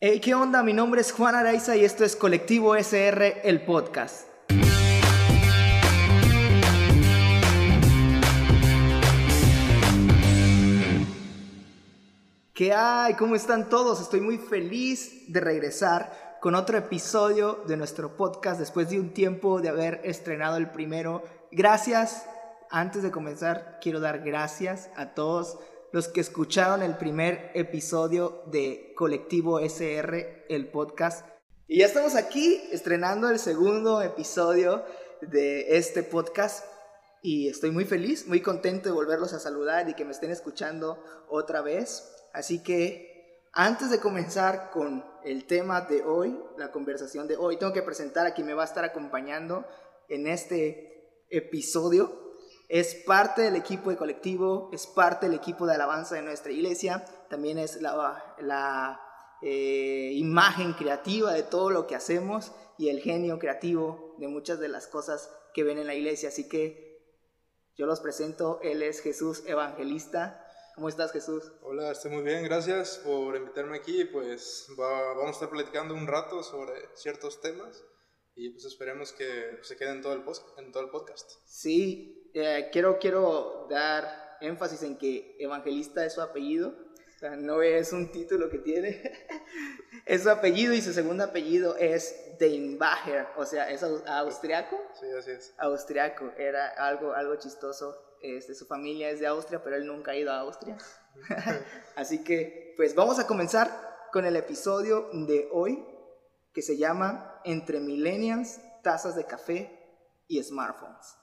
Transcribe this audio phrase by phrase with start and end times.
[0.00, 0.62] Hey, ¿qué onda?
[0.62, 4.28] Mi nombre es Juan Araiza y esto es Colectivo SR, el podcast.
[12.54, 13.14] ¿Qué hay?
[13.14, 14.00] ¿Cómo están todos?
[14.00, 19.60] Estoy muy feliz de regresar con otro episodio de nuestro podcast después de un tiempo
[19.60, 21.24] de haber estrenado el primero.
[21.50, 22.24] Gracias.
[22.70, 25.58] Antes de comenzar, quiero dar gracias a todos
[25.92, 31.26] los que escucharon el primer episodio de Colectivo SR, el podcast.
[31.66, 34.84] Y ya estamos aquí estrenando el segundo episodio
[35.22, 36.64] de este podcast.
[37.22, 41.02] Y estoy muy feliz, muy contento de volverlos a saludar y que me estén escuchando
[41.28, 42.14] otra vez.
[42.32, 47.72] Así que antes de comenzar con el tema de hoy, la conversación de hoy, tengo
[47.72, 49.66] que presentar a quien me va a estar acompañando
[50.08, 52.27] en este episodio
[52.68, 57.04] es parte del equipo de colectivo, es parte del equipo de alabanza de nuestra iglesia,
[57.30, 59.00] también es la, la
[59.40, 64.68] eh, imagen creativa de todo lo que hacemos y el genio creativo de muchas de
[64.68, 66.28] las cosas que ven en la iglesia.
[66.28, 66.88] Así que
[67.74, 70.44] yo los presento, él es Jesús Evangelista.
[70.74, 71.52] ¿Cómo estás Jesús?
[71.62, 74.04] Hola, estoy muy bien, gracias por invitarme aquí.
[74.04, 77.82] Pues vamos a estar platicando un rato sobre ciertos temas
[78.34, 80.22] y pues esperemos que se quede en todo el,
[80.58, 81.30] en todo el podcast.
[81.46, 86.74] Sí, eh, quiero, quiero dar énfasis en que evangelista es su apellido.
[87.16, 89.02] O sea, no es un título que tiene,
[90.06, 94.80] es su apellido y su segundo apellido es Deinbacher, o sea, es austriaco.
[94.94, 95.52] Sí, así es.
[95.58, 98.16] Austriaco, era algo, algo chistoso.
[98.22, 100.76] Este, su familia es de Austria, pero él nunca ha ido a Austria.
[101.96, 103.68] así que, pues vamos a comenzar
[104.12, 105.84] con el episodio de hoy
[106.52, 109.70] que se llama Entre Millennials, Tazas de Café
[110.28, 111.16] y Smartphones.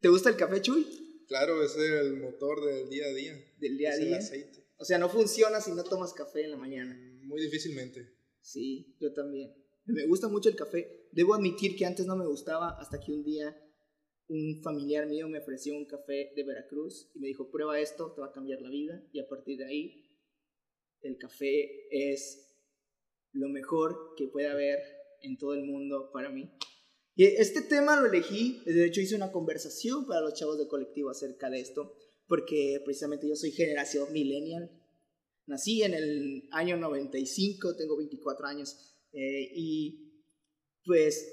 [0.00, 0.86] ¿Te gusta el café, Chuy?
[1.26, 3.32] Claro, es el motor del día a día.
[3.58, 4.08] Del día a es día.
[4.08, 4.64] El aceite.
[4.76, 6.96] O sea, no funciona si no tomas café en la mañana.
[7.22, 8.14] Muy difícilmente.
[8.40, 9.52] Sí, yo también.
[9.86, 11.08] Me gusta mucho el café.
[11.10, 13.56] Debo admitir que antes no me gustaba hasta que un día
[14.28, 18.20] un familiar mío me ofreció un café de Veracruz y me dijo, prueba esto, te
[18.20, 19.02] va a cambiar la vida.
[19.12, 20.04] Y a partir de ahí,
[21.00, 22.54] el café es
[23.32, 24.78] lo mejor que puede haber
[25.22, 26.50] en todo el mundo para mí.
[27.18, 31.10] Y este tema lo elegí, de hecho hice una conversación para los chavos de colectivo
[31.10, 31.92] acerca de esto,
[32.28, 34.70] porque precisamente yo soy generación millennial.
[35.46, 40.12] Nací en el año 95, tengo 24 años, eh, y
[40.84, 41.28] pues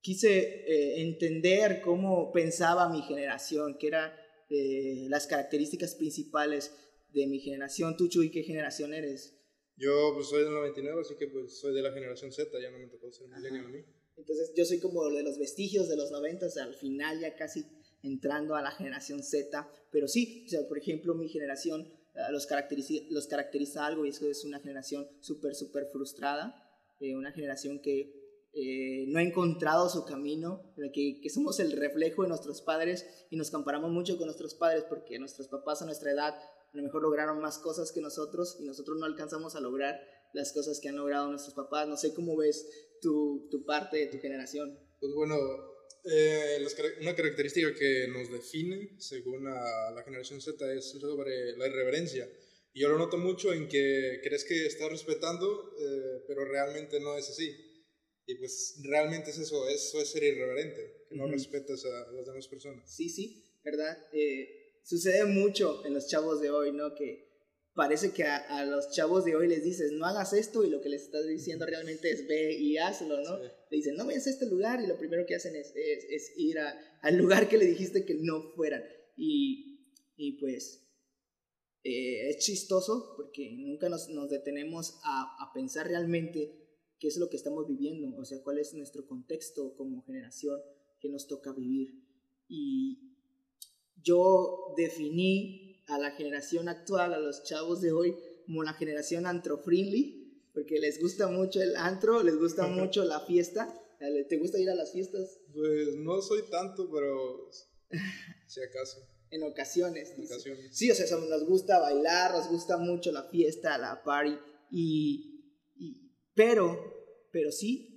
[0.00, 4.12] quise eh, entender cómo pensaba mi generación, qué eran
[4.48, 6.74] eh, las características principales
[7.10, 7.98] de mi generación.
[7.98, 9.38] ¿Tú, Chuy, qué generación eres?
[9.76, 12.78] Yo pues soy del 99, así que pues soy de la generación Z, ya no
[12.78, 13.84] me tocó ser millennial a mí.
[14.16, 17.34] Entonces yo soy como de los vestigios de los 90, o sea, al final ya
[17.34, 17.64] casi
[18.02, 21.82] entrando a la generación Z, pero sí, o sea, por ejemplo, mi generación
[22.14, 26.68] uh, los, caracteriza, los caracteriza algo y eso es una generación súper, súper frustrada,
[27.00, 28.22] eh, una generación que
[28.54, 33.36] eh, no ha encontrado su camino, que, que, somos el reflejo de nuestros padres y
[33.36, 37.02] nos comparamos mucho con nuestros padres porque nuestros papás a nuestra edad a lo mejor
[37.02, 40.00] lograron más cosas que nosotros y nosotros no alcanzamos a lograr
[40.32, 41.86] las cosas que han logrado nuestros papás.
[41.88, 42.66] No sé cómo ves
[43.02, 44.78] tu, tu parte de tu generación.
[44.98, 45.36] Pues bueno,
[46.04, 46.64] eh,
[47.00, 52.26] una característica que nos define, según la, la, generación Z, es sobre la irreverencia.
[52.72, 57.18] Y yo lo noto mucho en que crees que estás respetando, eh, pero realmente no
[57.18, 57.54] es así.
[58.24, 62.46] Y pues realmente es eso, eso es ser irreverente, que no respetas a, las demás
[62.48, 62.88] personas.
[62.88, 63.98] Sí, sí, ¿verdad?
[64.12, 66.94] Eh, sucede mucho en los chavos de hoy, ¿no?
[66.94, 67.31] Que
[67.74, 70.88] parece que a, los chavos de hoy les dices, no hagas esto y lo que
[70.88, 73.38] les estás diciendo realmente es ve y hazlo, ¿no?
[73.38, 76.58] Le dicen, no vayas a este lugar y lo primero que hacen es, es, ir
[76.58, 78.82] al lugar que le dijiste que no fueran.
[79.16, 79.80] Y,
[80.16, 80.86] y pues
[81.82, 86.52] eh, es chistoso porque nunca nos, nos detenemos a, a, pensar realmente
[86.98, 90.60] qué es lo que estamos viviendo, o sea, cuál es nuestro contexto como generación
[91.00, 92.02] que nos toca vivir.
[92.48, 93.16] Y
[94.02, 98.16] yo definí a la generación actual, a los chavos de hoy,
[98.46, 103.72] como la generación antro-friendly, porque les gusta mucho el antro, les gusta mucho la fiesta.
[104.28, 105.38] ¿Te gusta ir a las fiestas?
[105.54, 107.48] Pues no soy tanto, pero
[108.46, 108.98] si acaso.
[109.30, 110.10] en ocasiones.
[110.16, 110.76] En ocasiones.
[110.76, 114.36] Sí, o sea, nos gusta bailar, nos gusta mucho la fiesta, la party,
[114.70, 116.78] y, y pero,
[117.30, 117.92] pero sí,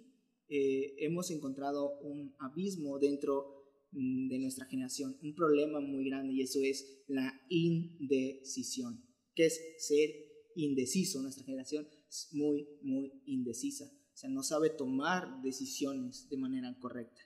[0.48, 3.55] eh, hemos encontrado un abismo dentro
[3.96, 9.04] de nuestra generación, un problema muy grande y eso es la indecisión.
[9.34, 10.10] ¿Qué es ser
[10.56, 11.22] indeciso?
[11.22, 13.86] Nuestra generación es muy, muy indecisa.
[13.86, 17.22] O sea, no sabe tomar decisiones de manera correcta.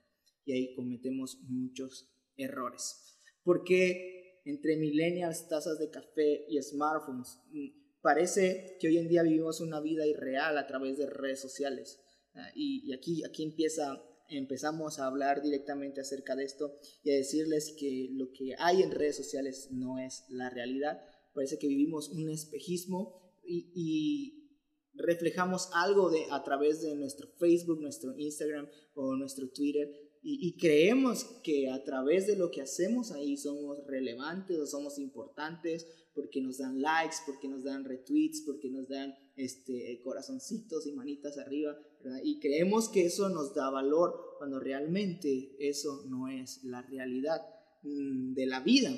[0.45, 3.17] Y ahí cometemos muchos errores.
[3.43, 9.61] Porque entre millennials, tazas de café y smartphones, mm, parece que hoy en día vivimos
[9.61, 11.99] una vida irreal a través de redes sociales.
[12.33, 17.75] Ah, y, aquí, aquí empieza, empezamos a hablar directamente acerca de esto y a decirles
[17.77, 21.01] que lo que hay en redes sociales no es la realidad.
[21.33, 24.49] Parece que vivimos un espejismo y, y
[24.93, 31.23] reflejamos algo de, a través de nuestro Facebook, nuestro Instagram o nuestro Twitter y, creemos
[31.43, 36.57] que a través de lo que hacemos ahí somos relevantes o somos importantes porque nos
[36.57, 41.77] dan likes, porque nos dan retweets, porque nos dan este, corazoncitos y manitas arriba,
[42.23, 47.41] Y creemos que eso nos da valor cuando realmente eso no es la realidad
[47.83, 48.91] mm, de la vida.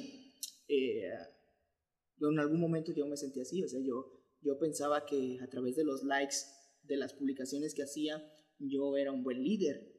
[0.68, 1.09] Eh,
[2.21, 4.06] en algún momento yo me sentí así, o sea, yo,
[4.42, 6.36] yo pensaba que a través de los likes
[6.83, 8.24] de las publicaciones que hacía,
[8.59, 9.92] yo era un buen líder,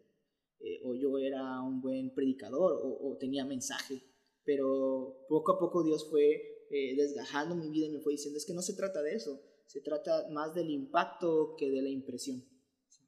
[0.61, 4.01] eh, o yo era un buen predicador o, tenía mensaje.
[4.45, 8.47] Pero poco a poco Dios fue eh, desgajando mi vida y me fue diciendo, es
[8.47, 12.45] que no se trata de eso, se trata más del impacto que de la impresión,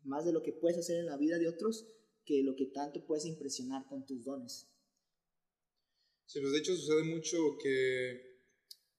[0.04, 1.86] más de lo que puedes hacer en la vida de otros
[2.24, 4.68] que lo que tanto puedes impresionar con tus dones.
[6.26, 8.34] Sí, pues de hecho sucede mucho que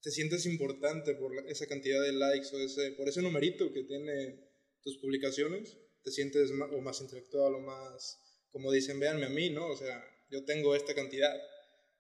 [0.02, 4.40] te sientes importante por esa cantidad de likes o ese, por ese numerito que tiene
[4.84, 9.68] tus publicaciones, te sientes o más intelectual o más como dicen, véanme a mí, ¿no?
[9.68, 11.34] O sea, yo tengo esta cantidad,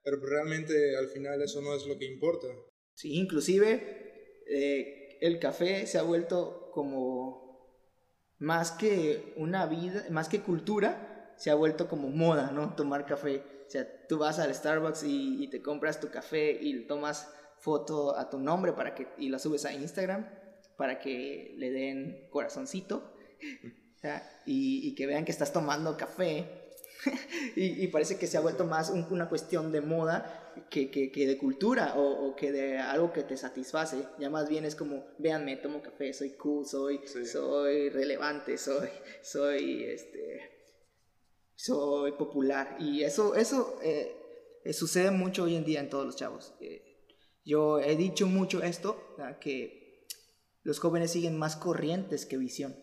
[0.01, 2.47] pero pues realmente al final eso no es lo que importa.
[2.93, 7.44] Sí, inclusive eh, el café se ha vuelto como
[8.45, 12.75] más que una vida, más que cultura, se ha vuelto como moda, ¿no?
[12.75, 13.43] Tomar café.
[13.65, 17.27] O sea, tú vas al Starbucks y, te compras tu café y tomas
[17.57, 20.29] foto a tu nombre para que, y la subes a Instagram
[20.77, 23.15] para que le den corazoncito
[24.45, 26.71] y, que vean que estás tomando café.
[27.55, 31.93] y, parece que se ha vuelto más una cuestión de moda que, que, de cultura
[31.97, 34.07] o, que de algo que te satisface.
[34.19, 38.89] Ya más bien es como, véanme, tomo café, soy cool, soy, soy relevante, soy,
[39.21, 40.41] soy, este,
[41.55, 42.77] soy popular.
[42.79, 46.53] Y eso, eso eh, sucede mucho hoy en día en todos los chavos.
[46.59, 46.81] Eh,
[47.43, 50.07] yo he dicho mucho esto, que
[50.63, 52.75] los jóvenes siguen más corrientes que visión.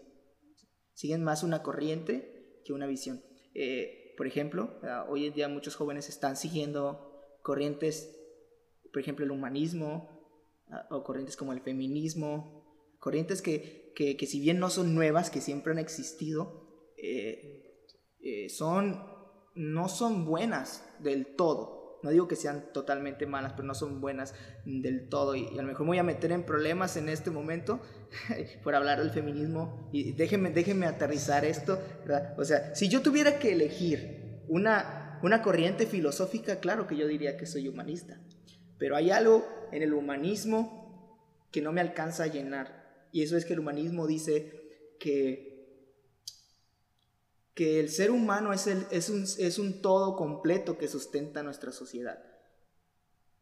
[0.95, 3.25] Siguen más una corriente que una visión.
[3.55, 4.79] Eh, por ejemplo,
[5.09, 7.12] hoy en día muchos jóvenes están siguiendo
[7.43, 8.19] corrientes,
[8.93, 10.09] por ejemplo, el humanismo
[10.71, 12.63] ah, o corrientes como el feminismo,
[12.99, 17.89] corrientes que, que, si bien no son nuevas, que siempre han existido, eh,
[18.21, 19.05] eh, son,
[19.55, 21.83] no son buenas del todo.
[22.03, 24.35] No digo que sean totalmente malas, pero no son buenas
[24.65, 25.37] del todo.
[25.37, 27.81] Y, a lo mejor me voy a meter en problemas en este momento
[28.65, 29.89] por hablar del feminismo.
[29.93, 31.81] Y déjenme, déjenme aterrizar esto.
[32.39, 37.37] O sea, si yo tuviera que elegir una, una corriente filosófica, claro que yo diría
[37.37, 38.21] que soy humanista.
[38.79, 41.19] Pero hay algo en el humanismo
[41.51, 43.09] que no me alcanza a llenar.
[43.13, 45.53] Y eso es que el humanismo dice que
[47.55, 51.73] que el ser humano es, el, es, un, es un todo completo que sustenta nuestra
[51.73, 52.23] sociedad.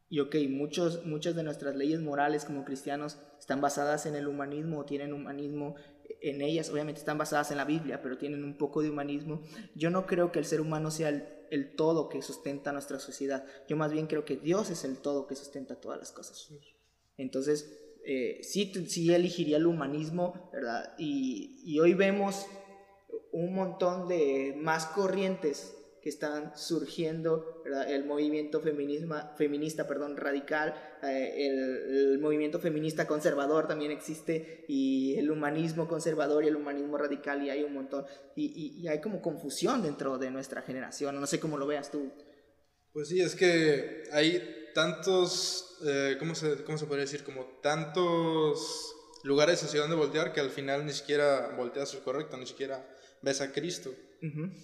[0.08, 4.80] Y ok, muchos, muchas de nuestras leyes morales como cristianos están basadas en el humanismo
[4.80, 5.76] o tienen humanismo
[6.20, 9.42] en ellas, obviamente están basadas en la Biblia, pero tienen un poco de humanismo.
[9.76, 11.24] Yo no creo que el ser humano sea el,
[11.76, 15.34] todo que sustenta nuestra sociedad, yo más bien creo que Dios es el todo que
[15.34, 16.48] sustenta todas las cosas.
[17.16, 20.94] Entonces, eh, sí, sí elegiría el humanismo, ¿verdad?
[20.98, 22.46] Y, y hoy vemos
[23.32, 32.18] un montón de más corrientes que están surgiendo, el movimiento feminista perdón, radical, eh, el,
[32.18, 37.62] movimiento feminista conservador también existe, y el humanismo conservador y el humanismo radical, y hay
[37.62, 41.90] un montón, y, hay como confusión dentro de nuestra generación, no sé cómo lo veas
[41.90, 42.10] tú.
[42.92, 47.24] Pues sí, es que hay tantos, eh, ¿cómo, se, ¿cómo se podría decir?
[47.24, 52.46] Como tantos lugares hacia donde voltear que al final ni siquiera volteas el correcto, ni
[52.46, 52.88] siquiera
[53.22, 53.90] ves a Cristo.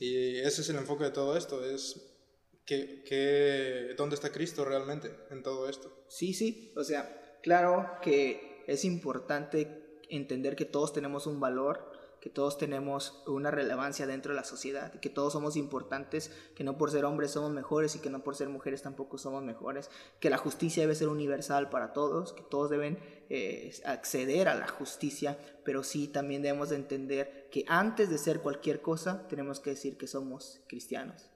[0.01, 2.15] Y ese es el enfoque de todo esto, es
[2.65, 6.05] que, que, dónde está Cristo realmente en todo esto.
[6.09, 11.91] Sí, sí, o sea, claro que es importante entender que todos tenemos un valor,
[12.26, 16.76] que todos tenemos una relevancia dentro de la sociedad, que todos somos importantes, que no
[16.76, 20.28] por ser hombres somos mejores y que no por ser mujeres tampoco somos mejores, que
[20.28, 22.99] la justicia debe ser universal para todos, que todos deben
[23.30, 28.40] eh, acceder a la justicia, pero sí también debemos de entender que antes de ser
[28.40, 31.30] cualquier cosa tenemos que decir que somos cristianos.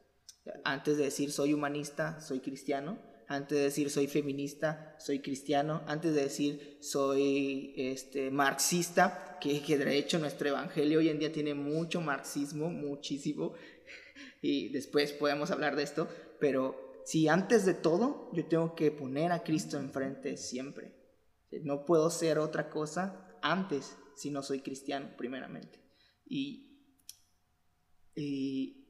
[0.65, 2.99] Antes de decir soy humanista, soy cristiano,
[3.31, 9.97] antes de decir soy feminista, soy cristiano, antes de decir soy este, marxista, que, de
[9.97, 13.55] hecho nuestro evangelio hoy en día tiene mucho marxismo, muchísimo,
[14.43, 16.09] y después podemos hablar de esto,
[16.41, 20.93] pero si antes de todo yo tengo que poner a Cristo enfrente siempre.
[21.63, 25.79] No puedo ser otra cosa antes si no soy cristiano, primeramente.
[26.27, 26.81] Y,
[28.17, 28.89] y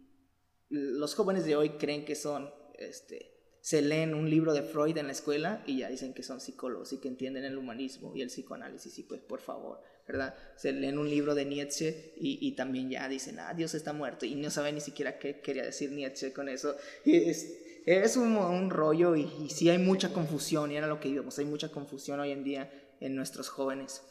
[0.71, 3.30] los jóvenes de hoy creen que son, este,
[3.61, 6.93] se leen un libro de Freud en la escuela y ya dicen que son psicólogos
[6.93, 8.99] y que entienden el humanismo y el psicoanálisis.
[8.99, 10.35] Y pues, por favor, ¿verdad?
[10.57, 14.25] Se leen un libro de Nietzsche y, también ya dicen, ah, Dios está muerto.
[14.25, 16.75] Y no saben ni siquiera qué quería decir Nietzsche con eso.
[17.05, 17.53] Es,
[17.85, 21.39] es un, un rollo y, y, sí hay mucha confusión, y era lo que íbamos,
[21.39, 24.03] hay mucha confusión hoy en día en nuestros jóvenes.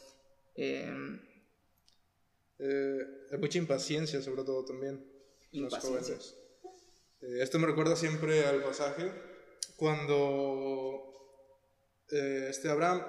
[0.54, 1.20] Em,
[2.58, 2.98] eh,
[3.32, 5.04] hay mucha impaciencia, sobre todo también,
[5.52, 6.36] en los jóvenes.
[7.20, 9.29] Eh, esto me recuerda siempre al pasaje
[9.80, 11.02] cuando
[12.10, 13.02] eh, este Abraham,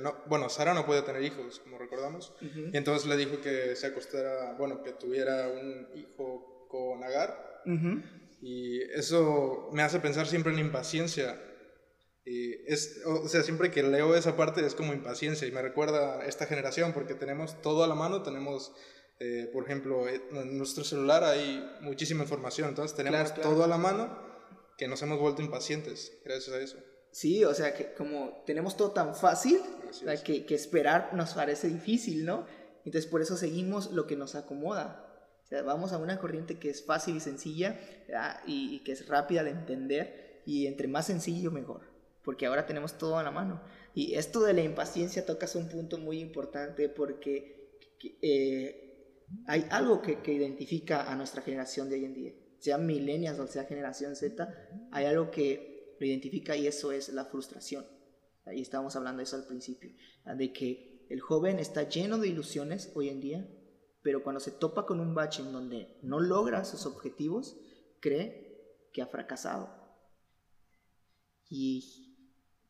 [0.00, 3.86] no, bueno, Sara no puede tener hijos, como recordamos, y entonces le dijo que se
[3.86, 7.62] acostara, bueno, que tuviera un hijo con Agar.
[8.40, 11.40] Y eso me hace pensar siempre en impaciencia.
[12.24, 16.20] Y es, o sea, siempre que leo esa parte es como impaciencia y me recuerda
[16.20, 18.72] a esta generación porque tenemos todo a la mano, tenemos,
[19.20, 23.76] eh, por ejemplo, eh, en nuestro celular hay muchísima información, entonces tenemos todo a la
[23.76, 24.33] mano
[24.76, 26.78] que nos hemos vuelto impacientes gracias a eso.
[27.10, 29.60] Sí, o sea, que como tenemos todo tan fácil,
[30.24, 32.46] que, que esperar nos parece difícil, ¿no?
[32.84, 35.04] Entonces por eso seguimos lo que nos acomoda.
[35.44, 37.78] O sea, vamos a una corriente que es fácil y sencilla
[38.46, 41.82] y, que es rápida de entender y entre más sencillo mejor,
[42.22, 43.62] porque ahora tenemos todo a la mano.
[43.94, 47.78] Y esto de la impaciencia tocas un punto muy importante porque
[48.22, 52.32] eh, hay algo que, que, identifica a nuestra generación de hoy en día,
[52.64, 54.48] sea millennials o sea generación Z,
[54.90, 57.86] hay algo que lo identifica y eso es la frustración.
[58.46, 59.92] Ahí estábamos hablando de eso al principio,
[60.24, 63.46] de que el joven está lleno de ilusiones hoy en día,
[64.00, 67.58] pero cuando se topa con un bache en donde no logra sus objetivos,
[68.00, 69.68] cree que ha fracasado.
[71.50, 72.16] Y,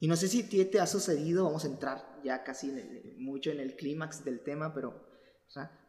[0.01, 2.73] y no sé si te ha sucedido, vamos a entrar ya casi
[3.17, 5.07] mucho en el clímax del tema, pero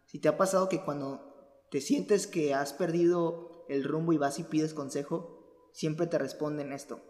[0.05, 4.39] si te ha pasado que cuando te sientes que has perdido el rumbo y vas
[4.39, 7.01] y pides consejo, siempre te responden esto.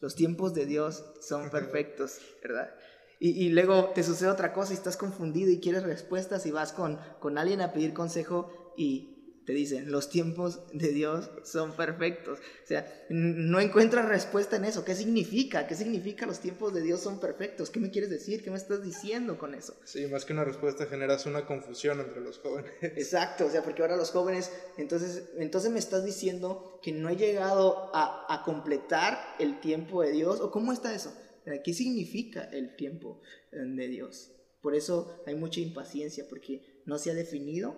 [0.00, 2.70] Los tiempos de Dios son perfectos, ¿verdad?
[3.18, 6.98] Y, luego te sucede otra cosa y estás confundido y quieres respuestas y vas con,
[7.18, 9.15] con alguien a pedir consejo y
[9.46, 12.40] te dicen, los tiempos de Dios son perfectos.
[12.40, 14.84] O sea, no encuentras respuesta en eso.
[14.84, 15.68] ¿Qué significa?
[15.68, 17.70] ¿Qué significa los tiempos de Dios son perfectos?
[17.70, 18.42] ¿Qué me quieres decir?
[18.42, 19.76] ¿Qué me estás diciendo con eso?
[19.84, 22.72] Sí, más que una respuesta generas una confusión entre los jóvenes.
[22.82, 27.16] Exacto, o sea, porque ahora los jóvenes, entonces, entonces me estás diciendo que no he
[27.16, 30.40] llegado a, a completar el tiempo de Dios.
[30.40, 31.14] ¿O cómo está eso?
[31.62, 33.20] ¿Qué significa el tiempo
[33.52, 34.32] eh, de Dios?
[34.60, 37.76] Por eso hay mucha impaciencia, porque no se ha definido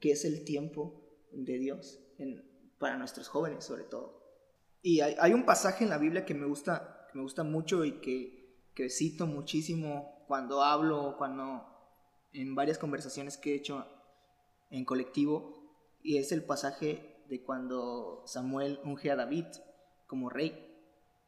[0.00, 2.00] qué es el tiempo de Dios
[2.78, 4.18] para nuestros jóvenes, sobre todo.
[4.82, 8.70] Y hay, un pasaje en la Biblia que me gusta, me gusta mucho y que,
[8.74, 11.66] que cito muchísimo cuando hablo, cuando
[12.32, 13.86] en varias conversaciones que he hecho
[14.70, 15.58] en colectivo,
[16.02, 19.46] y es el pasaje de cuando Samuel unge a David
[20.06, 20.64] como rey.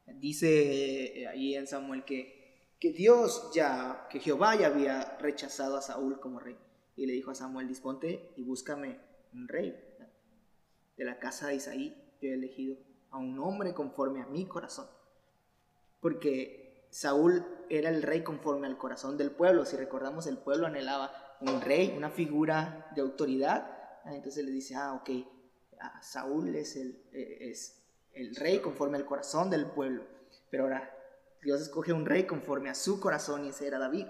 [0.07, 5.83] Dice eh, ahí en Samuel que, que Dios ya, que Jehová ya había rechazado a
[5.83, 6.57] Saúl como rey.
[6.97, 9.01] Y le dijo a Samuel, disponte y búscame
[9.33, 9.90] un rey.
[11.01, 12.77] De la casa de Isaí yo he elegido
[13.11, 14.87] a un hombre conforme a mi corazón.
[15.99, 19.65] Porque Saúl era el rey conforme al corazón del pueblo.
[19.65, 23.79] Si recordamos, el pueblo anhelaba un rey, una figura de autoridad.
[24.05, 25.09] Entonces le dice, ah, ok,
[26.03, 30.05] Saúl es el, eh, es el rey conforme al corazón del pueblo.
[30.51, 30.95] Pero ahora
[31.43, 34.07] Dios escoge un rey conforme a su corazón y ese era David.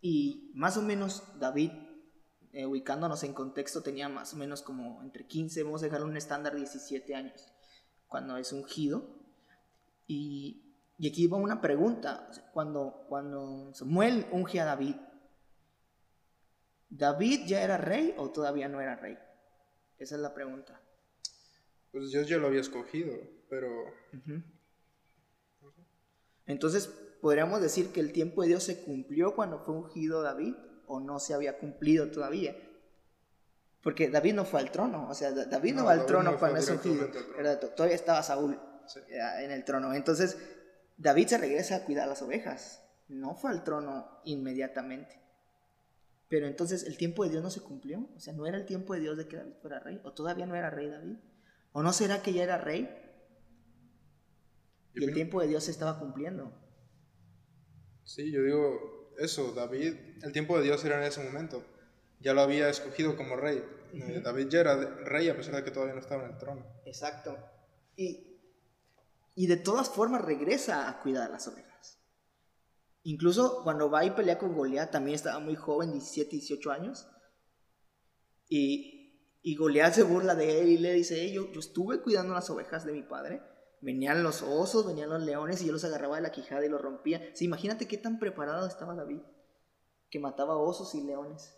[0.00, 1.70] Y más o menos David,
[2.52, 6.16] eh, ubicándonos en contexto, tenía más o menos como entre 15, vamos a dejar un
[6.16, 7.52] estándar 17 años,
[8.06, 9.06] cuando es ungido.
[10.06, 14.96] Y, y aquí va una pregunta, cuando, cuando Samuel unge a David,
[16.90, 19.18] ¿David ya era rey o todavía no era rey?
[19.98, 20.80] Esa es la pregunta.
[21.92, 23.14] Pues Dios ya lo había escogido,
[23.48, 23.68] pero...
[26.46, 26.86] Entonces,
[27.20, 30.54] ¿podríamos decir que el tiempo de Dios se cumplió cuando fue ungido David
[30.88, 32.56] o no se había cumplido todavía?
[33.82, 36.68] Porque David no fue al trono, o sea, David no, va al trono cuando es
[36.68, 37.08] ungido,
[37.76, 38.58] todavía estaba Saúl
[39.06, 39.94] en el trono.
[39.94, 40.36] Entonces,
[40.96, 45.20] David se regresa a cuidar las ovejas, no fue al trono inmediatamente.
[46.28, 48.06] Pero entonces, ¿el tiempo de Dios no se cumplió?
[48.14, 50.00] O sea, ¿no era el tiempo de Dios de que David fuera rey?
[50.04, 51.16] ¿O todavía no era rey David?
[51.72, 52.90] ¿O no será que ya era rey?
[54.94, 56.52] Y el tiempo de Dios se estaba cumpliendo.
[58.04, 61.64] Sí, yo digo eso, David, el tiempo de Dios era en ese momento.
[62.20, 63.62] Ya lo había escogido como rey.
[63.92, 66.66] Eh, David ya era rey a pesar de que todavía no estaba en el trono.
[66.84, 67.36] Exacto.
[67.96, 68.38] Y,
[69.34, 71.98] y de todas formas regresa a cuidar las ovejas.
[73.04, 77.08] Incluso cuando va y pelea con Goliat, también estaba muy joven, 17, 18 años.
[78.48, 82.50] Y, y Goliat se burla de él y le dice, yo, yo estuve cuidando las
[82.50, 83.42] ovejas de mi padre.
[83.80, 86.80] Venían los osos, venían los leones y yo los agarraba de la quijada y los
[86.80, 87.22] rompía.
[87.34, 89.20] Sí, imagínate qué tan preparado estaba David,
[90.10, 91.54] que mataba osos y leones.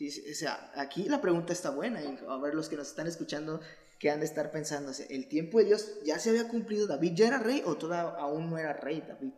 [0.00, 2.02] O sea, aquí la pregunta está buena.
[2.02, 3.60] Y a ver, los que nos están escuchando,
[3.98, 6.86] que han de estar pensando, ¿el tiempo de Dios ya se había cumplido?
[6.86, 9.32] ¿David ya era rey o todavía aún no era rey David?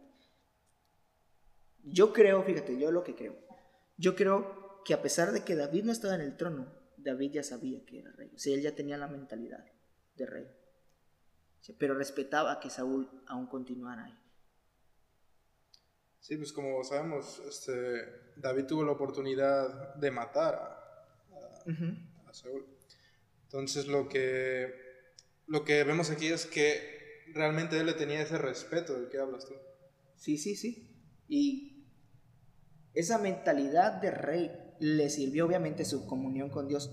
[1.82, 3.36] Yo creo, fíjate, yo lo que creo.
[3.96, 7.42] Yo creo que a pesar de que David no estaba en el trono, David ya
[7.42, 8.30] sabía que era rey.
[8.34, 9.64] O sea, él ya tenía la mentalidad
[10.14, 10.59] de rey.
[11.78, 14.18] Pero respetaba que Saúl aún continuara ahí.
[16.20, 17.72] Sí, pues como sabemos, este,
[18.36, 22.64] David tuvo la oportunidad de matar a, Saúl.
[23.44, 24.72] Entonces lo que,
[25.46, 29.46] lo que vemos aquí es que realmente él le tenía ese respeto del que hablas
[29.46, 29.54] tú.
[30.16, 30.88] Sí, sí, sí.
[31.28, 31.86] Y
[32.94, 36.90] esa mentalidad de rey le sirvió obviamente su comunión con Dios.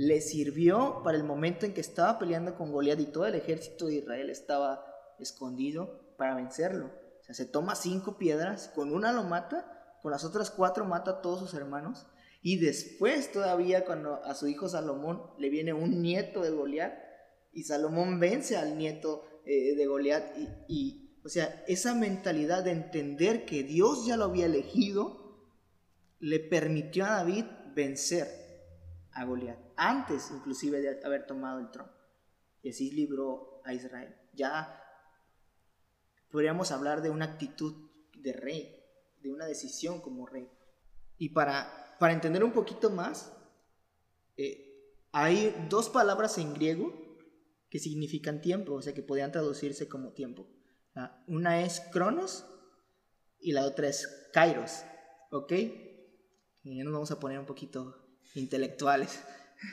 [0.00, 3.86] Le sirvió para el momento en que estaba peleando con Goliat y todo el ejército
[3.86, 4.84] de Israel estaba
[5.18, 6.90] escondido para vencerlo
[7.32, 11.40] se toma cinco piedras, con una lo mata, con las otras cuatro mata a todos
[11.40, 12.06] sus hermanos.
[12.42, 16.94] Y después todavía cuando a su hijo Salomón le viene un nieto de Goliat
[17.52, 20.36] y Salomón vence al nieto eh, de Goliat
[20.68, 25.18] y, o sea, esa mentalidad de entender que Dios ya lo había elegido
[26.18, 28.26] le permitió a David vencer
[29.20, 31.92] a Goliat antes inclusive de haber tomado el trono.
[32.62, 34.16] Y así libró a Israel.
[34.32, 34.82] Ya
[36.30, 38.82] podríamos hablar de una actitud de rey,
[39.20, 40.50] de una decisión como rey.
[41.18, 43.32] Y para, para entender un poquito más,
[44.38, 46.94] eh, hay dos palabras en griego
[47.68, 50.46] que significan tiempo, o sea, que podrían traducirse como tiempo.
[51.26, 52.46] Una es cronos
[53.38, 54.82] y la otra es kairos,
[55.30, 55.52] ¿ok?
[56.62, 57.99] Y ya nos vamos a poner un poquito
[58.34, 59.20] intelectuales.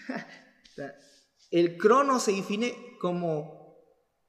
[1.52, 3.58] El cronos se define como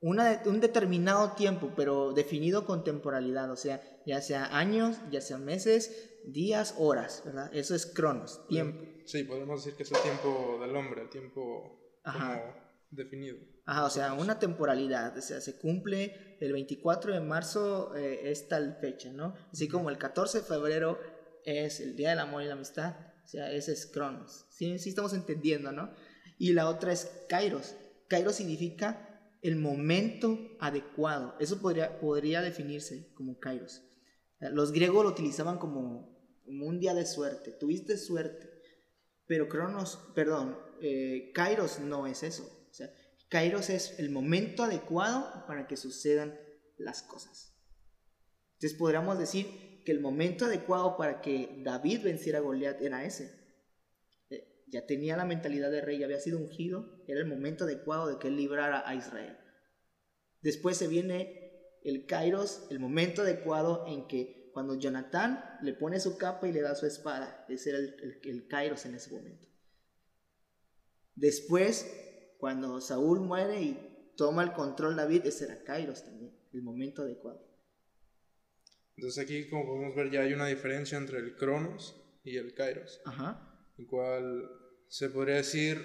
[0.00, 6.20] un determinado tiempo, pero definido con temporalidad, o sea, ya sea años, ya sea meses,
[6.24, 7.50] días, horas, ¿verdad?
[7.52, 8.84] Eso es cronos, tiempo.
[9.04, 12.42] Sí, podemos decir que es el tiempo del hombre, el tiempo como
[12.90, 13.38] definido.
[13.66, 18.48] Ajá, o sea, una temporalidad, o sea, se cumple el 24 de marzo eh, es
[18.48, 19.34] tal fecha, ¿no?
[19.52, 20.98] Así como el 14 de febrero
[21.44, 22.94] es el Día del Amor y la Amistad,
[23.28, 24.46] o sea, ese es cronos.
[24.48, 25.92] Sí, estamos entendiendo, ¿no?
[26.38, 27.74] Y la otra es kairos.
[28.08, 31.36] Kairos significa el momento adecuado.
[31.38, 33.82] Eso podría, podría definirse como kairos.
[34.40, 37.52] Los griegos lo utilizaban como, un día de suerte.
[37.52, 38.48] Tuviste suerte.
[39.26, 42.44] Pero Cronos, perdón, eh, kairos no es eso.
[42.70, 42.90] O sea,
[43.28, 46.34] kairos es el momento adecuado para que sucedan
[46.78, 47.54] las cosas.
[48.54, 53.38] Entonces podríamos decir que el momento adecuado para que David venciera a Goliat era ese
[54.70, 58.18] ya tenía la mentalidad de rey, ya había sido ungido, era el momento adecuado de
[58.18, 59.38] que él librara a Israel.
[60.42, 66.18] Después se viene el Kairos, el momento adecuado en que cuando Jonatán le pone su
[66.18, 69.48] capa y le da su espada, ese era el, el, Kairos en ese momento.
[71.14, 71.90] Después,
[72.38, 77.47] cuando Saúl muere y toma el control David, ese era Kairos también, el momento adecuado.
[78.98, 83.00] Entonces aquí, como podemos ver, ya hay una diferencia entre el Cronos y el Kairos.
[83.04, 84.50] Ajá el cual
[84.88, 85.84] se podría decir,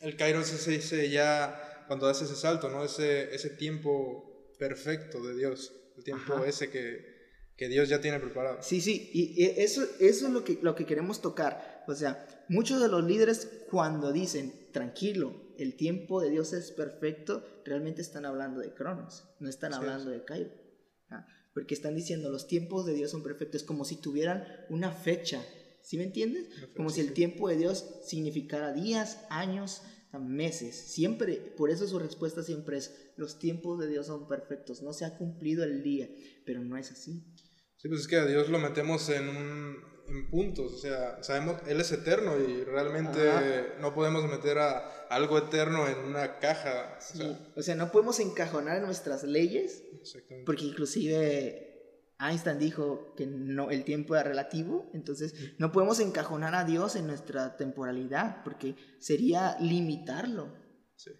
[0.00, 2.84] el Kairos se dice ya cuando hace ese salto, ¿no?
[2.84, 7.20] Ese, ese tiempo perfecto de Dios, el tiempo ese que,
[7.56, 8.58] que, Dios ya tiene preparado.
[8.62, 11.84] Sí, sí, y eso, eso es lo que, lo que queremos tocar.
[11.86, 17.44] O sea, muchos de los líderes cuando dicen, tranquilo, el tiempo de Dios es perfecto,
[17.64, 20.52] realmente están hablando de Cronos, no están hablando de Kairos.
[21.10, 21.26] ¿ah?
[21.52, 25.44] Porque están diciendo, los tiempos de Dios son perfectos, como si tuvieran una fecha
[25.82, 26.48] ¿Sí me entiendes?
[26.76, 29.82] Como si el tiempo de Dios significara días, años,
[30.18, 30.76] meses.
[30.76, 35.04] Siempre, por eso su respuesta siempre es, los tiempos de Dios son perfectos, no se
[35.04, 36.08] ha cumplido el día,
[36.44, 37.24] pero no es así.
[37.76, 39.78] Sí, pues es que a Dios lo metemos en,
[40.10, 45.38] en puntos, o sea, sabemos, Él es eterno y realmente no podemos meter a algo
[45.38, 46.98] eterno en una caja.
[46.98, 49.82] O sea, o sea no podemos encajonar nuestras leyes,
[50.44, 51.70] porque inclusive
[52.20, 57.06] Einstein dijo que no, el tiempo era relativo, entonces no podemos encajonar a Dios en
[57.06, 60.54] nuestra temporalidad porque sería limitarlo.
[60.96, 61.12] Sí.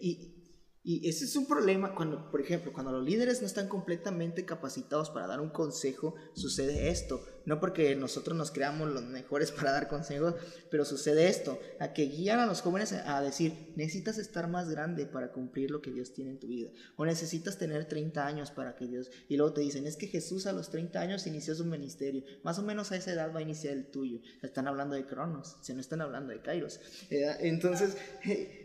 [0.00, 0.43] Y,
[0.86, 5.08] Y ese es un problema cuando, por ejemplo, cuando los líderes no están completamente capacitados
[5.08, 7.24] para dar un consejo, sucede esto.
[7.46, 10.34] No porque nosotros nos creamos los mejores para dar consejos,
[10.70, 15.06] pero sucede esto, a que guían a los jóvenes a decir, necesitas estar más grande
[15.06, 16.70] para cumplir lo que Dios tiene en tu vida.
[16.96, 19.10] O necesitas tener 30 años para que Dios...
[19.26, 22.24] Y luego te dicen, es que Jesús a los 30 años inició su ministerio.
[22.42, 24.20] Más o menos a esa edad va a iniciar el tuyo.
[24.42, 26.78] Están hablando de Cronos, se no están hablando de Kairos.
[27.08, 27.96] Entonces,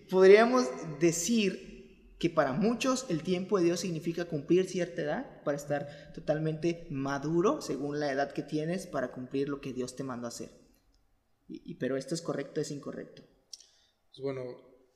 [0.09, 0.65] podríamos
[0.99, 1.78] decir
[2.19, 7.61] que para muchos el tiempo de Dios significa cumplir cierta edad para estar totalmente maduro
[7.61, 10.49] según la edad que tienes para cumplir lo que Dios te mandó a hacer.
[11.47, 13.23] Y, pero esto es correcto, es incorrecto.
[13.23, 14.43] Pues bueno,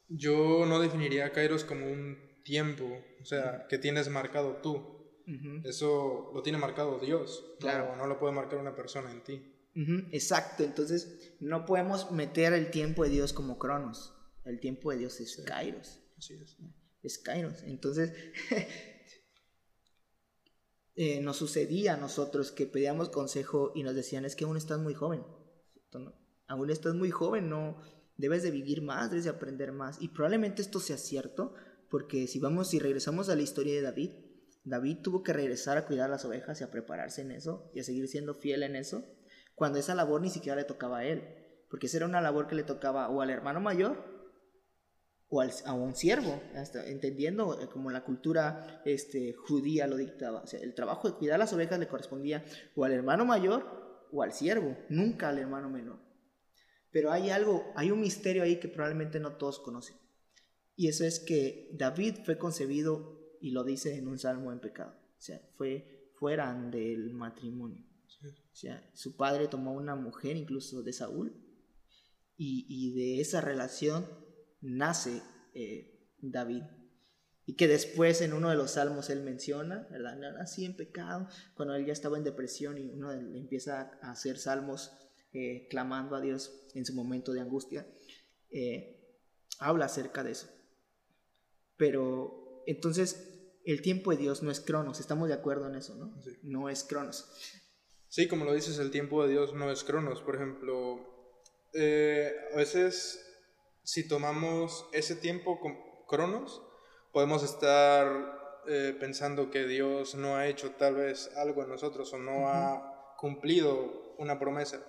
[0.10, 2.86] yo no definiría a Kairos como un tiempo,
[3.22, 4.92] o sea, que tienes marcado tú.
[5.64, 7.96] Eso lo tiene marcado Dios, claro.
[7.96, 9.42] no, lo puede marcar una persona en ti.
[10.12, 14.14] Exacto, entonces no podemos meter el tiempo de Dios como Cronos.
[14.44, 16.02] El tiempo de Dios es Kairos.
[16.18, 16.58] Así es
[17.04, 17.62] es Kairos.
[17.64, 18.14] Entonces,
[20.96, 24.80] eh, nos sucedía a nosotros que pedíamos consejo y nos decían, es que aún estás
[24.80, 25.24] muy joven.
[26.48, 27.78] Aún estás muy joven, no
[28.18, 30.02] debes de vivir más, debes de aprender más.
[30.02, 31.54] Y probablemente esto sea cierto,
[31.90, 34.12] porque si vamos y regresamos a la historia de David,
[34.64, 37.84] David tuvo que regresar a cuidar las ovejas y a prepararse en eso y a
[37.84, 39.04] seguir siendo fiel en eso,
[39.56, 41.24] cuando esa labor ni siquiera le tocaba a él,
[41.70, 44.13] porque esa era una labor que le tocaba o al hermano mayor
[45.34, 46.40] o a un siervo,
[46.86, 50.44] entendiendo eh, como la cultura este, judía lo dictaba.
[50.44, 54.22] O sea, el trabajo de cuidar las ovejas le correspondía o al hermano mayor o
[54.22, 55.98] al siervo, nunca al hermano menor.
[56.92, 59.96] Pero hay algo, hay un misterio ahí que probablemente no todos conocen.
[60.76, 64.94] Y eso es que David fue concebido, y lo dice en un salmo en pecado.
[65.18, 67.84] O sea, fue fuera del matrimonio.
[68.08, 71.34] O sea, su padre tomó una mujer, incluso de Saúl,
[72.38, 74.23] y, y de esa relación
[74.64, 75.22] nace
[75.54, 76.64] eh, David.
[77.46, 80.16] Y que después en uno de los salmos él menciona, ¿verdad?
[80.16, 84.94] Nací en pecado, cuando él ya estaba en depresión y uno empieza a hacer salmos
[85.34, 87.86] eh, clamando a Dios en su momento de angustia,
[88.50, 89.20] eh,
[89.60, 90.48] habla acerca de eso.
[91.76, 96.16] Pero entonces el tiempo de Dios no es cronos, estamos de acuerdo en eso, ¿no?
[96.44, 97.30] No es cronos.
[98.08, 100.22] Sí, como lo dices, el tiempo de Dios no es cronos.
[100.22, 101.02] Por ejemplo,
[101.74, 103.33] a veces
[103.84, 106.62] si tomamos ese tiempo con cronos,
[107.12, 112.18] podemos estar eh, pensando que Dios no ha hecho tal vez algo en nosotros o
[112.18, 114.82] no ha cumplido una promesa.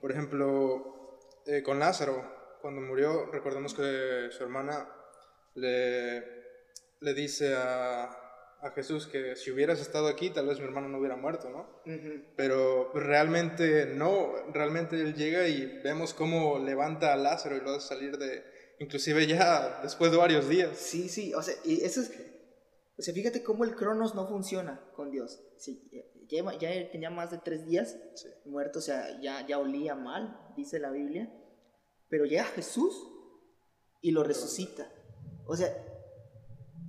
[0.00, 4.88] Por ejemplo, eh, con Lázaro, cuando murió, recordemos que su hermana
[5.54, 6.24] le,
[7.00, 8.19] le dice a,
[8.62, 11.66] a Jesús que si hubieras estado aquí, tal vez mi hermano no hubiera muerto, ¿no?
[12.36, 17.88] Pero realmente no, realmente él llega y vemos cómo levanta a Lázaro y lo hace
[17.88, 18.44] salir de,
[18.78, 20.76] inclusive ya después de varios días.
[20.76, 22.12] Sí, sí, o sea, y eso es,
[22.98, 25.42] o sea, fíjate cómo el Cronos no funciona con Dios.
[25.56, 25.88] Sí,
[26.28, 27.96] ya, ya tenía más de tres días
[28.44, 31.32] muerto, o sea, ya, ya olía mal, dice la Biblia,
[32.10, 33.08] pero llega Jesús
[34.02, 34.92] y lo resucita.
[35.46, 35.74] O sea,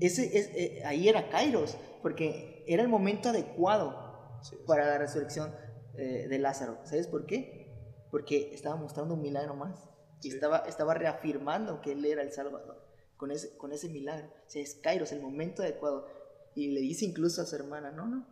[0.02, 5.54] ese, es, eh, ahí era Kairos, porque era el momento adecuado para la resurrección
[5.96, 6.80] eh, de Lázaro.
[6.84, 7.68] ¿Sabes por qué?
[8.10, 9.90] Porque estaba mostrando un milagro más
[10.22, 12.82] y estaba, estaba reafirmando que él era el Salvador
[13.18, 14.28] con ese, con ese milagro.
[14.48, 16.08] O sea, es Kairos, el momento adecuado.
[16.56, 18.26] Y le dice incluso a su hermana, no, no,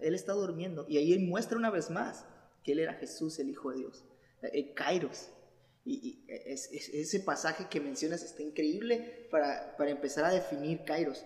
[0.00, 0.84] él está durmiendo.
[0.88, 2.26] Y ahí muestra una vez más
[2.64, 4.04] que él era Jesús, el Hijo de Dios.
[4.42, 5.30] Eh, Kairos.
[5.84, 11.24] Y, es, ese pasaje que mencionas está increíble para, para empezar a definir Kairos.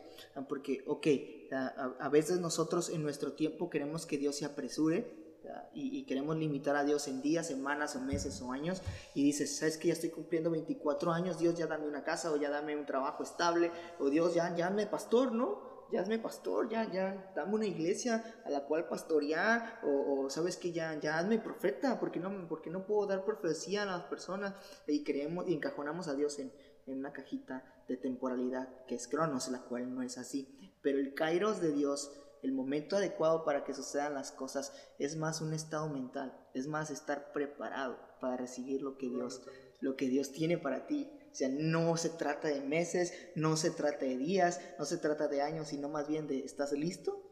[0.48, 1.06] Porque, ok,
[1.52, 5.28] a, a, veces nosotros en nuestro tiempo queremos que Dios se apresure
[5.72, 8.82] y, y, queremos limitar a Dios en días, semanas o meses o años.
[9.14, 11.38] Y dices, ¿sabes que ya estoy cumpliendo 24 años?
[11.38, 13.70] Dios ya dame una casa o ya dame un trabajo estable.
[13.98, 15.77] O Dios ya, ya me pastor, ¿no?
[15.96, 20.98] Hazme pastor, ya, ya, dame una iglesia a la cual pastorear, o, sabes que ya,
[21.00, 24.54] ya hazme profeta, porque no, porque no puedo dar profecía a las personas
[24.86, 26.52] y creemos y encajonamos a Dios en,
[26.86, 30.54] en una cajita de temporalidad que es Cronos, la cual no es así.
[30.82, 35.40] Pero el Kairos de Dios, el momento adecuado para que sucedan las cosas, es más
[35.40, 39.42] un estado mental, es más estar preparado para recibir lo que Dios,
[39.80, 41.10] lo que Dios tiene para ti.
[41.38, 45.40] Sea, no se trata de meses, no se trata de días, no se trata de
[45.40, 47.22] años, sino más bien de ¿estás listo?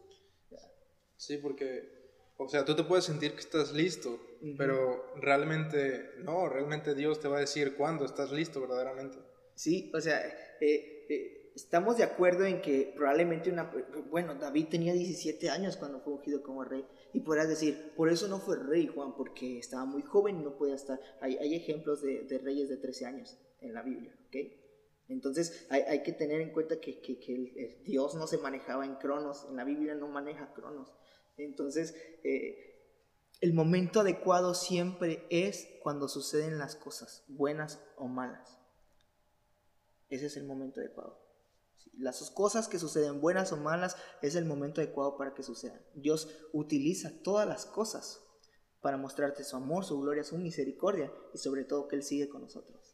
[1.16, 4.21] Sí, porque, o sea, tú te puedes sentir que estás listo,
[4.57, 9.19] pero realmente no, realmente Dios te va a decir cuándo estás listo verdaderamente.
[9.57, 10.25] Sí, o sea,
[10.61, 13.73] eh, eh, estamos de acuerdo en que probablemente una,
[14.09, 18.29] bueno, David tenía 17 años cuando fue ungido como rey, y podrás decir, por eso
[18.29, 21.01] no fue rey Juan, porque estaba muy joven y no podía estar.
[21.21, 24.37] Hay, hay ejemplos de, de, reyes de 13 años en la Biblia, ¿ok?
[25.09, 29.64] Entonces hay, que tener en cuenta que, Dios no se manejaba en cronos, en la
[29.64, 30.92] Biblia no maneja cronos.
[31.37, 32.66] Entonces eh,
[33.40, 38.59] el momento adecuado siempre es cuando suceden las cosas, buenas o malas.
[40.09, 41.21] Ese es el momento adecuado.
[41.99, 45.81] Las cosas que suceden, buenas o malas, es el momento adecuado para que sucedan.
[45.95, 48.23] Dios utiliza todas las cosas
[48.81, 52.42] para mostrarte su amor, su gloria, su misericordia y sobre todo que Él sigue con
[52.42, 52.86] nosotros.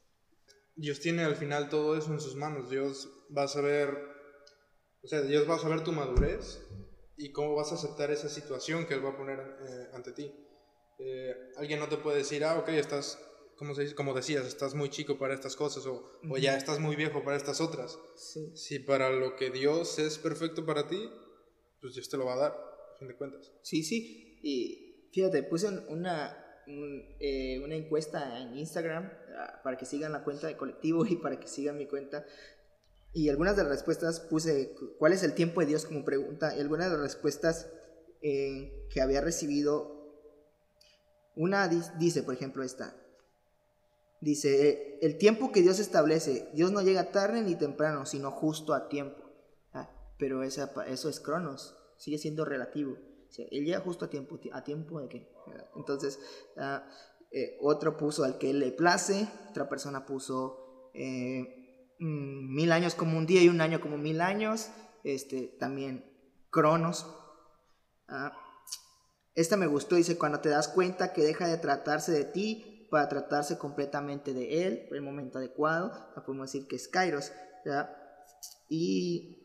[0.75, 2.71] Dios tiene al final todo eso en sus manos.
[2.71, 3.97] Dios va a saber,
[5.03, 6.67] o sea, Dios va a saber tu madurez
[7.17, 10.33] y cómo vas a aceptar esa situación que Él va a poner eh, ante ti.
[10.99, 13.19] Eh, alguien no te puede decir, ah, ok, estás,
[13.57, 13.95] como, se dice?
[13.95, 17.37] como decías, estás muy chico para estas cosas o, o ya estás muy viejo para
[17.37, 17.99] estas otras.
[18.17, 18.57] Sí.
[18.57, 21.11] Si para lo que Dios es perfecto para ti,
[21.81, 23.53] pues Dios te lo va a dar, a fin de cuentas.
[23.63, 24.39] Sí, sí.
[24.43, 30.47] Y fíjate, puse una, eh, una encuesta en Instagram ah, para que sigan la cuenta
[30.47, 32.25] de colectivo y para que sigan mi cuenta.
[33.13, 36.57] Y algunas de las respuestas puse cuál es el tiempo de Dios como pregunta.
[36.57, 37.69] Y algunas de las respuestas
[38.23, 40.17] eh, que había recibido,
[41.37, 42.97] una dice, por ejemplo, esta.
[44.21, 48.89] Dice, el tiempo que Dios establece, Dios no llega tarde ni temprano, sino justo a
[48.89, 49.21] tiempo.
[49.73, 52.97] Ah, pero esa, eso es cronos, sigue siendo relativo
[53.39, 55.29] él llega justo a tiempo, ¿a tiempo de qué?
[55.77, 56.19] Entonces,
[56.57, 56.87] ah,
[57.31, 63.17] eh, otro puso al que le place, otra persona puso eh, mm, mil años como
[63.17, 64.71] un día y un año como mil años,
[65.05, 66.05] este, también
[66.51, 67.07] Cronos.
[68.09, 68.37] Ah,
[69.35, 73.09] esta me gustó, dice, cuando te das cuenta que deja de tratarse de ti para
[73.09, 75.91] tratarse completamente de él, el momento adecuado,
[76.27, 77.33] podemos decir que es Kairos,
[78.69, 79.39] Y,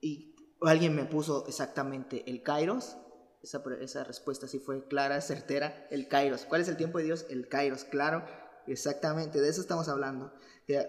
[0.00, 2.96] y alguien me puso exactamente el Kairos.
[3.42, 5.86] Esa, respuesta sí fue clara, certera.
[5.90, 6.44] El Kairos.
[6.44, 7.26] ¿Cuál es el tiempo de Dios?
[7.30, 8.24] El Kairos, claro.
[8.66, 10.32] Exactamente, de eso estamos hablando.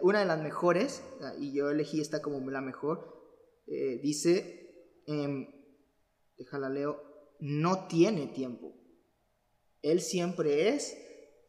[0.02, 3.18] Una de las mejores, ah, y yo elegí esta como la mejor,
[3.68, 5.48] eh, dice, eh,
[6.38, 7.02] déjala leo,
[7.40, 8.74] no tiene tiempo.
[9.82, 10.98] Él siempre es,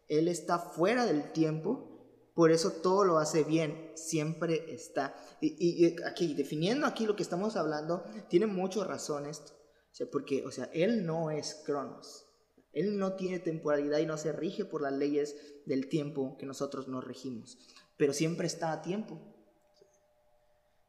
[0.08, 1.89] Él está fuera del tiempo
[2.34, 5.14] por eso todo lo hace bien, siempre está.
[5.40, 9.42] Y, aquí, definiendo aquí lo que estamos hablando, tiene muchas razones.
[9.90, 12.26] O sea, porque, o sea, Él no es Cronos.
[12.72, 16.86] Él no tiene temporalidad y no se rige por las leyes del tiempo que nosotros
[16.86, 17.58] nos regimos.
[17.96, 19.20] Pero siempre está a tiempo.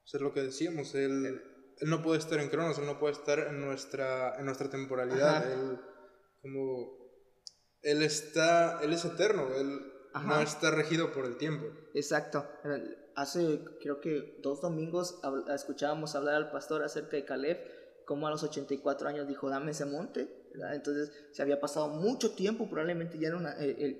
[0.06, 0.93] Eso es lo que decíamos.
[0.93, 1.41] Él,
[1.80, 5.51] él no puede estar en Cronos, Él no puede estar en nuestra, en nuestra temporalidad.
[5.51, 5.80] Él,
[6.41, 7.01] como,
[7.82, 9.47] él está, Él es eterno.
[9.56, 11.67] Él, no está regido por el tiempo.
[11.93, 12.45] Exacto.
[13.15, 15.19] Hace creo que dos domingos
[15.54, 17.58] escuchábamos hablar al pastor acerca de Caleb,
[18.06, 20.41] como a los 84 años dijo, dame ese monte.
[20.74, 23.56] Entonces se había pasado mucho tiempo, probablemente ya era una,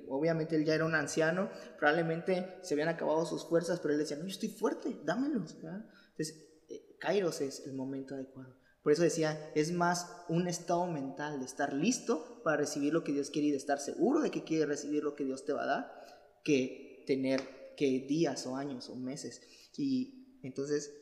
[0.10, 4.18] obviamente él ya era un anciano, probablemente se habían acabado sus fuerzas, pero él decía,
[4.18, 5.56] no, yo estoy fuerte, dámelos.
[5.56, 8.62] Entonces, eh, Kairos es el momento adecuado.
[8.84, 13.12] Por eso decía, es más un estado mental de estar listo para recibir lo que
[13.12, 15.64] Dios quiere y de estar seguro de que quiere recibir lo que Dios te va
[15.64, 16.01] a dar,
[16.44, 19.42] que tener que días o años o meses.
[19.78, 20.94] Y entonces,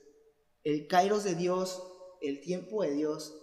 [0.64, 1.84] el kairos de Dios,
[2.22, 3.36] el tiempo de Dios,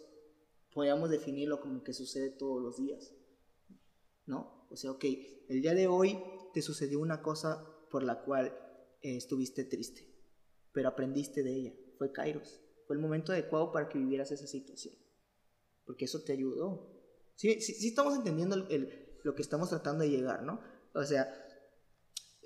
[0.72, 3.14] podríamos definirlo como que sucede todos los días.
[4.26, 4.66] ¿No?
[4.70, 5.04] O sea, ok,
[5.48, 6.18] el día de hoy
[6.52, 8.46] te sucedió una cosa por la cual
[9.02, 10.06] eh, estuviste triste,
[10.72, 11.74] pero aprendiste de ella.
[11.98, 12.60] Fue kairos.
[12.86, 14.94] Fue el momento adecuado para que vivieras esa situación.
[15.84, 16.92] Porque eso te ayudó.
[17.36, 20.60] Sí, sí, estamos entendiendo lo que estamos tratando de llegar, ¿no?
[20.94, 21.45] O sea,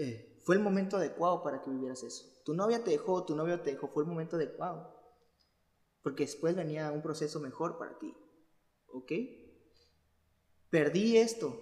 [0.01, 2.25] eh, fue el momento adecuado para que vivieras eso.
[2.45, 4.99] Tu novia te dejó, tu novio te dejó, fue el momento adecuado.
[6.03, 8.15] Porque después venía un proceso mejor para ti.
[8.95, 9.13] ¿Ok?
[10.71, 11.55] Perdí esto,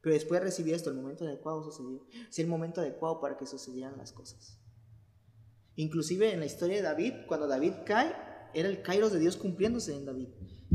[0.00, 2.04] pero después recibí esto, el momento adecuado sucedió.
[2.28, 4.58] Es el momento adecuado para que sucedieran las cosas.
[5.76, 8.14] Inclusive en la historia de David, cuando David cae,
[8.52, 10.28] era el kairos de Dios cumpliéndose en David.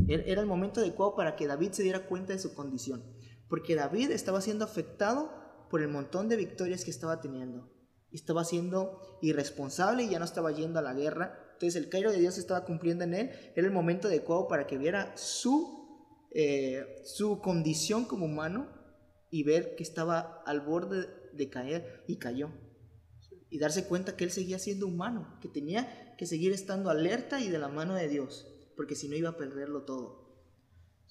[0.08, 3.04] Era el momento adecuado para que David se diera cuenta de su condición.
[3.48, 7.70] Porque David estaba siendo afectado por el montón de victorias que estaba teniendo.
[8.12, 11.38] Estaba siendo irresponsable y ya no estaba yendo a la guerra.
[11.52, 13.30] Entonces el Cairo de Dios estaba cumpliendo en él.
[13.54, 18.68] Era el momento adecuado para que viera su, eh, su condición como humano
[19.30, 22.50] y ver que estaba al borde de caer y cayó.
[23.48, 27.48] Y darse cuenta que él seguía siendo humano, que tenía que seguir estando alerta y
[27.48, 30.29] de la mano de Dios, porque si no iba a perderlo todo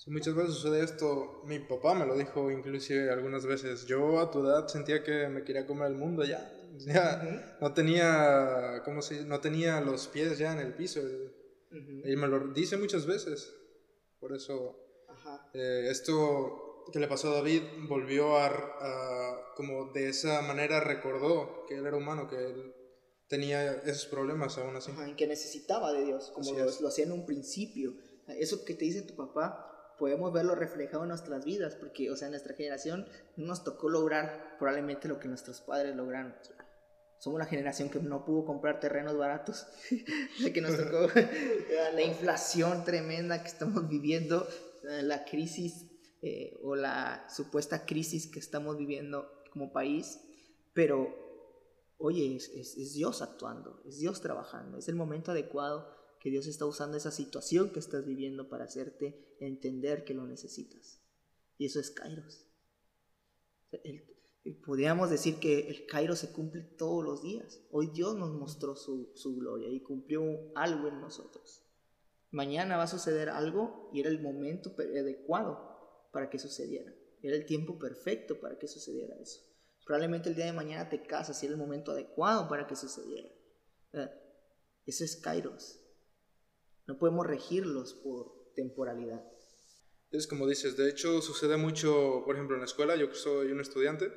[0.07, 4.39] muchas veces sucede esto, mi papá me lo dijo inclusive algunas veces, yo a tu
[4.45, 9.39] edad sentía que me quería comer el mundo ya, ya no tenía, ¿cómo se No
[9.41, 11.01] tenía los pies ya en el piso.
[11.71, 13.53] Y me lo dice muchas veces.
[14.19, 14.75] Por eso,
[15.53, 21.75] eh, esto que le pasó a David volvió a, como de esa manera recordó que
[21.75, 22.73] él era humano, que él
[23.27, 24.91] tenía esos problemas aún así.
[24.91, 27.93] Ajá, en que necesitaba de Dios, como lo, lo hacía en un principio.
[28.27, 29.68] Eso que te dice tu papá,
[29.99, 34.55] podemos verlo reflejado en nuestras vidas, porque, o sea, nuestra generación no nos tocó lograr
[34.57, 36.33] probablemente lo que nuestros padres lograron.
[37.19, 39.67] Somos la generación que no pudo comprar terrenos baratos,
[40.39, 41.07] la que nos tocó
[41.93, 44.47] la inflación tremenda que estamos viviendo,
[44.83, 45.85] la crisis
[46.21, 50.19] eh, o la supuesta crisis que estamos viviendo como país,
[50.73, 51.13] pero
[51.97, 56.47] oye, es, es- es Dios actuando, es Dios trabajando, es el momento adecuado que Dios
[56.47, 61.01] está usando esa situación que estás viviendo para hacerte entender que lo necesitas.
[61.57, 62.45] Y eso es Kairos.
[63.71, 64.05] El-
[64.65, 67.61] podríamos decir que el Kairos se cumple todos los días.
[67.71, 70.23] Hoy Dios nos mostró su, su gloria y cumplió
[70.55, 71.63] algo en nosotros.
[72.31, 76.93] Mañana va a suceder algo y era el momento adecuado para que sucediera.
[77.21, 79.41] Era el tiempo perfecto para que sucediera eso.
[79.85, 83.29] Probablemente el día de mañana te casas y era el momento adecuado para que sucediera.
[84.85, 85.78] Eso es Kairos.
[86.89, 89.23] No podemos regirlos por temporalidad.
[90.09, 93.51] Es como dices, de hecho sucede mucho, por ejemplo, en la escuela, yo que soy
[93.51, 94.11] un estudiante,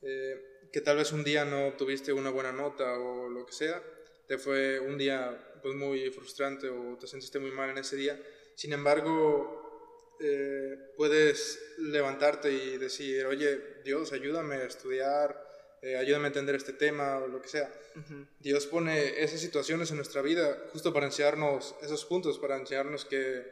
[0.00, 0.34] eh,
[0.72, 3.82] que tal vez un día no tuviste una buena nota o lo que sea,
[4.26, 8.18] te fue un día pues, muy frustrante o te sentiste muy mal en ese día.
[8.54, 15.49] Sin embargo, eh, puedes levantarte y decir, oye, Dios, ayúdame a estudiar,
[15.82, 17.72] eh, ayúdame a entender este tema o lo que sea.
[17.96, 18.26] Ujú.
[18.38, 23.46] Dios pone esas situaciones en nuestra vida justo para enseñarnos esos puntos, para enseñarnos que,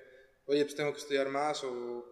[0.47, 2.07] oye, pues tengo que estudiar más o,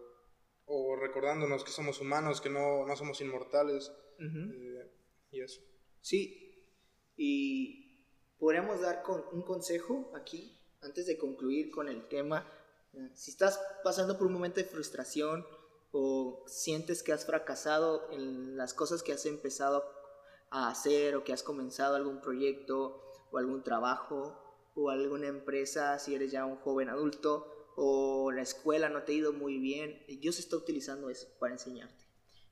[0.65, 4.51] o recordándonos que somos humanos, que no, no somos inmortales Ujú.
[4.53, 4.91] eh,
[5.31, 5.61] y eso.
[6.01, 6.65] Sí,
[7.15, 8.05] y
[8.37, 12.51] podríamos dar con un consejo aquí, antes de concluir con el tema.
[13.13, 15.45] Si estás pasando por un momento de frustración
[15.91, 19.83] o sientes que has fracasado en las cosas que has empezado
[20.49, 24.37] a hacer o que has comenzado algún proyecto o algún trabajo
[24.75, 29.15] o alguna empresa, si eres ya un joven adulto o la escuela no te ha
[29.15, 32.05] ido muy bien, Dios está utilizando eso para enseñarte.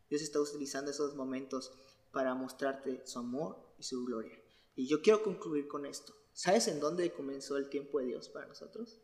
[0.10, 1.72] Dios está utilizando esos momentos
[2.12, 4.38] para mostrarte su amor y su gloria.
[4.76, 6.14] Y yo quiero concluir con esto.
[6.32, 9.02] ¿Sabes en dónde comenzó el tiempo de Dios para nosotros?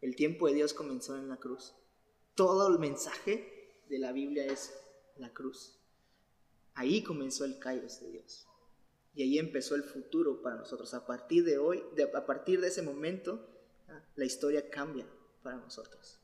[0.00, 1.74] El tiempo de Dios comenzó en la cruz.
[2.34, 4.72] Todo el mensaje de la Biblia es
[5.16, 5.79] la cruz.
[6.74, 8.46] Ahí comenzó el Kairos de Dios.
[9.14, 10.94] Y ahí empezó el futuro para nosotros.
[10.94, 11.82] A partir de hoy,
[12.14, 13.46] a partir de ese momento,
[13.88, 15.06] ah, la historia cambia
[15.42, 16.20] para nosotros.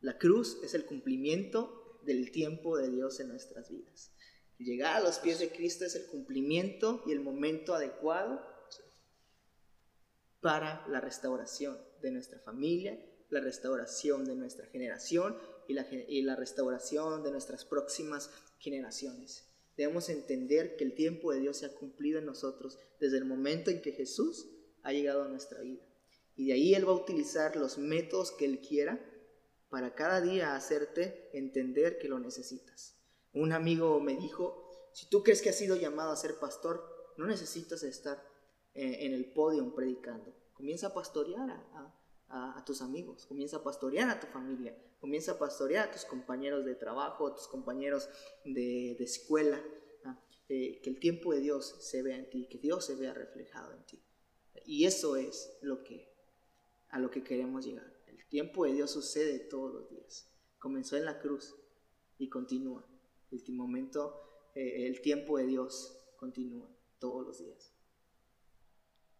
[0.00, 4.12] La cruz es el cumplimiento del tiempo de Dios en nuestras vidas.
[4.58, 8.40] Llegar a los pies de Cristo es el cumplimiento y el momento adecuado
[10.40, 12.98] para la restauración de nuestra familia,
[13.30, 19.47] la restauración de nuestra generación y la restauración de nuestras próximas generaciones.
[19.78, 23.70] Debemos entender que el tiempo de Dios se ha cumplido en nosotros desde el momento
[23.70, 24.50] en que Jesús
[24.82, 25.84] ha llegado a nuestra vida.
[26.34, 29.00] Y de ahí Él va a utilizar los métodos que Él quiera
[29.70, 32.96] para cada día hacerte entender que lo necesitas.
[33.32, 36.82] Un amigo me dijo, si tú crees que has sido llamado a ser pastor,
[37.16, 38.20] no necesitas estar
[38.74, 40.34] eh, en el podio predicando.
[40.54, 41.50] Comienza a pastorear
[42.28, 46.64] a- tus amigos, comienza a pastorear a tu familia, comienza a pastorear a tus compañeros
[46.64, 48.08] de trabajo, a tus compañeros
[48.44, 49.60] de, de escuela.
[50.50, 53.74] Eh, que el tiempo de Dios se vea en ti, que Dios se vea reflejado
[53.74, 54.02] en ti.
[54.64, 56.10] Y eso es lo que,
[56.88, 57.92] a lo que queremos llegar.
[58.06, 60.32] El tiempo de Dios sucede todos los días.
[60.58, 61.54] Comenzó en la cruz
[62.16, 62.82] y continúa.
[63.30, 66.66] El momento, eh, el tiempo de Dios continúa
[66.98, 67.74] todos los días.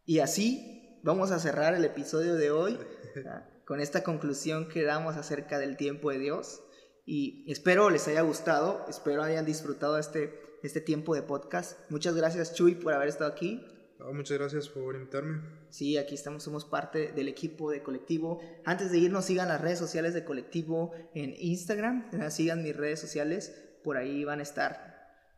[0.06, 2.78] Y así vamos a cerrar el episodio de hoy
[3.26, 3.48] ¿ah?
[3.64, 6.62] con esta conclusión que damos acerca del tiempo de Dios.
[7.06, 11.78] Y espero les haya gustado, espero hayan disfrutado este, este tiempo de podcast.
[11.90, 13.64] Muchas gracias Chuy por haber estado aquí.
[14.12, 15.40] Muchas gracias por invitarme.
[15.70, 18.40] Sí, aquí estamos, somos parte del equipo de Colectivo.
[18.64, 23.00] Antes de irnos, sigan las redes sociales de Colectivo en Instagram, eh, sigan mis redes
[23.00, 24.87] sociales, por ahí van a estar,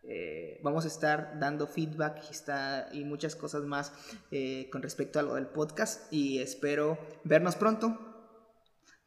[0.02, 2.22] eh, vamos a estar dando feedback
[2.92, 3.92] y, muchas cosas más
[4.30, 7.98] eh, con respecto a lo del podcast y espero vernos pronto.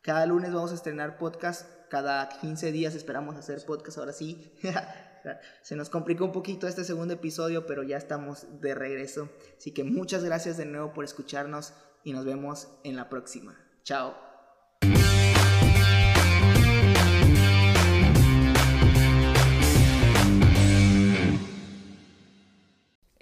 [0.02, 4.54] Cada lunes vamos a estrenar podcast, cada 15 días esperamos hacer podcast, ahora sí.
[5.62, 9.30] Se nos complicó un poquito este segundo episodio, pero ya estamos de regreso.
[9.58, 13.58] Así que muchas gracias de nuevo por escucharnos y nos vemos en la próxima.
[13.84, 14.33] Chao.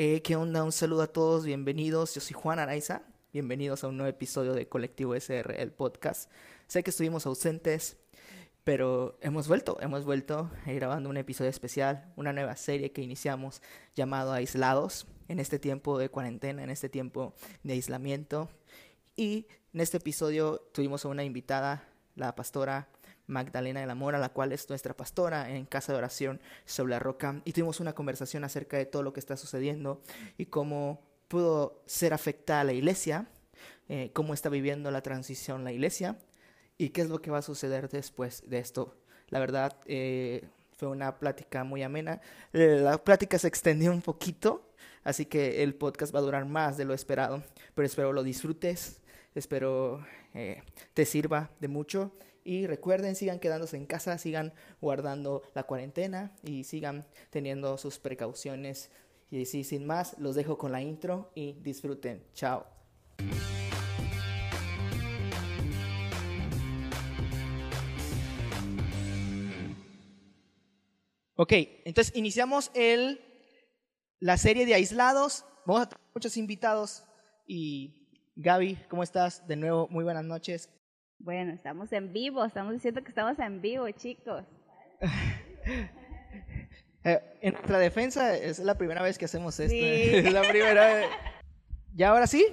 [0.03, 0.63] Eh, ¿Qué onda?
[0.63, 2.15] Un saludo a todos, bienvenidos.
[2.15, 3.03] Yo soy Juan Araiza.
[3.31, 6.31] Bienvenidos a un nuevo episodio de Colectivo SR, el podcast.
[6.65, 7.97] Sé que estuvimos ausentes
[8.63, 13.61] pero hemos vuelto, hemos vuelto eh, grabando un episodio especial, una nueva serie que iniciamos
[13.93, 18.49] llamado Aislados en este tiempo de cuarentena, en este tiempo de aislamiento.
[19.15, 22.89] Y en este episodio tuvimos a una invitada, la pastora
[23.27, 26.99] Magdalena de la Mora, la cual es nuestra pastora en Casa de Oración sobre la
[26.99, 30.01] Roca, y tuvimos una conversación acerca de todo lo que está sucediendo
[30.37, 33.25] y cómo pudo ser afectada la iglesia,
[33.87, 36.17] eh, cómo está viviendo la transición la iglesia
[36.77, 38.97] y qué es lo que va a suceder después de esto.
[39.29, 40.45] La verdad, eh,
[40.75, 42.19] fue una plática muy amena.
[42.51, 46.75] Eh, la plática se extendió un poquito, así que el podcast va a durar más
[46.75, 47.41] de lo esperado,
[47.75, 49.01] pero espero lo disfrutes,
[49.33, 50.05] espero
[50.93, 52.13] te sirva de mucho
[52.43, 58.89] y recuerden, sigan quedándose en casa, sigan guardando la cuarentena y sigan teniendo sus precauciones.
[59.29, 62.23] Y sí, sin más, los dejo con la intro y disfruten.
[62.33, 62.65] Chao.
[71.35, 71.53] Ok,
[71.85, 73.21] entonces iniciamos el,
[74.19, 75.45] la serie de aislados.
[75.65, 77.03] Vamos a tener muchos invitados.
[77.47, 79.47] Y Gaby, ¿cómo estás?
[79.47, 80.69] De nuevo, muy buenas noches.
[81.23, 84.43] Bueno, estamos en vivo, estamos diciendo que estamos en vivo, chicos.
[87.03, 89.73] Eh, en nuestra defensa es la primera vez que hacemos esto.
[89.75, 91.07] es la primera vez.
[91.95, 92.45] ¿Ya ahora sí?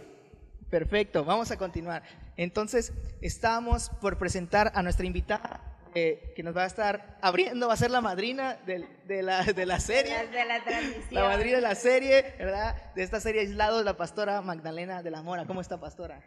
[0.70, 2.02] Perfecto, vamos a continuar.
[2.38, 5.60] Entonces, estamos por presentar a nuestra invitada
[5.94, 9.66] eh, que nos va a estar abriendo, va a ser la madrina de, la, de
[9.66, 10.28] la serie.
[10.28, 11.06] De la transmisión.
[11.10, 12.94] La madrina de la serie, ¿verdad?
[12.94, 15.44] De esta serie Aislados, la pastora Magdalena de la Mora.
[15.44, 16.22] ¿Cómo está, pastora?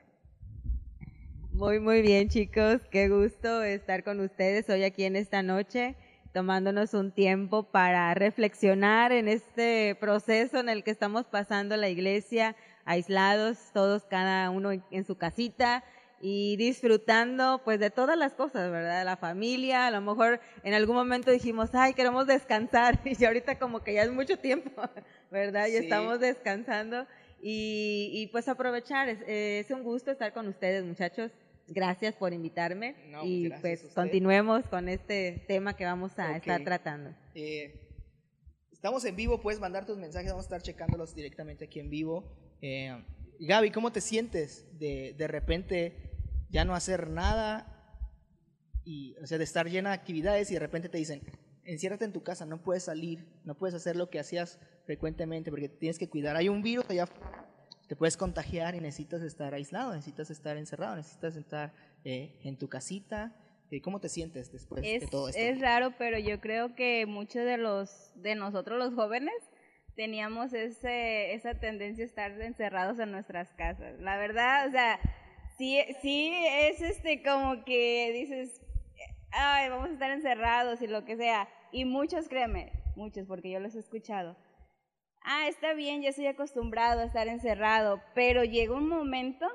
[1.51, 2.81] Muy, muy bien, chicos.
[2.89, 5.97] Qué gusto estar con ustedes hoy aquí en esta noche,
[6.31, 12.55] tomándonos un tiempo para reflexionar en este proceso en el que estamos pasando la iglesia,
[12.85, 15.83] aislados, todos cada uno en su casita
[16.21, 19.03] y disfrutando pues de todas las cosas, ¿verdad?
[19.03, 23.83] La familia, a lo mejor en algún momento dijimos, ay, queremos descansar y ahorita como
[23.83, 24.81] que ya es mucho tiempo,
[25.31, 25.67] ¿verdad?
[25.67, 27.07] Y estamos descansando
[27.41, 31.31] y, pues aprovechar, es, es un gusto estar con ustedes muchachos
[31.67, 37.15] gracias por invitarme pues, y pues continuemos con este tema que vamos a estar tratando.
[37.33, 37.87] Eh,
[38.71, 42.23] estamos en vivo, puedes mandar tus mensajes, vamos a estar checándolos directamente aquí en vivo.
[42.61, 43.03] Eh,
[43.39, 46.11] Gaby, ¿cómo te sientes de, de repente
[46.49, 47.67] ya no hacer nada
[48.83, 51.21] y, o sea, de estar llena de actividades y de repente te dicen,
[51.65, 55.69] enciérrate en tu casa, no puedes salir, no puedes hacer lo que hacías frecuentemente porque
[55.69, 56.35] tienes que cuidar.
[56.35, 57.07] Hay un virus allá
[57.91, 61.73] te puedes contagiar y necesitas estar aislado, necesitas estar encerrado, necesitas estar
[62.05, 63.35] eh, en tu casita.
[63.69, 65.41] Eh, ¿Cómo te sientes después de todo esto?
[65.41, 69.33] Es raro, pero yo creo que muchos de los de nosotros los jóvenes
[69.97, 73.99] teníamos ese, esa tendencia a estar encerrados en nuestras casas.
[73.99, 74.97] La verdad, o sea,
[75.57, 78.61] sí, sí es este como que dices,
[79.31, 81.47] ay, vamos a estar encerrados y lo que sea.
[81.71, 84.35] Y muchos, créeme, muchos, porque yo los he escuchado
[85.23, 89.45] ah, está bien, ya estoy acostumbrado a estar encerrado, pero llega un momento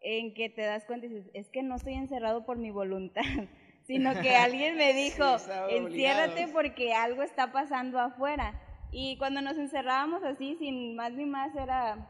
[0.00, 3.22] en que te das cuenta y dices, es que no estoy encerrado por mi voluntad,
[3.86, 5.24] sino que alguien me dijo,
[5.68, 8.60] enciérrate porque algo está pasando afuera.
[8.92, 12.08] Y cuando nos encerrábamos así, sin más ni más, era,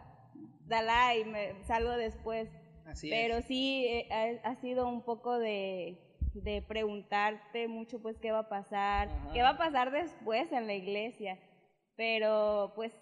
[0.67, 2.49] dala y me salgo después.
[3.03, 5.99] Pero sí, eh, ha, sido un poco de,
[6.35, 10.75] de preguntarte mucho, pues, qué va a pasar, qué va a pasar después en la
[10.75, 11.39] iglesia.
[11.97, 12.93] Pero pues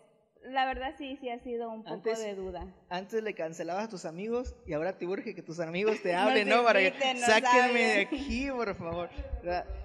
[0.45, 2.67] la verdad sí, sí ha sido un poco de duda.
[2.89, 6.49] Antes le cancelabas a tus amigos y ahora te urge que tus amigos te hablen,
[6.49, 6.65] ¿no?
[6.65, 9.11] Para que sáquenme de aquí, por favor.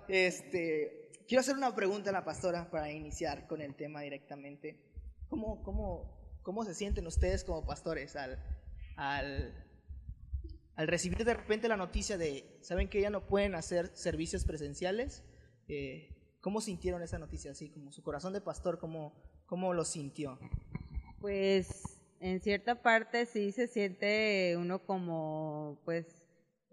[0.07, 4.77] Este, quiero hacer una pregunta a la pastora para iniciar con el tema directamente.
[5.29, 8.39] ¿Cómo, cómo, cómo se sienten ustedes como pastores al,
[8.95, 9.53] al,
[10.75, 15.23] al recibir de repente la noticia de, ¿saben que ya no pueden hacer servicios presenciales?
[15.67, 16.09] Eh,
[16.41, 17.69] ¿Cómo sintieron esa noticia así?
[17.69, 19.13] Como su corazón de pastor, ¿cómo,
[19.45, 20.39] cómo lo sintió?
[21.19, 26.23] Pues en cierta parte sí se siente uno como pues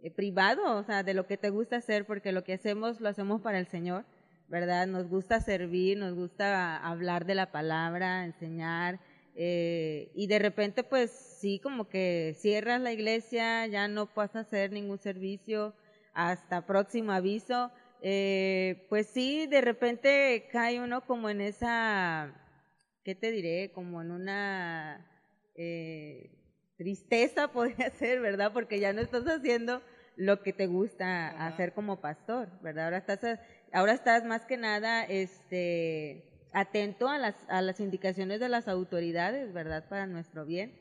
[0.03, 3.09] eh, privado, o sea, de lo que te gusta hacer, porque lo que hacemos lo
[3.09, 4.07] hacemos para el Señor,
[4.49, 4.87] ¿verdad?
[4.87, 8.99] Nos gusta servir, nos gusta hablar de la palabra, enseñar,
[9.43, 14.71] eh, y de repente pues sí, como que cierras la iglesia, ya no puedes hacer
[14.71, 15.75] ningún servicio
[16.13, 17.71] hasta próximo aviso,
[18.03, 22.35] eh, pues sí, de repente cae uno como en esa,
[23.03, 23.73] ¿qué te diré?
[23.73, 25.11] Como en una
[25.55, 26.31] eh,
[26.77, 28.53] tristeza podría ser, ¿verdad?
[28.53, 29.81] Porque ya no estás haciendo
[30.17, 32.85] lo que te gusta hacer como pastor, ¿verdad?
[32.85, 33.41] Ahora estás,
[33.73, 39.53] ahora estás más que nada, este, atento a las, a las indicaciones de las autoridades,
[39.53, 39.89] ¿verdad?
[39.89, 40.73] Para nuestro bien.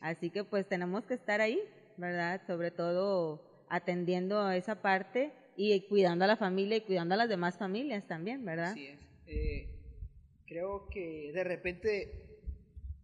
[0.00, 1.60] Así que pues tenemos que estar ahí,
[1.96, 2.40] ¿verdad?
[2.46, 7.28] Sobre todo atendiendo a esa parte y cuidando a la familia y cuidando a las
[7.28, 8.72] demás familias también, ¿verdad?
[8.72, 9.00] Así es.
[9.26, 9.68] Eh,
[10.46, 12.35] creo que de repente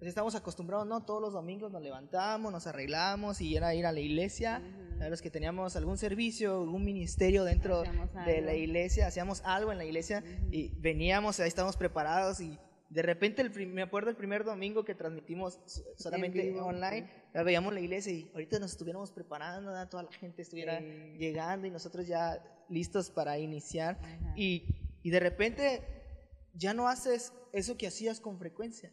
[0.02, 1.04] pues estamos acostumbrados, ¿no?
[1.04, 4.60] Todos los domingos nos levantamos, nos arreglamos y era ir a la iglesia.
[5.00, 7.84] A los que teníamos algún servicio, algún ministerio dentro
[8.26, 12.58] de la iglesia, hacíamos algo en la iglesia y veníamos, ahí estábamos preparados y
[12.90, 15.60] de repente, el, me acuerdo el primer domingo que transmitimos
[15.96, 21.68] solamente online, veíamos la iglesia y ahorita nos estuviéramos preparando, toda la gente estuviera llegando
[21.68, 24.00] y nosotros ya listos para iniciar.
[24.34, 24.64] Y,
[25.04, 25.80] y, de repente
[26.54, 28.92] ya no haces eso que hacías con frecuencia.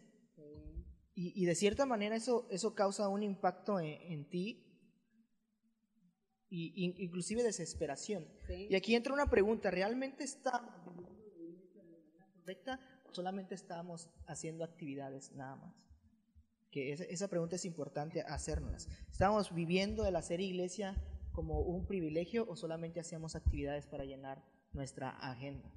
[1.21, 4.65] Y, de cierta manera eso, eso causa un impacto en, ti,
[6.49, 8.25] y, inclusive desesperación.
[8.47, 10.71] Y aquí entra una pregunta, ¿realmente estamos
[12.37, 15.75] correcta o solamente estamos haciendo actividades nada más?
[16.71, 18.87] Que esa, esa pregunta es importante hacernos.
[19.11, 20.95] ¿Estamos viviendo el hacer iglesia
[21.33, 24.41] como un privilegio o solamente hacíamos actividades para llenar
[24.71, 25.69] nuestra agenda?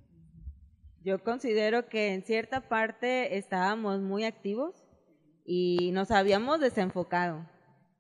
[1.01, 4.82] Yo considero que en cierta parte estábamos muy activos,
[5.45, 7.45] y nos habíamos desenfocado.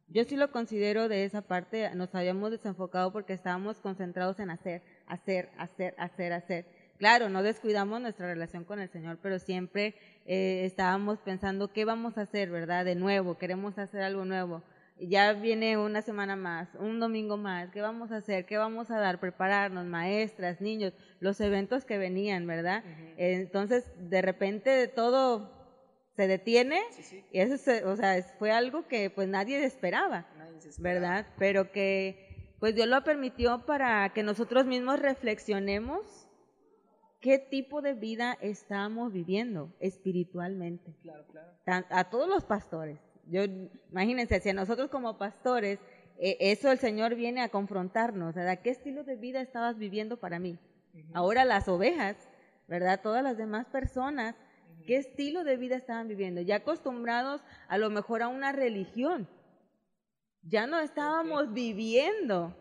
[0.09, 4.83] Yo sí lo considero de esa parte, nos habíamos desenfocado porque estábamos concentrados en hacer,
[5.07, 6.67] hacer, hacer, hacer, hacer.
[6.99, 9.95] Claro, no descuidamos nuestra relación con el Señor, pero siempre
[10.27, 12.85] eh, estábamos pensando, ¿qué vamos a hacer, verdad?
[12.85, 14.63] De nuevo, queremos hacer algo nuevo.
[15.01, 18.45] Ya viene una semana más, un domingo más, ¿qué vamos a hacer?
[18.45, 19.19] ¿Qué vamos a dar?
[19.19, 22.85] Prepararnos, maestras, niños, los eventos que venían, ¿verdad?
[23.17, 25.62] Entonces, de repente, de todo
[26.17, 26.81] se detiene
[27.31, 27.55] y eso
[27.87, 30.27] o sea, fue algo que pues nadie esperaba,
[30.79, 31.27] ¿verdad?
[31.39, 36.29] Pero que pues Dios lo permitió para que nosotros mismos reflexionemos
[37.21, 40.95] qué tipo de vida estamos viviendo espiritualmente.
[41.03, 41.87] Claro, claro.
[41.91, 42.99] A, todos los pastores.
[43.27, 43.45] Yo
[43.91, 45.79] imagínense si a nosotros como pastores
[46.19, 48.61] e, eso el Señor viene a confrontarnos, ¿verdad?
[48.63, 50.59] ¿Qué estilo de vida estabas viviendo para mí?
[51.15, 52.17] Ahora las ovejas,
[52.69, 53.01] ¿verdad?
[53.03, 54.35] Todas las demás personas
[54.87, 56.41] ¿Qué estilo de vida estaban viviendo?
[56.41, 59.29] Ya acostumbrados a lo mejor a una religión.
[60.43, 62.55] Ya no estábamos viviendo,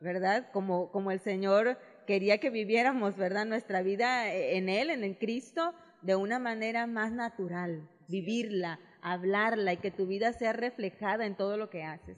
[0.00, 0.50] ¿verdad?
[0.52, 3.46] Como, como el Señor quería que viviéramos, ¿verdad?
[3.46, 9.76] Nuestra vida en Él, en el Cristo, de una manera más natural, vivirla, hablarla y
[9.76, 12.16] que tu vida sea reflejada en todo lo que haces.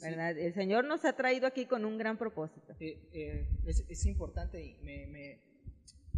[0.00, 0.36] ¿verdad?
[0.36, 2.74] El Señor nos ha traído aquí con un gran propósito.
[2.80, 5.40] Eh, eh, es, es, importante y me, me,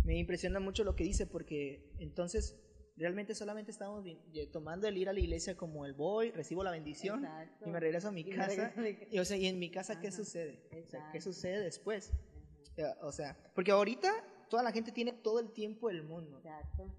[0.04, 2.58] me impresiona mucho lo que dice porque entonces
[2.96, 4.04] realmente solamente estamos
[4.52, 7.26] tomando el ir a la iglesia como el voy, recibo la bendición
[7.64, 8.72] y me regreso a mi casa.
[9.10, 10.60] Y, o sea, y en mi casa, ¿qué sucede?
[11.12, 12.12] ¿Qué sucede después?
[13.02, 14.12] O sea, porque ahorita
[14.48, 16.38] toda la gente tiene todo el tiempo del mundo.
[16.38, 16.92] Exacto.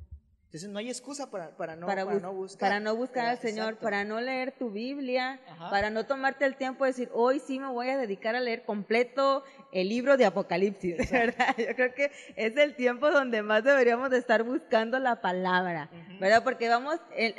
[0.47, 2.69] Entonces no hay excusa para, para, no, para, no buscar.
[2.69, 6.85] Para no buscar al Señor, para no leer tu Biblia, para no tomarte el tiempo
[6.85, 9.43] de decir, hoy sí me voy a dedicar a leer completo
[9.73, 11.53] el libro de Apocalipsis, ¿verdad?
[11.57, 15.89] Yo creo que es el tiempo donde más deberíamos de estar buscando la palabra,
[16.21, 16.45] ¿verdad?
[16.45, 17.33] Porque vamos, en,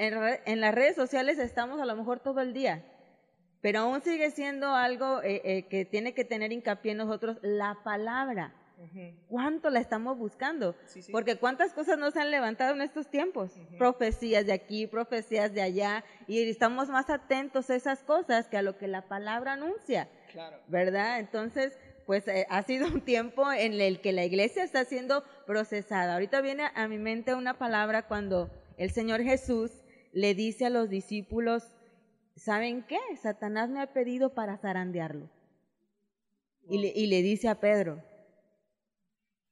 [0.45, 2.85] en, las redes sociales estamos a lo mejor todo el día,
[3.63, 7.79] pero aún sigue siendo algo eh, eh, que tiene que tener hincapié en nosotros, la
[7.83, 8.53] palabra.
[9.29, 10.77] ¿Cuánto la estamos buscando?
[11.11, 13.53] Porque cuántas cosas no se han levantado en estos tiempos.
[13.77, 18.63] Profecías de aquí, profecías de allá, y estamos más atentos a esas cosas que a
[18.63, 20.09] lo que la palabra anuncia.
[20.69, 21.19] ¿Verdad?
[21.19, 21.77] Entonces,
[22.07, 26.15] pues eh, ha sido un tiempo en el que la iglesia está siendo procesada.
[26.15, 29.73] Ahorita viene a mi mente una palabra cuando el Señor Jesús
[30.13, 31.65] le dice a los discípulos,
[32.37, 32.99] ¿saben qué?
[33.21, 35.29] Satanás me ha pedido para zarandearlo.
[36.69, 38.03] Y, le, y le dice a Pedro,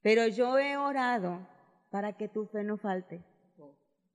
[0.02, 1.46] pero yo he orado
[1.90, 3.24] para que tu fe no falte.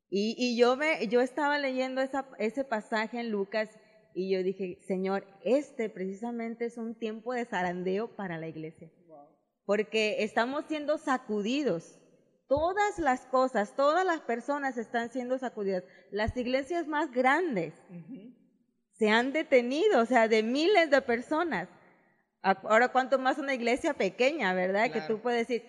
[0.09, 3.69] Y, y yo, me, yo estaba leyendo esa, ese pasaje en Lucas
[4.13, 8.91] y yo dije, Señor, este precisamente es un tiempo de zarandeo para la iglesia.
[9.65, 11.97] Porque estamos siendo sacudidos.
[12.47, 15.85] Todas las cosas, todas las personas están siendo sacudidas.
[16.11, 17.73] Las iglesias más grandes
[18.91, 21.69] se han detenido, o sea, de miles de personas.
[22.41, 24.91] Ahora, ¿cuánto más una iglesia pequeña, verdad?
[24.91, 25.63] Que tú puedes decir,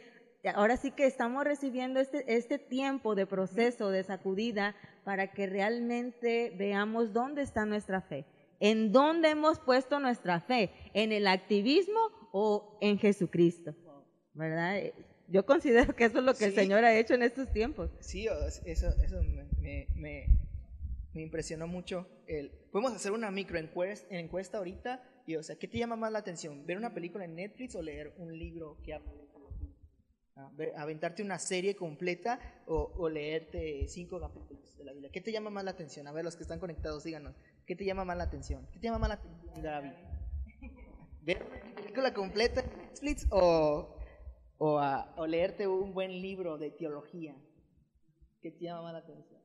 [0.55, 6.53] ahora sí que estamos recibiendo este, este tiempo de proceso, de sacudida, para que realmente
[6.57, 8.25] veamos dónde está nuestra fe.
[8.61, 10.71] ¿En dónde hemos puesto nuestra fe?
[10.95, 12.01] ¿En el activismo
[12.33, 13.75] o en Jesucristo?
[14.35, 14.81] ¿Verdad?
[15.29, 17.91] Yo considero que eso es lo que el Señor ha hecho en estos tiempos.
[18.01, 18.29] Sí,
[18.65, 19.23] eso, eso
[19.61, 20.27] me, me,
[21.15, 22.07] me, impresionó mucho.
[22.27, 26.19] El, podemos hacer una micro encuesta, ahorita y, o sea, ¿qué te llama más la
[26.19, 26.67] atención?
[26.67, 29.13] ¿Ver una película en Netflix o leer un libro que habla
[30.77, 35.11] aventarte una serie completa o, leerte cinco capítulos de la Biblia.
[35.13, 36.07] ¿Qué te llama más la atención?
[36.07, 37.37] A ver, los que están conectados, díganos.
[37.67, 38.67] ¿Qué te llama más la atención?
[38.73, 39.53] ¿Qué te llama más la atención,
[41.23, 43.97] ver una película completa en Netflix o,
[44.59, 47.37] o, a- o leerte un buen libro de teología?
[48.41, 49.41] ¿Qué te llama más la atención?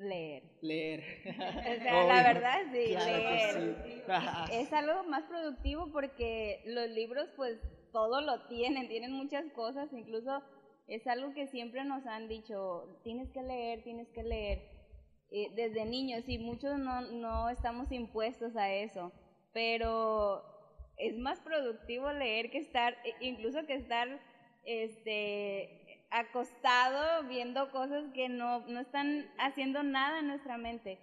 [0.00, 0.42] Leer.
[0.62, 1.04] Leer.
[1.26, 3.76] O sea, la verdad, sí, Claro leer.
[3.84, 4.02] sí.
[4.52, 7.58] Es algo más productivo porque los libros, pues,
[7.92, 10.42] todo lo tienen, tienen muchas cosas, incluso
[10.86, 14.62] es algo que siempre nos han dicho, tienes que leer, tienes que leer,
[15.30, 19.12] eh, desde niños, y muchos no, no estamos impuestos a eso,
[19.52, 20.42] pero
[20.96, 24.08] es más productivo leer que estar, e- incluso que estar,
[24.64, 25.79] este,
[26.10, 30.98] acostado viendo cosas que no, no están haciendo nada en nuestra mente.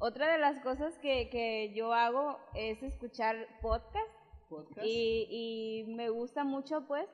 [0.00, 4.06] Otra de las cosas que, que yo hago es escuchar podcast
[4.48, 4.86] Podcast.
[4.86, 5.26] y,
[5.86, 7.06] y me gusta mucho, pues,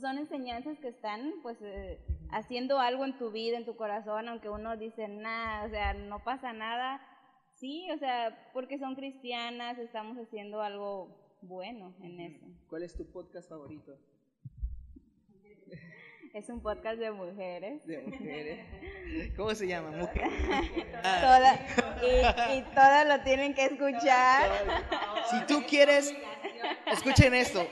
[0.00, 4.48] son enseñanzas que están, pues, eh, haciendo algo en tu vida, en tu corazón, aunque
[4.48, 7.00] uno dice, nada, o sea, no pasa nada.
[7.54, 12.46] Sí, o sea, porque son cristianas, estamos haciendo algo bueno en eso.
[12.68, 13.96] ¿Cuál es tu podcast favorito?
[16.32, 17.86] Es un podcast de mujeres.
[17.86, 18.64] De mujeres.
[19.36, 19.90] ¿Cómo se llama?
[19.90, 20.22] Mujer.
[21.02, 21.66] Toda,
[22.02, 24.50] y, y todo lo tienen que escuchar.
[25.30, 26.14] Si tú quieres,
[26.90, 27.66] escuchen esto.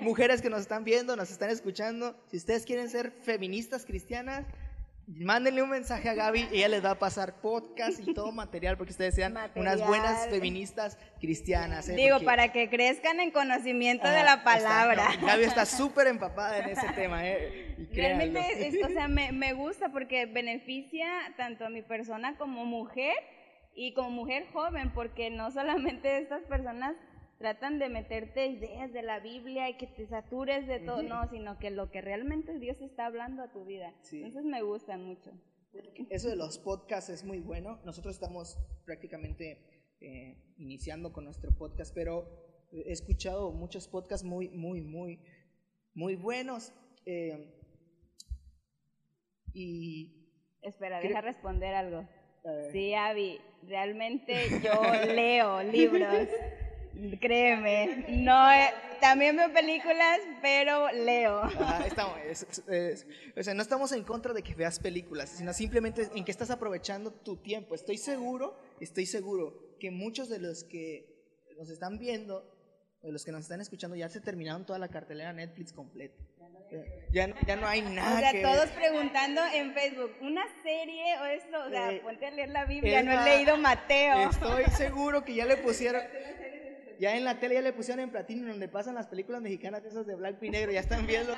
[0.00, 4.46] Mujeres que nos están viendo, nos están escuchando, si ustedes quieren ser feministas cristianas,
[5.06, 8.90] mándenle un mensaje a Gaby, ella les va a pasar podcast y todo material porque
[8.90, 11.88] ustedes sean unas buenas feministas cristianas.
[11.88, 11.94] ¿eh?
[11.94, 15.06] Digo, Porque- para que crezcan en conocimiento de Ah, la palabra.
[15.10, 17.74] está- no, Gaby está súper empapada en ese tema, ¿eh?
[17.78, 17.94] Y.
[17.94, 23.14] Realmente, es- o sea, me, me gusta porque beneficia tanto a mi persona como mujer
[23.74, 26.94] y como mujer joven, porque no solamente estas personas
[27.38, 31.58] tratan de meterte ideas de la Biblia y que te satures de todo, no, sino
[31.58, 33.94] que lo que realmente Dios está hablando a tu vida.
[34.02, 34.18] Sí.
[34.22, 35.30] Entonces me gustan mucho.
[36.08, 37.78] Eso de los podcasts es muy bueno.
[37.84, 42.26] Nosotros estamos prácticamente eh, iniciando con nuestro podcast, pero
[42.72, 45.20] he escuchado muchos podcasts muy, muy, muy,
[45.94, 46.72] muy buenos.
[47.04, 47.52] eh,
[49.52, 50.12] y
[50.62, 52.08] Espera, Creo- deja responder algo.
[52.72, 54.34] Sí, Abby, realmente
[54.64, 54.80] yo
[55.14, 56.28] leo libros.
[57.20, 58.70] Créeme, no, eh,
[59.00, 61.42] también veo películas, pero leo.
[61.42, 65.30] ajá, estamos- es- es- es- o sea, no estamos en contra de que veas películas,
[65.30, 67.74] sino simplemente en que estás aprovechando tu tiempo.
[67.74, 71.06] Estoy seguro, estoy seguro que muchos de los que
[71.58, 72.50] nos están viendo,
[73.02, 76.16] de los que nos están escuchando, ya se terminaron toda la cartelera Netflix completa.
[77.12, 81.16] Ya, no- ya no hay nada O sea, que todos preguntando en Facebook, ¿una serie
[81.20, 81.64] o esto?
[81.64, 84.30] O sea, Eh, ponte a leer la Biblia, no he leído Mateo.
[84.30, 86.02] Estoy seguro que ya le pusieron.
[86.98, 90.06] Ya en la tele ya le pusieron en platino donde pasan las películas mexicanas esas
[90.06, 90.72] de blanco y negro.
[90.72, 91.34] Ya están viendo.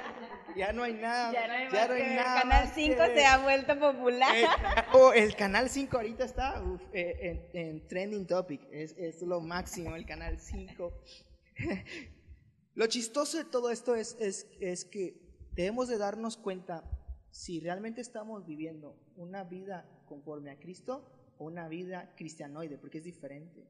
[0.56, 1.32] Ya no hay nada.
[1.32, 3.14] Ya no hay, ya más no hay nada Canal más que 5 ver.
[3.16, 4.36] se ha vuelto popular.
[4.36, 4.46] Eh,
[4.94, 8.60] oh, el canal 5 ahorita está uf, eh, en, en trending topic.
[8.70, 10.92] Es, es lo máximo, el canal 5.
[12.74, 15.20] lo chistoso de todo esto es, es, es que
[15.52, 16.84] debemos de darnos cuenta
[17.30, 21.04] si realmente estamos viviendo una vida conforme a Cristo
[21.38, 23.66] o una vida cristianoide, porque es diferente.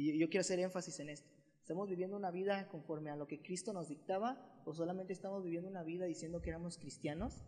[0.00, 1.28] Y yo, quiero hacer énfasis en esto.
[1.60, 5.68] ¿Estamos viviendo una vida conforme a lo que Cristo nos dictaba o solamente estamos viviendo
[5.68, 7.42] una vida diciendo que éramos cristianos?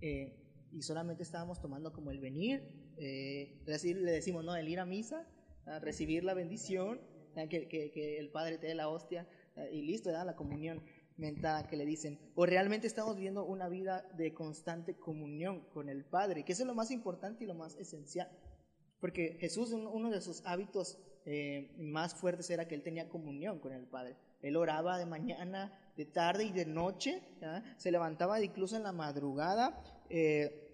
[0.00, 2.62] eh, y solamente estábamos tomando como el venir,
[2.98, 4.54] eh, decir, le decimos, ¿no?
[4.54, 5.26] El ir a misa,
[5.66, 7.00] a recibir la bendición,
[7.48, 9.26] que, que- el Padre te dé la hostia
[9.72, 10.26] y listo, ¿verdad?
[10.26, 10.82] la comunión
[11.16, 12.18] mental que le dicen.
[12.36, 16.74] O realmente estamos viviendo una vida de constante comunión con el Padre, que es lo
[16.74, 18.28] más importante y lo más esencial.
[19.00, 23.58] Porque Jesús, un- uno de sus hábitos eh, más fuertes era que él tenía comunión
[23.58, 24.16] con el Padre.
[24.42, 27.22] Él oraba de mañana, de tarde y de noche.
[27.76, 30.64] Se levantaba incluso en la madrugada eh,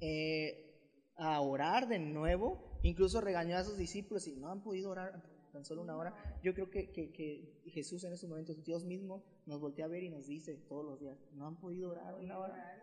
[0.00, 2.78] eh, a orar de nuevo.
[2.82, 5.22] Incluso regañó a sus discípulos y no han podido orar
[5.52, 6.14] tan solo una hora.
[6.42, 10.02] Yo creo que, que- que Jesús en esos momentos, Dios mismo, nos voltea a ver
[10.04, 12.78] y nos dice todos los días, no han podido orar una hora.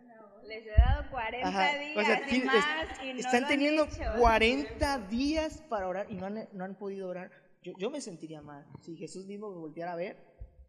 [0.45, 3.47] Les he dado 40 Ajá, días o sea, y más es- y no están lo
[3.47, 4.03] han teniendo hecho.
[4.19, 7.31] 40 días para orar y no han, no han podido orar.
[7.61, 10.17] Yo, yo me sentiría mal si Jesús mismo me volteara a ver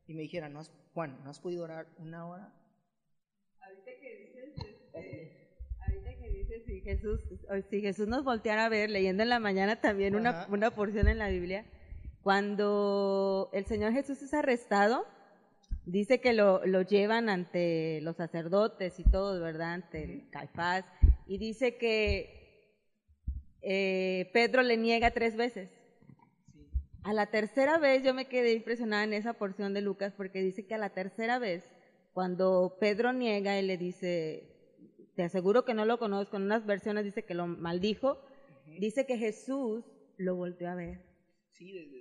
[0.07, 2.53] y me dijera, no has, Juan, ¿no has podido orar una hora?
[3.61, 4.55] Ahorita que dices,
[4.95, 7.21] este, ahorita que dices si Jesús,
[7.71, 11.19] si Jesús nos volteara a ver, leyendo en la mañana también una, una porción en
[11.19, 11.65] la Biblia,
[12.23, 15.07] cuando el Señor Jesús es arrestado,
[15.91, 19.75] dice que lo, lo llevan ante los sacerdotes y todo, ¿verdad?
[19.75, 20.85] Ante el Caifás,
[21.27, 22.41] y dice que
[23.63, 25.71] eh, Pedro le niega tres veces.
[27.03, 30.67] A la tercera vez yo me quedé impresionada en esa porción de Lucas porque dice
[30.67, 31.65] que a la tercera vez,
[32.13, 34.45] cuando Pedro niega, él le dice,
[35.15, 38.19] te aseguro que no lo conozco, en unas versiones dice que lo maldijo,
[38.79, 39.85] dice que Jesús
[40.19, 41.01] lo volteó a ver.
[41.53, 42.00] Sí, desde-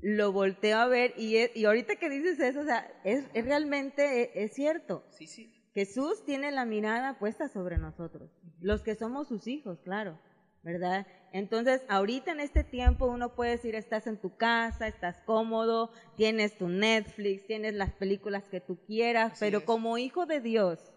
[0.00, 4.50] lo volteo a ver y, y ahorita que dices eso, o sea, es, realmente es,
[4.50, 5.04] es, cierto.
[5.10, 5.54] Sí, sí.
[5.74, 8.30] Jesús tiene la mirada puesta sobre nosotros,
[8.60, 10.18] los que somos sus hijos, claro,
[10.62, 11.06] ¿verdad?
[11.32, 16.56] Entonces, ahorita en este tiempo uno puede decir, estás en tu casa, estás cómodo, tienes
[16.56, 20.92] tu Netflix, tienes las películas que tú quieras, pero como hijo de Dios,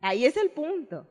[0.00, 1.08] ahí es el punto.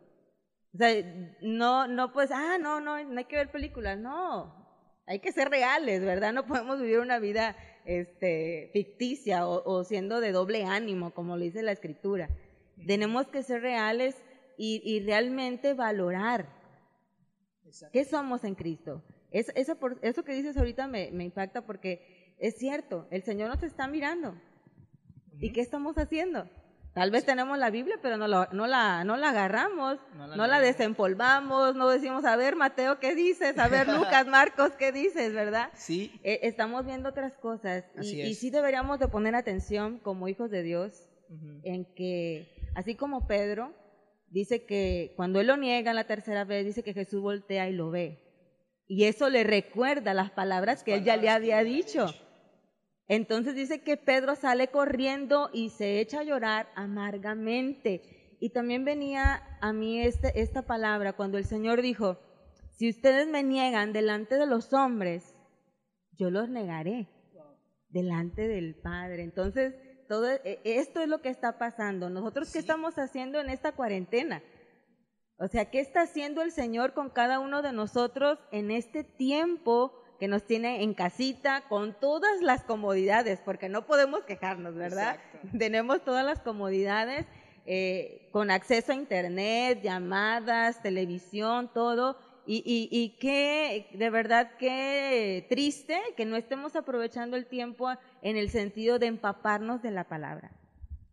[0.73, 0.93] O sea,
[1.41, 4.66] no, no pues, ah, no, no, no hay que ver películas, no,
[5.07, 6.33] hay que ser reales, ¿verdad?
[6.33, 7.55] No podemos vivir una vida
[7.85, 12.29] este, ficticia o, siendo de doble ánimo, como lo dice la escritura.
[12.85, 14.15] Tenemos que ser reales
[14.57, 16.57] y realmente valorar
[17.91, 19.03] ¿Qué somos en Cristo?
[19.31, 23.87] eso, por, eso que dices ahorita me, impacta porque es cierto, el Señor nos está
[23.87, 24.39] mirando.
[25.39, 26.49] ¿Y qué estamos haciendo?
[26.97, 30.59] Tal vez tenemos la Biblia, pero no, la, no, la, no la agarramos, no la,
[30.59, 33.59] desempolvamos, no decimos, a ver, Mateo, ¿qué dices?
[33.59, 35.31] A ver, Lucas, Marcos, ¿qué dices?
[35.31, 35.69] ¿Verdad?
[35.75, 36.19] Sí.
[36.23, 40.63] Eh, estamos viendo otras cosas y, y, sí deberíamos de poner atención como hijos de
[40.63, 41.07] Dios
[41.61, 43.75] en que, así como Pedro,
[44.31, 47.91] dice que cuando él lo niega la tercera vez, dice que Jesús voltea y lo
[47.91, 48.23] ve.
[48.87, 52.07] Y eso le recuerda las palabras que él ya le había dicho.
[53.07, 58.35] Entonces dice que Pedro sale corriendo y se echa a llorar amargamente.
[58.39, 62.19] Y también venía a mí este, esta palabra cuando el Señor dijo,
[62.71, 65.35] si ustedes me niegan delante de los hombres,
[66.11, 67.07] yo los negaré
[67.89, 69.23] delante del Padre.
[69.23, 69.73] Entonces,
[70.07, 72.09] todo e, esto es lo que está pasando.
[72.09, 74.43] Nosotros, ¿qué estamos haciendo en esta cuarentena?
[75.37, 79.93] O sea, ¿qué está haciendo el Señor con cada uno de nosotros en este tiempo
[80.19, 83.39] que nos tiene en casita con todas las comodidades?
[83.43, 85.17] Porque no podemos quejarnos, ¿verdad?
[85.57, 87.25] Tenemos todas las comodidades
[87.65, 92.17] eh, con acceso a Internet, llamadas, televisión, todo.
[92.45, 97.89] Y, y, y qué, de verdad, qué triste que no estemos aprovechando el tiempo
[98.21, 100.51] en el sentido de empaparnos de la palabra,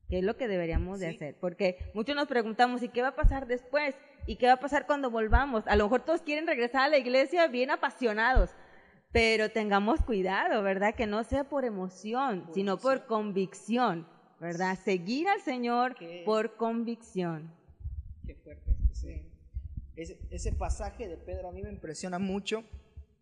[0.09, 1.35] que es lo que deberíamos de hacer.
[1.41, 3.97] Porque muchos nos preguntamos, ¿y qué va a pasar después?
[4.29, 5.67] ¿Y qué va a pasar cuando volvamos?
[5.67, 8.51] A lo mejor todos quieren regresar a la iglesia bien apasionados,
[9.15, 10.97] pero tengamos cuidado, ¿verdad?
[10.97, 14.09] Que no sea por emoción, sino por convicción,
[14.41, 14.77] ¿verdad?
[14.85, 15.95] Seguir al Señor
[16.25, 17.55] por convicción.
[18.27, 18.77] Qué fuerte.
[18.91, 19.23] Sí.
[19.95, 22.65] Ese, ese pasaje de Pedro a mí me impresiona mucho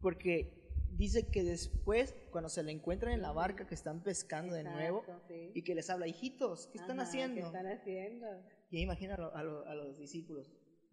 [0.00, 0.62] porque
[0.96, 5.04] dice que después, cuando se le encuentran en la barca que están pescando de nuevo
[5.52, 7.34] y que les habla, hijitos, ¿qué están haciendo?
[7.34, 8.26] ¿Qué están haciendo?
[8.70, 9.42] Y imagina a,
[9.74, 10.50] los discípulos.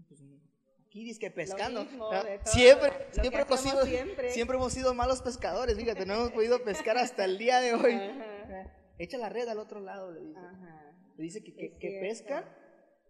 [0.09, 0.21] Pues,
[0.91, 1.85] dice que pescando.
[2.45, 3.83] siempre, siempre, hemos sido,
[4.29, 4.57] siempre.
[4.57, 7.99] hemos sido malos pescadores, fíjate, no hemos podido pescar hasta el día de hoy.
[8.97, 10.39] Echa la red al otro lado, le dice.
[11.17, 12.45] Le dice que, que, que pescan,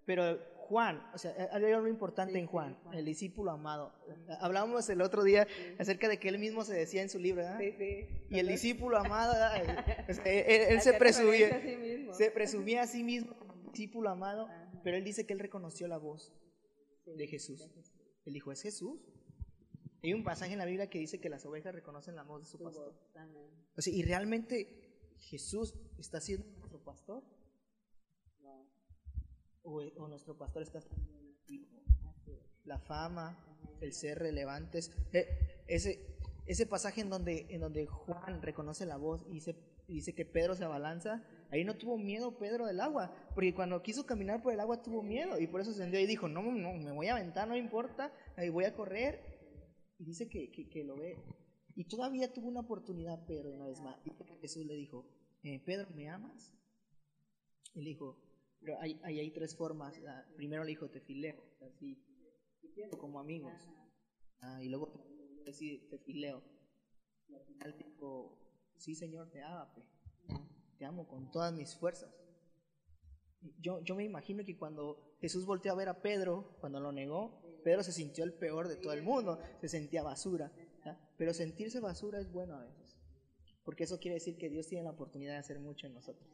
[0.06, 3.94] pero Juan, o sea, hay algo importante en Juan, el discípulo amado.
[4.40, 5.48] Hablábamos el otro día
[5.80, 7.60] acerca de que él mismo se decía en su libro, ¿verdad?
[7.60, 8.08] Sí, sí.
[8.30, 9.34] Y el discípulo amado,
[10.26, 11.62] él, se presumía,
[12.14, 13.36] se presumía a sí mismo
[13.72, 14.50] discípulo amado,
[14.84, 16.34] pero él dice que él reconoció la voz
[17.16, 17.68] de Jesús.
[18.26, 19.00] Él dijo, es Jesús.
[20.02, 22.48] Hay un pasaje en la Biblia que dice que las ovejas reconocen la voz de
[22.48, 22.96] su pastor.
[23.76, 27.24] O sea, y realmente Jesús está siendo nuestro pastor
[29.64, 30.80] o, nuestro pastor está
[32.66, 33.38] la fama,
[33.82, 34.92] el ser relevantes.
[35.12, 39.56] Eh, ese, ese pasaje en donde, en donde Juan reconoce la voz y dice,
[39.94, 44.06] dice que Pedro se abalanza, ahí no tuvo miedo Pedro del agua, porque cuando quiso
[44.06, 46.74] caminar por el agua tuvo miedo y por eso se encendió y dijo, no, no,
[46.74, 49.20] me voy a aventar, no importa, ahí voy a correr.
[49.98, 51.18] Y dice que, que, lo ve.
[51.76, 54.00] Y todavía tuvo una oportunidad Pedro una vez más.
[54.06, 55.06] Y Jesús le dijo,
[55.44, 56.54] eh, Pedro, ¿me amas?
[57.74, 58.18] Y le dijo,
[58.60, 60.00] pero hay, hay, tres formas.
[60.36, 62.02] primero le dijo te fileo, así,
[62.98, 63.54] como amigos.
[64.42, 64.94] Ah, y luego
[65.46, 66.44] te, te fileo.
[67.28, 68.49] Y al final dijo,
[68.80, 69.84] sí Señor, te ágape.
[70.78, 72.10] Te amo con todas mis fuerzas.
[73.62, 77.42] Yo, yo me imagino que cuando Jesús volteó a ver a Pedro, cuando lo negó,
[77.64, 80.52] Pedro se sintió el peor de todo el mundo, se sentía basura.
[81.18, 82.96] Pero sentirse basura es bueno a veces,
[83.66, 86.28] porque eso quiere decir que Dios tiene la oportunidad de hacer mucho en nosotros.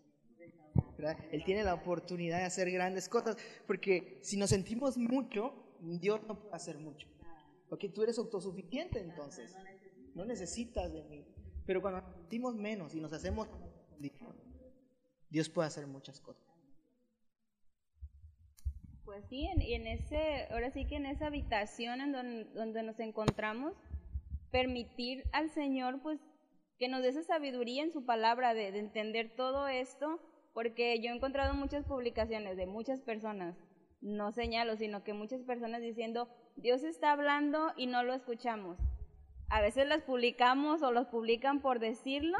[1.31, 3.35] Él tiene la oportunidad de hacer grandes cosas,
[3.67, 7.07] porque si nos sentimos mucho, Dios no puede hacer mucho.
[7.67, 9.55] Porque tú eres autosuficiente entonces,
[10.13, 11.25] no necesitas de mí.
[11.65, 13.47] Pero cuando sentimos menos y nos hacemos
[15.29, 16.43] Dios puede hacer muchas cosas.
[19.03, 22.99] Pues sí, y en ese, ahora sí que en esa habitación en donde, donde nos
[22.99, 23.73] encontramos,
[24.49, 26.19] permitir al Señor pues
[26.79, 30.19] que nos dé esa sabiduría en su palabra de, de entender todo esto
[30.53, 33.55] porque yo he encontrado muchas publicaciones de muchas personas,
[34.01, 38.79] no señalo, sino que muchas personas diciendo, Dios está hablando y no lo escuchamos.
[39.49, 42.37] A veces las publicamos o los publican por decirlo,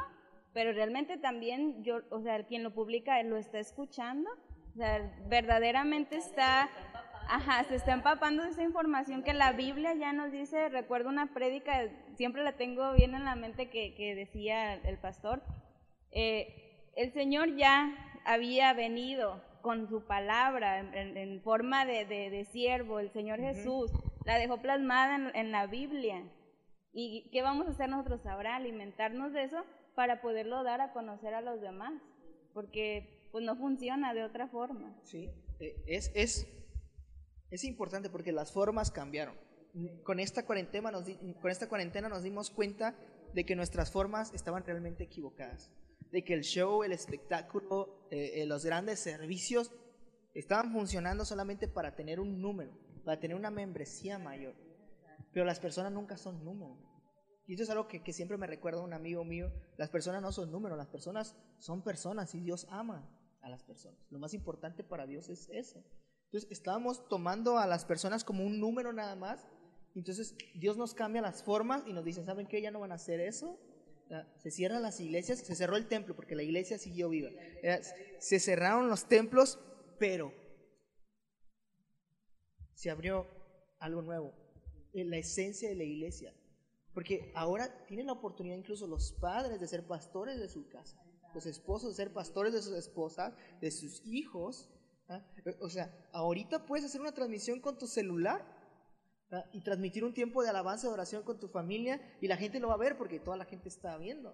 [0.53, 4.29] pero realmente también yo, o sea, quien lo publica lo está escuchando,
[4.73, 6.69] o sea, verdaderamente está,
[7.27, 11.33] ajá, se está empapando de esa información que la Biblia ya nos dice, recuerdo una
[11.33, 15.43] prédica, siempre la tengo bien en la mente que, decía el pastor,
[16.11, 17.93] eh, el Señor ya
[18.25, 23.91] había venido con su palabra en, forma de, siervo, el Señor Jesús,
[24.23, 26.23] la dejó plasmada en la Biblia.
[26.97, 28.55] ¿Y qué vamos a hacer nosotros ahora?
[28.55, 29.65] Alimentarnos de eso
[29.95, 31.93] para poderlo dar a conocer a los demás,
[32.53, 34.97] porque pues no funciona de otra forma.
[35.03, 35.29] Sí,
[35.59, 36.47] eh, es, es,
[37.51, 39.35] es importante porque las formas cambiaron.
[40.03, 41.03] Con esta, cuarentena nos,
[41.41, 42.95] con esta cuarentena nos dimos cuenta
[43.33, 45.69] de que nuestras formas estaban realmente equivocadas,
[46.11, 49.73] de que el show, el espectáculo, eh, eh, los grandes servicios
[50.33, 52.71] estaban funcionando solamente para tener un número,
[53.03, 54.55] para tener una membresía mayor.
[55.35, 56.77] Pero las personas nunca son números.
[57.45, 59.51] Y eso es algo que, siempre me recuerda un amigo mío.
[59.75, 63.05] Las personas no son números, las personas son personas y Dios ama
[63.41, 63.99] a las personas.
[64.11, 65.83] Lo más importante para Dios es eso.
[66.27, 69.45] Entonces estábamos tomando a las personas como un número nada más.
[69.93, 72.61] Entonces Dios nos cambia las formas y nos dice, ¿saben qué?
[72.61, 73.59] Ya no van a hacer eso.
[74.37, 77.29] Se cierran las iglesias, se cerró el templo porque la iglesia siguió viva.
[78.19, 79.59] Se cerraron los templos,
[79.99, 80.31] pero
[82.73, 83.27] se abrió
[83.79, 84.33] algo nuevo,
[85.03, 86.33] la esencia de la iglesia.
[86.93, 90.97] Porque ahora tienen la oportunidad incluso los padres de ser pastores de su casa,
[91.33, 94.69] los esposos de ser pastores de sus esposas, de sus hijos.
[95.09, 95.21] ¿ah?
[95.59, 98.45] O sea, ahorita puedes hacer una transmisión con tu celular
[99.31, 99.43] ¿ah?
[99.51, 102.69] y transmitir un tiempo de alabanza, de oración con tu familia y la gente lo
[102.69, 104.33] va a ver porque toda la gente está viendo.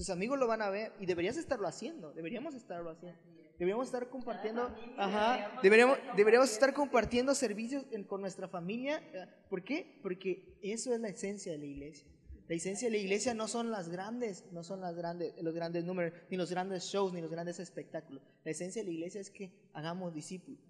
[0.00, 3.20] Tus amigos lo van a ver y deberías estarlo haciendo, deberíamos estarlo haciendo.
[3.58, 9.02] Deberíamos estar compartiendo, ajá, deberíamos, deberíamos estar compartiendo servicios con nuestra familia.
[9.50, 9.98] ¿Por qué?
[10.02, 12.08] Porque eso es la esencia de la iglesia.
[12.48, 15.84] La esencia de la iglesia no son las grandes, no son las grandes, los grandes
[15.84, 18.22] números, ni los grandes shows, ni los grandes espectáculos.
[18.42, 20.64] La esencia de la iglesia es que hagamos discípulos.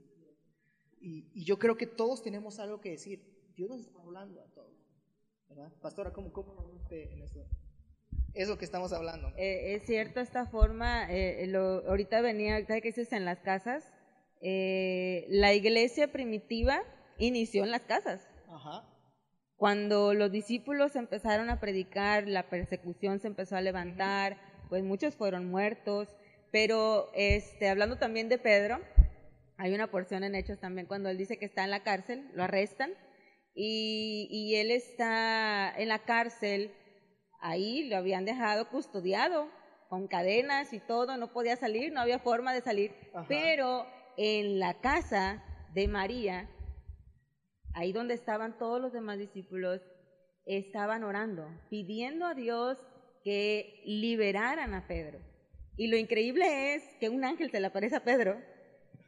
[1.00, 3.52] Y, yo creo que todos tenemos algo que decir.
[3.54, 4.74] Dios nos está hablando a todos.
[5.48, 5.72] ¿verdad?
[5.80, 7.46] Pastora, ¿cómo, cómo usted en esto?
[8.34, 9.32] Es lo que estamos hablando.
[9.36, 13.84] Eh, es cierto, esta forma, eh, lo, ahorita venía, ahorita que dices en las casas,
[14.40, 16.82] eh, la iglesia primitiva
[17.18, 18.28] inició en las casas.
[18.48, 18.86] Ajá.
[19.56, 24.38] Cuando los discípulos empezaron a predicar, la persecución se empezó a levantar,
[24.70, 26.08] pues muchos fueron muertos,
[26.50, 28.80] pero este, hablando también de Pedro,
[29.58, 32.44] hay una porción en Hechos también cuando él dice que está en la cárcel, lo
[32.44, 32.92] arrestan
[33.54, 36.72] y, y él está en la cárcel
[37.40, 39.48] ahí lo habían dejado custodiado
[39.88, 42.92] con cadenas y todo, no podía salir, no había forma de salir,
[43.26, 43.86] pero
[44.16, 45.42] en la casa
[45.74, 46.48] de María,
[47.74, 49.80] ahí donde estaban todos los demás discípulos,
[50.46, 52.78] estaban orando, pidiendo a Dios
[53.24, 55.18] que liberaran a Pedro.
[55.76, 58.40] Y lo increíble es que un ángel se le aparece a Pedro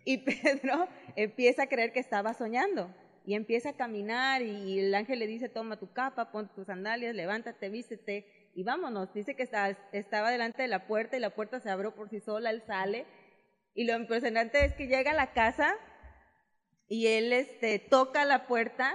[0.05, 2.93] y Pedro empieza a creer que estaba soñando
[3.25, 7.14] y empieza a caminar y el ángel le dice, toma tu capa, pon tus sandalias,
[7.14, 9.12] levántate, vístete y vámonos.
[9.14, 12.20] Dice que estaba, estaba delante de la puerta y la puerta se abrió por sí
[12.20, 13.07] sola, él sale
[13.75, 15.75] y lo impresionante es que llega a la casa
[16.89, 18.95] y él este, toca la puerta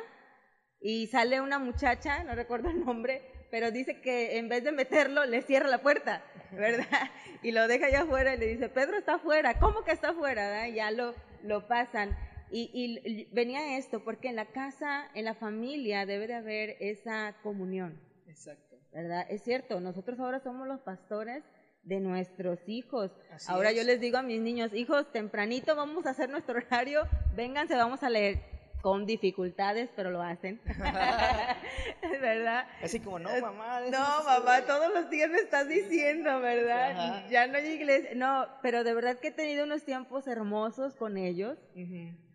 [0.80, 5.26] y sale una muchacha, no recuerdo el nombre, pero dice que en vez de meterlo,
[5.26, 6.86] le cierra la puerta, ¿verdad?
[7.44, 10.68] Y lo deja allá afuera y le dice, Pedro está afuera, ¿cómo que está afuera?
[10.68, 11.14] Y ya lo,
[11.44, 12.18] lo pasan.
[12.52, 18.00] Y, venía esto, porque en la casa, en la familia, debe de haber esa comunión.
[18.28, 18.78] Exacto.
[18.94, 19.26] ¿Verdad?
[19.30, 21.44] Es cierto, nosotros ahora somos los pastores
[21.84, 23.12] de nuestros hijos.
[23.48, 27.04] ahora yo les digo a mis niños, hijos, tempranito vamos a hacer nuestro horario,
[27.36, 30.60] vénganse, vamos a leer con dificultades, pero lo hacen.
[32.22, 32.68] ¿Verdad?
[32.82, 33.82] Así como, no, mamá.
[33.92, 37.28] No, mamá, todos los días me estás diciendo, ¿verdad?
[37.30, 38.12] Ya no hay iglesia.
[38.16, 41.58] No, pero de verdad que he tenido unos tiempos hermosos con ellos,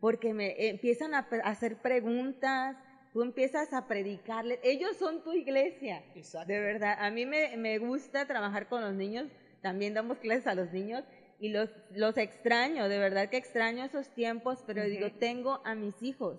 [0.00, 2.76] porque me empiezan a hacer preguntas,
[3.12, 4.58] tú empiezas a predicarles.
[4.62, 6.02] Ellos son tu iglesia.
[6.14, 6.52] Exacto.
[6.52, 9.28] De verdad, a mí me, me gusta trabajar con los niños,
[9.60, 11.04] también damos clases a los niños
[11.42, 16.00] y los, los extraño, de verdad que extraño esos tiempos, pero digo, tengo a mis
[16.00, 16.38] hijos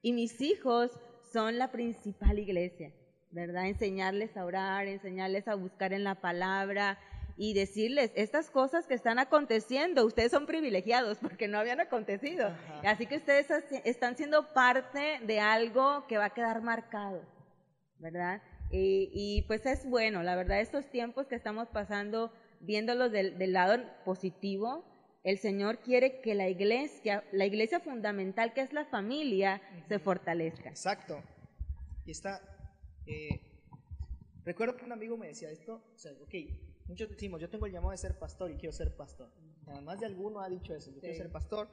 [0.00, 0.90] y mis hijos
[1.30, 2.90] son la principal iglesia,
[3.30, 3.66] ¿verdad?
[3.66, 6.98] Enseñarles a orar, enseñarles a buscar en la palabra
[7.36, 12.50] y decirles, estas cosas que están aconteciendo, ustedes son privilegiados porque no habían acontecido.
[12.84, 13.48] Así que ustedes
[13.84, 17.20] están siendo parte de algo que va a quedar marcado,
[17.98, 18.40] ¿verdad?
[18.70, 23.52] Y, y pues es bueno, la verdad, estos tiempos que estamos pasando viéndolo del, del,
[23.52, 24.84] lado positivo,
[25.24, 30.68] el Señor quiere que la iglesia, la iglesia fundamental que es la familia, se fortalezca.
[30.68, 31.22] Exacto.
[32.06, 32.40] Y está,
[33.06, 33.40] Eh,
[34.44, 36.34] recuerdo que un amigo me decía esto, o sea, ok,
[36.86, 39.30] muchos decimos, yo tengo el llamado de ser pastor y quiero ser pastor.
[39.66, 41.68] Además de alguno ha dicho eso, yo quiero ser pastor.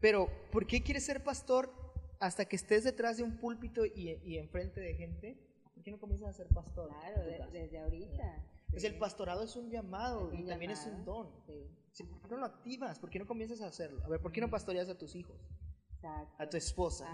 [0.00, 1.72] Pero, ¿por qué quieres ser pastor
[2.20, 5.38] hasta que estés detrás de un púlpito y, y enfrente de gente?
[5.74, 6.88] ¿Por qué no comienzas a ser pastor?
[6.88, 8.44] Claro, desde ahorita.
[8.70, 11.28] Pues el pastorado es un llamado y también es un don.
[12.20, 12.98] ¿Por qué no lo activas?
[12.98, 14.04] ¿Por qué no comienzas a hacerlo?
[14.04, 15.36] A ver, ¿por qué no pastoreas a tus hijos?
[16.38, 17.06] A tu esposa,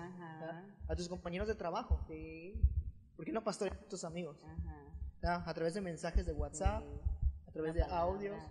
[0.89, 2.05] a tus compañeros de trabajo.
[2.07, 2.61] Sí.
[3.17, 4.45] ¿Por qué no pastoreas a tus amigos?
[5.23, 6.85] A través de mensajes de WhatsApp,
[7.47, 8.43] a través de audios.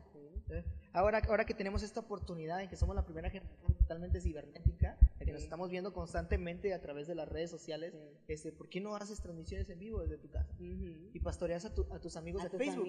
[0.50, 0.64] ¿eh?
[0.94, 5.34] Ahora, ahora que tenemos esta oportunidad en que somos la primera generación totalmente cibernética, que
[5.34, 7.94] nos estamos viendo constantemente a través de las redes sociales,
[8.28, 10.54] este, ¿por qué no haces transmisiones en vivo desde tu casa?
[10.60, 12.88] Y pastoreas a, tus amigos de Facebook,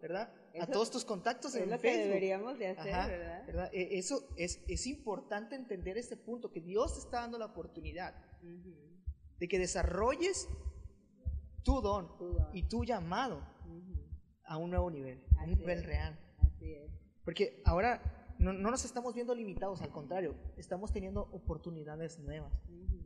[0.00, 0.32] ¿verdad?
[0.60, 2.02] a todos tus contactos en lo Facebook.
[2.02, 3.70] que deberíamos de hacer, ¿verdad?
[3.72, 8.14] E, eso es, es importante entender este punto, que Dios te está dando la oportunidad
[9.38, 10.48] de que desarrolles
[11.62, 12.08] tu don,
[12.52, 13.46] y tu llamado
[14.44, 16.18] a un nuevo nivel, a un nivel real.
[16.38, 16.90] Así es.
[17.24, 22.52] Porque ahora no, nos estamos viendo limitados, al contrario, estamos teniendo oportunidades nuevas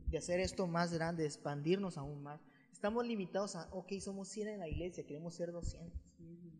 [0.07, 2.41] de hacer esto más grande, de expandirnos aún más.
[2.71, 5.91] Estamos limitados a, ok, somos 100 en la iglesia, queremos ser 200,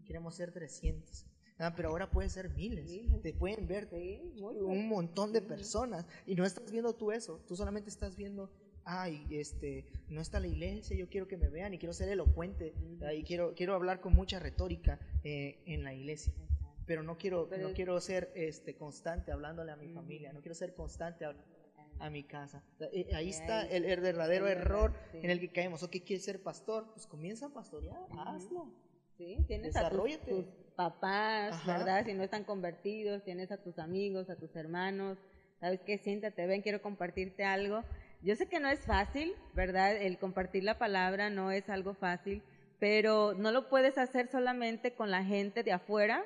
[0.06, 1.26] queremos ser 300.
[1.58, 2.92] Ah, pero ahora puede ser miles,
[3.22, 7.90] te pueden ver un montón de personas y no estás viendo tú eso, tú solamente
[7.90, 8.50] estás viendo
[8.84, 12.74] ay, este, no está la iglesia, yo quiero que me vean y quiero ser elocuente
[13.16, 16.34] y quiero, quiero hablar con mucha retórica eh, en la iglesia
[16.92, 20.74] pero no quiero, no quiero ser este, constante hablándole a mi familia, no quiero ser
[20.74, 22.62] constante a, mi casa.
[22.92, 25.84] Eh, ahí está el, verdadero error en el que caemos.
[25.84, 26.92] ¿O qué quieres ser pastor?
[26.92, 28.74] Pues comienza a pastorear, hazlo.
[29.18, 30.20] Sí, tienes a tus,
[30.76, 32.06] papás, ¿verdad?
[32.06, 35.18] Si no están convertidos, tienes a tus amigos, a tus hermanos.
[35.62, 35.98] ¿Sabes qué?
[35.98, 37.86] Siéntate, ven, quiero compartirte algo.
[38.22, 39.96] Yo sé que no es fácil, ¿verdad?
[39.96, 42.44] El compartir la palabra no es algo fácil,
[42.80, 46.26] pero no lo puedes hacer solamente con la gente de afuera,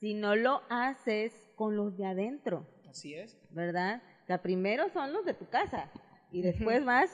[0.00, 2.66] si no lo haces con los de adentro.
[2.88, 3.36] Así es.
[3.50, 4.02] ¿Verdad?
[4.26, 5.90] Sea, primero son los de tu casa
[6.30, 7.10] y después vas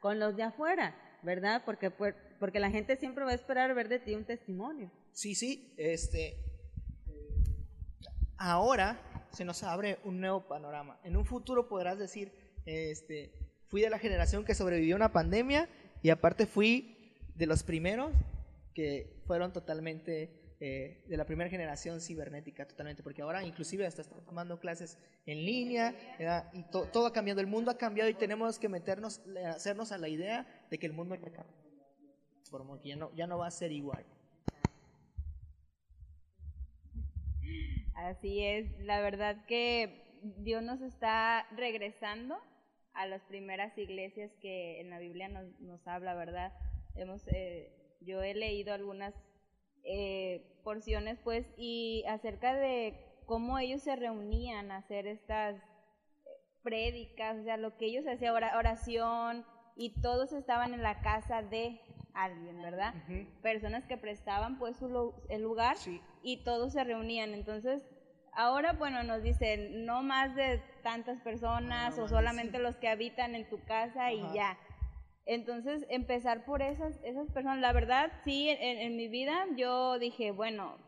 [0.00, 1.62] con los de afuera, ¿verdad?
[1.64, 4.90] Porque, porque la gente siempre va a esperar ver de ti un testimonio.
[5.12, 6.36] Sí, sí, este,
[8.36, 9.00] ahora
[9.32, 10.98] se nos abre un nuevo panorama.
[11.04, 12.32] En un futuro podrás decir,
[12.66, 13.32] este,
[13.68, 15.68] fui de la generación que sobrevivió a una pandemia
[16.02, 18.12] y aparte fui de los primeros
[18.74, 24.58] que fueron totalmente eh, de la primera generación cibernética totalmente, porque ahora inclusive hasta tomando
[24.58, 25.94] clases en línea
[26.52, 30.08] y todo ha cambiado, el mundo ha cambiado y tenemos que meternos, hacernos a la
[30.08, 31.44] idea de que el mundo ya
[32.82, 34.04] ya no, ya no va a ser igual.
[37.94, 42.36] Así es, la verdad que Dios nos está regresando
[42.94, 46.52] a las primeras iglesias que en la Biblia nos, nos habla, ¿verdad?
[46.94, 49.14] Hemos, eh, yo he leído algunas
[49.88, 52.94] eh, porciones, pues, y acerca de
[53.26, 55.60] cómo ellos se reunían a hacer estas eh,
[56.62, 59.44] prédicas, o sea, lo que ellos hacían, oración,
[59.76, 61.80] y todos estaban en la casa de
[62.12, 62.92] alguien, ¿verdad?
[63.42, 65.76] Personas que prestaban pues su, el lugar
[66.22, 67.32] y todos se reunían.
[67.32, 67.82] Entonces,
[68.32, 73.48] ahora, bueno, nos dicen, no más de tantas personas o solamente los que habitan en
[73.48, 74.58] tu casa y ya.
[75.28, 80.78] Entonces, empezar por esas, esas personas, la verdad, sí, en, mi vida yo dije, bueno,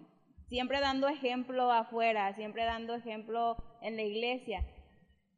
[0.47, 4.65] siempre dando ejemplo afuera, siempre dando ejemplo en la iglesia.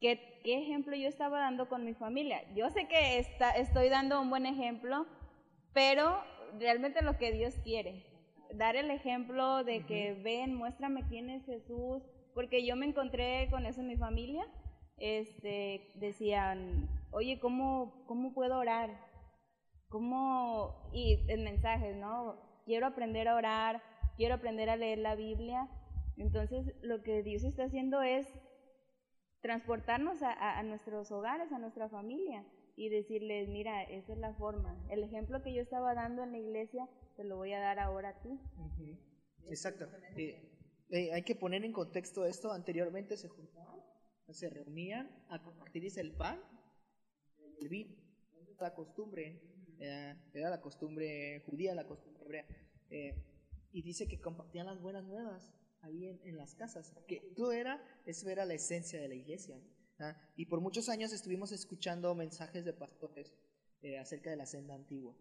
[0.00, 2.44] ¿Qué, ¿Qué, ejemplo yo estaba dando con mi familia?
[2.54, 5.04] Yo sé que está, estoy dando un buen ejemplo,
[5.72, 6.22] pero
[6.60, 8.06] realmente lo que Dios quiere,
[8.54, 13.66] dar el ejemplo de que ven, muéstrame quién es Jesús, porque yo me encontré con
[13.66, 14.46] eso en mi familia,
[14.96, 18.90] este, decían, oye, ¿cómo, cómo puedo orar?
[19.88, 20.90] ¿Cómo?
[20.92, 22.40] Y en mensajes, ¿no?
[22.64, 23.82] Quiero aprender a orar,
[24.16, 25.68] quiero aprender a leer la Biblia.
[26.16, 28.26] Entonces, lo que Dios está haciendo es
[29.40, 32.44] transportarnos a, a, nuestros hogares, a nuestra familia
[32.76, 34.82] y decirles, mira, esa es la forma.
[34.88, 38.10] El ejemplo que yo estaba dando en la iglesia, te lo voy a dar ahora
[38.10, 38.40] a ti.
[39.48, 39.86] Exacto.
[40.16, 40.48] Eh,
[40.90, 42.52] eh, hay que poner en contexto esto.
[42.52, 43.80] Anteriormente se juntaban,
[44.30, 46.40] se reunían a compartir el pan
[48.60, 49.40] la costumbre,
[49.78, 52.46] eh, era la costumbre judía, la costumbre hebrea.
[52.90, 53.14] Eh,
[53.72, 58.28] y dice que compartían las buenas nuevas ahí en, las casas, que todo era, eso
[58.28, 59.60] era la esencia de la iglesia.
[59.98, 60.16] ¿ah?
[60.36, 63.34] Y por muchos años estuvimos escuchando mensajes de pastores
[63.82, 65.16] eh, acerca de la senda antigua.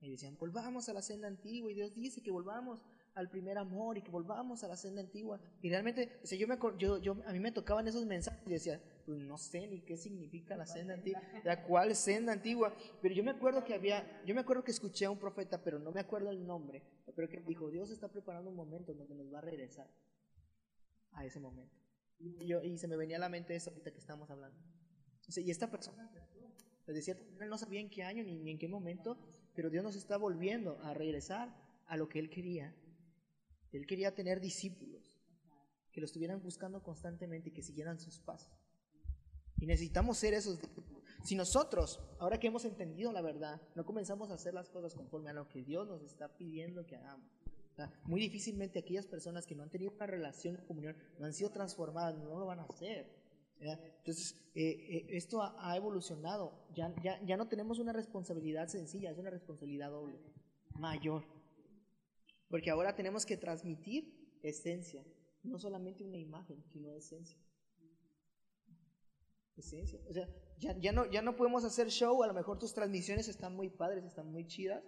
[0.00, 2.82] Y decían, volvamos a la senda antigua, y Dios dice que volvamos
[3.14, 5.40] al primer amor y que volvamos a la senda antigua.
[5.62, 8.50] Y realmente, o sea, yo me, yo, yo, a mí me tocaban esos mensajes y
[8.50, 13.14] decía, pues no sé ni qué significa la senda antigua, la cual senda antigua, pero
[13.14, 15.92] yo me acuerdo que había, yo me acuerdo que escuché a un profeta, pero no
[15.92, 16.82] me acuerdo el nombre,
[17.14, 19.88] pero que dijo, Dios está preparando un momento donde nos va a regresar
[21.12, 21.76] a ese momento.
[22.18, 24.58] Y, yo, y se me venía a la mente eso ahorita que estamos hablando.
[25.36, 26.10] y esta persona,
[26.86, 29.18] de cierta manera, no sabía en qué año ni, ni en qué momento,
[29.54, 31.54] pero Dios nos está volviendo a regresar
[31.86, 32.74] a lo que Él quería.
[33.72, 35.18] Él quería tener discípulos
[35.92, 38.61] que lo estuvieran buscando constantemente y que siguieran sus pasos.
[39.62, 40.58] Y necesitamos ser esos.
[41.22, 45.30] Si nosotros, ahora que hemos entendido la verdad, no comenzamos a hacer las cosas conforme
[45.30, 47.30] a lo que Dios nos está pidiendo que hagamos,
[48.02, 51.50] muy difícilmente aquellas personas que no han tenido una relación de comunión, no han sido
[51.50, 53.06] transformadas, no lo van a hacer.
[53.60, 56.66] Entonces, eh, eh, esto ha, evolucionado.
[56.74, 60.18] Ya, ya, ya no tenemos una responsabilidad sencilla, es una responsabilidad doble,
[60.74, 61.22] mayor.
[62.48, 65.04] Porque ahora tenemos que transmitir esencia,
[65.44, 67.38] no solamente una imagen, sino esencia.
[69.56, 70.00] Esencia.
[70.08, 70.28] O sea,
[70.58, 73.68] ya, ya, no, ya no podemos hacer show, a lo mejor tus transmisiones están muy
[73.68, 74.82] padres, están muy chidas,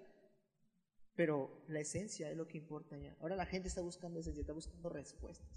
[1.15, 3.17] pero la esencia es lo que importa ya.
[3.21, 5.49] Ahora la gente está buscando esencia, está buscando respuestas.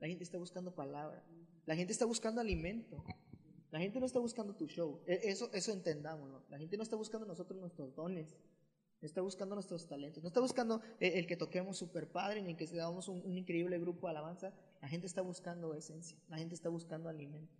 [0.00, 1.24] La gente está buscando palabra.
[1.64, 3.04] La gente está buscando alimento.
[3.70, 5.02] La gente no está buscando tu show.
[5.06, 6.44] E, eso, eso entendámoslo.
[6.50, 8.36] La gente no está buscando nosotros nuestros dones
[9.06, 13.08] está buscando nuestros talentos, no está buscando el, que toquemos super padre ni que seamos
[13.08, 14.52] un, un, increíble grupo de alabanza.
[14.80, 17.52] La gente está buscando esencia, la gente está buscando alimento.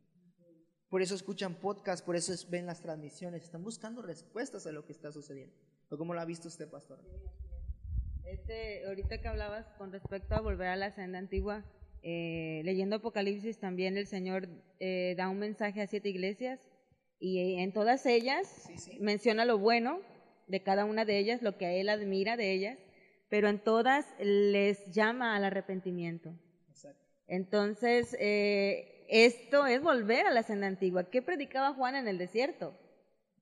[0.93, 4.93] Por eso escuchan podcasts, por eso ven las transmisiones, están buscando respuestas a lo que
[4.93, 5.57] está sucediendo.
[5.89, 6.99] ¿O cómo lo ha visto usted, pastor?
[8.27, 11.65] Este, ahorita que hablabas con respecto a volver a la senda antigua,
[12.03, 16.61] eh, leyendo Apocalipsis también el Señor eh, da un mensaje a siete iglesias
[17.19, 18.69] y en todas ellas
[19.01, 19.99] menciona lo bueno,
[20.47, 22.79] de cada una de ellas, lo que él admira de ellas,
[23.31, 26.35] pero en todas les llama al arrepentimiento.
[27.29, 31.11] Entonces, eh, esto es volver a la senda antigua.
[31.11, 32.75] ¿Qué predicaba Juan en el desierto?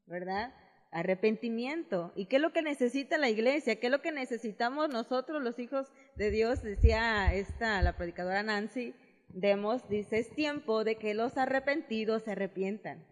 [0.05, 0.53] ¿Verdad?
[0.91, 2.13] Arrepentimiento.
[2.17, 3.79] ¿Y qué es lo que necesita la iglesia?
[3.79, 6.65] ¿Qué es lo que necesitamos nosotros, los hijos de Dios?
[6.65, 8.97] Decía esta, la predicadora Nancy
[9.29, 13.07] Demos, dice, es tiempo de que los arrepentidos se arrepientan.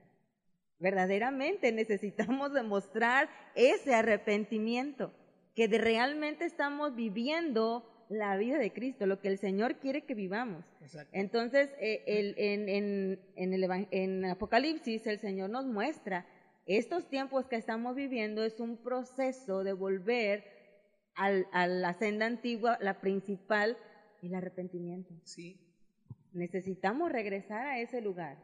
[0.80, 5.12] Verdaderamente necesitamos demostrar ese arrepentimiento,
[5.54, 10.64] que realmente estamos viviendo la vida de Cristo, lo que el Señor quiere que vivamos.
[11.12, 16.26] Entonces, eh, en, el, en Apocalipsis el Señor nos muestra,
[16.66, 20.44] estos tiempos que estamos viviendo es un proceso de volver
[21.14, 23.76] a la senda antigua, la principal,
[24.22, 25.14] el arrepentimiento.
[25.24, 25.60] Sí.
[26.32, 28.38] Necesitamos regresar a ese lugar.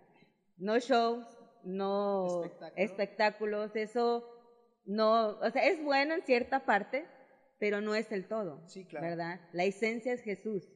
[0.56, 1.24] No shows,
[1.62, 2.42] no
[2.76, 4.28] espectáculos, eso
[4.86, 7.06] no, o sea, es bueno en cierta parte,
[7.58, 9.06] pero no es el todo, sí, claro.
[9.06, 9.40] ¿verdad?
[9.52, 10.68] La esencia es Jesús,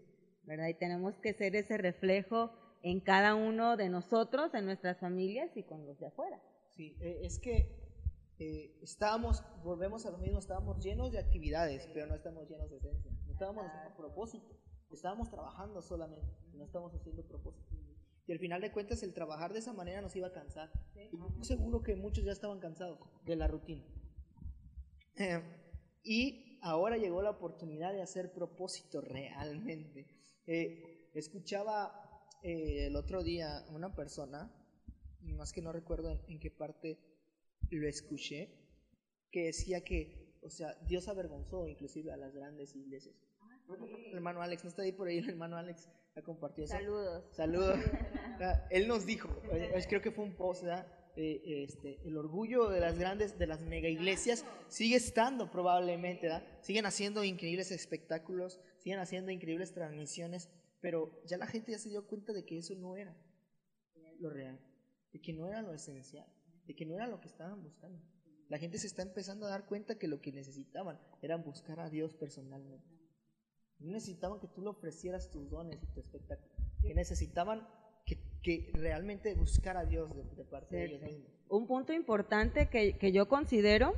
[0.44, 0.68] ¿verdad?
[0.68, 2.50] Y tenemos que ser ese reflejo
[2.82, 6.40] en cada uno de nosotros, en nuestras familias y con los de afuera.
[6.70, 7.78] Sí, eh, es que
[8.38, 12.76] eh, estábamos, volvemos a lo mismo, estábamos llenos de actividades, pero no estamos llenos de
[12.76, 14.56] esencia, no estábamos haciendo propósito,
[14.90, 17.76] estábamos trabajando solamente, no estamos haciendo propósito.
[18.28, 20.70] Y al final de cuentas el trabajar de esa manera nos iba a cansar.
[20.94, 23.82] Y seguro que muchos ya estaban cansados de la rutina.
[25.16, 25.42] Eh,
[26.04, 30.06] y ahora llegó la oportunidad de hacer propósito realmente.
[30.46, 31.92] Eh, escuchaba
[32.42, 34.52] eh, el otro día una persona,
[35.20, 36.98] más que no recuerdo en, qué parte
[37.70, 38.48] lo escuché,
[39.30, 43.14] que decía que, o sea, Dios avergonzó inclusive a las grandes iglesias.
[43.40, 45.88] Ah, el hermano Alex, ¿no está ahí por ahí el hermano Alex?
[46.22, 47.24] compartió Saludos.
[47.32, 47.78] Saludos.
[48.70, 50.64] Él nos dijo, eh, creo que fue un post,
[51.20, 56.86] eh, este, el orgullo de las grandes, de las mega iglesias sigue estando probablemente, siguen
[56.86, 60.48] haciendo increíbles espectáculos, siguen haciendo increíbles transmisiones,
[60.80, 63.16] pero ya la gente ya se dio cuenta de que eso no era
[64.20, 64.60] lo real,
[65.12, 66.26] de que no era lo esencial,
[66.66, 68.01] de que no era lo que estaban buscando.
[68.48, 71.90] La gente se está empezando a dar cuenta que lo que necesitaban era buscar a
[71.90, 72.86] Dios personalmente.
[73.80, 76.55] No necesitaban que tú le ofrecieras tus dones y tu espectáculo.
[76.80, 77.66] Que necesitaban
[78.48, 81.28] que, que realmente buscar a Dios de, parte de ellos mismos.
[81.50, 83.94] Un punto importante que, que, yo considero,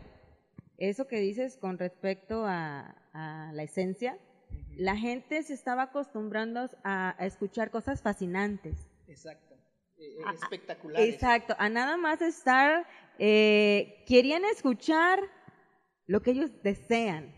[0.76, 4.18] eso que dices con respecto a, a la esencia,
[4.76, 8.88] la gente se estaba acostumbrando a, escuchar cosas fascinantes.
[9.06, 9.54] Exacto.
[9.98, 11.14] Eh, eh, espectaculares.
[11.14, 11.54] Exacto.
[11.56, 12.86] A nada más estar,
[13.20, 15.20] eh, querían escuchar
[16.06, 17.32] lo que ellos desean.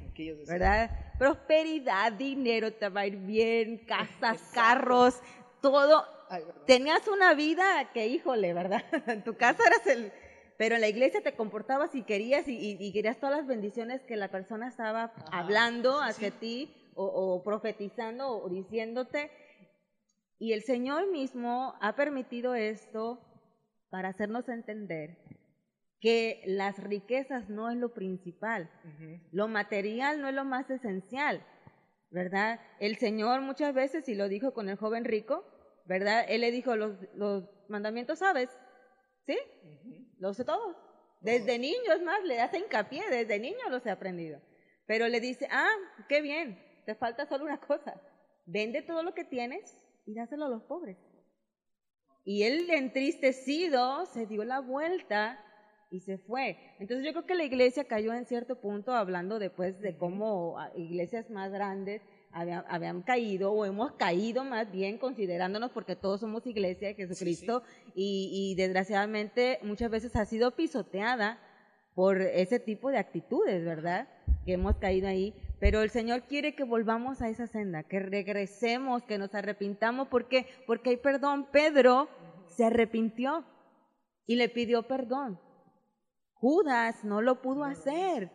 [0.46, 0.90] ¿Verdad?
[1.18, 5.20] Prosperidad, dinero, te va a ir bien, casas, carros,
[5.60, 6.04] todo.
[6.66, 8.82] Tenías una vida que, híjole, ¿verdad?
[9.06, 10.12] en tu casa eras el...
[10.58, 14.30] Pero en la iglesia te comportabas y querías y, querías todas las bendiciones que la
[14.30, 19.30] persona estaba hablando hacia ti o, profetizando o diciéndote.
[20.38, 23.18] Y el Señor mismo ha permitido esto
[23.90, 25.18] para hacernos entender
[26.00, 28.70] que las riquezas no es lo principal,
[29.32, 31.44] lo material no es lo más esencial,
[32.10, 32.60] ¿verdad?
[32.78, 35.44] El Señor muchas veces, y lo dijo con el joven rico,
[35.86, 36.24] ¿verdad?
[36.28, 38.50] Él le dijo, los, los mandamientos sabes,
[39.26, 39.38] ¿sí?
[40.18, 40.76] Los sé todos.
[41.20, 44.40] Desde niño, es más, le hace hincapié, desde niño los he aprendido.
[44.86, 45.70] Pero le dice, ah,
[46.08, 48.00] qué bien, te falta solo una cosa,
[48.44, 50.98] vende todo lo que tienes y dáselo a los pobres.
[52.24, 55.44] Y él entristecido se dio la vuelta
[55.90, 56.56] y se fue.
[56.78, 60.70] Entonces yo creo que la iglesia cayó en cierto punto hablando después de cómo ah,
[60.74, 62.02] iglesias más grandes
[62.32, 67.62] habían, caído o hemos caído más bien considerándonos porque todos somos iglesia de Jesucristo
[67.94, 71.38] Y, y desgraciadamente muchas veces ha sido pisoteada
[71.94, 74.08] por ese tipo de actitudes, ¿verdad?
[74.46, 75.34] Que hemos caído ahí.
[75.60, 80.08] Pero el Señor quiere que volvamos a esa senda, que regresemos, que nos arrepintamos.
[80.08, 80.46] ¿Por qué?
[80.66, 81.46] Porque hay perdón.
[81.52, 82.08] Pedro
[82.48, 83.44] se arrepintió
[84.26, 85.38] y le pidió perdón.
[86.32, 88.30] Judas no lo pudo hacer.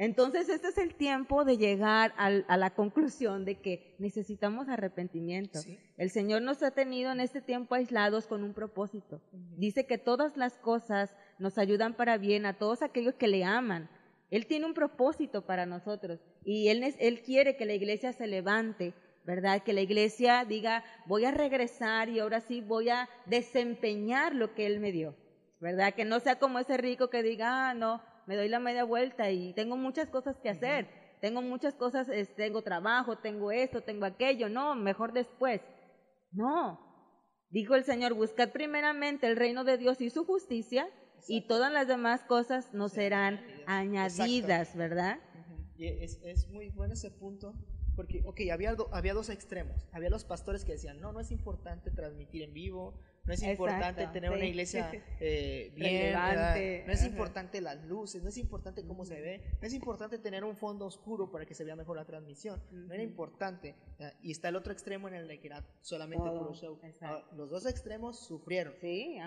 [0.00, 5.60] Entonces, este es el tiempo de llegar a la conclusión de que necesitamos arrepentimiento.
[5.98, 9.20] El Señor nos ha tenido en este tiempo aislados con un propósito.
[9.58, 13.90] Dice que todas las cosas nos ayudan para bien a todos aquellos que le aman.
[14.30, 18.94] Él tiene un propósito para nosotros y Él, él quiere que la iglesia se levante,
[19.26, 19.62] ¿verdad?
[19.62, 24.64] Que la iglesia diga, voy a regresar y ahora sí voy a desempeñar lo que
[24.64, 25.14] Él me dio,
[25.60, 25.92] ¿verdad?
[25.92, 28.00] Que no sea como ese rico que diga, ah, no,
[28.30, 30.86] me doy la media vuelta y tengo muchas cosas que hacer,
[31.20, 35.60] tengo muchas cosas, tengo trabajo, tengo esto, tengo aquello, no, mejor después.
[36.30, 36.78] No,
[37.50, 40.88] dijo el Señor, buscad primeramente el reino de Dios y su justicia
[41.26, 45.18] y todas las demás cosas nos serán añadidas, ¿verdad?
[45.76, 47.52] Y es, es, muy bueno ese punto,
[47.96, 49.88] porque, ok, había, había dos extremos.
[49.90, 52.94] Había los pastores que decían, no, no es importante transmitir en vivo,
[53.24, 54.90] no es importante tener una iglesia
[55.20, 56.14] eh, bien,
[56.86, 60.44] no es importante las luces, no es importante cómo se ve, no es importante tener
[60.44, 63.74] un fondo oscuro para que se vea mejor la transmisión, no era importante.
[64.22, 66.78] Y está el otro extremo en el que era solamente puro show.
[67.36, 68.74] los dos extremos sufrieron,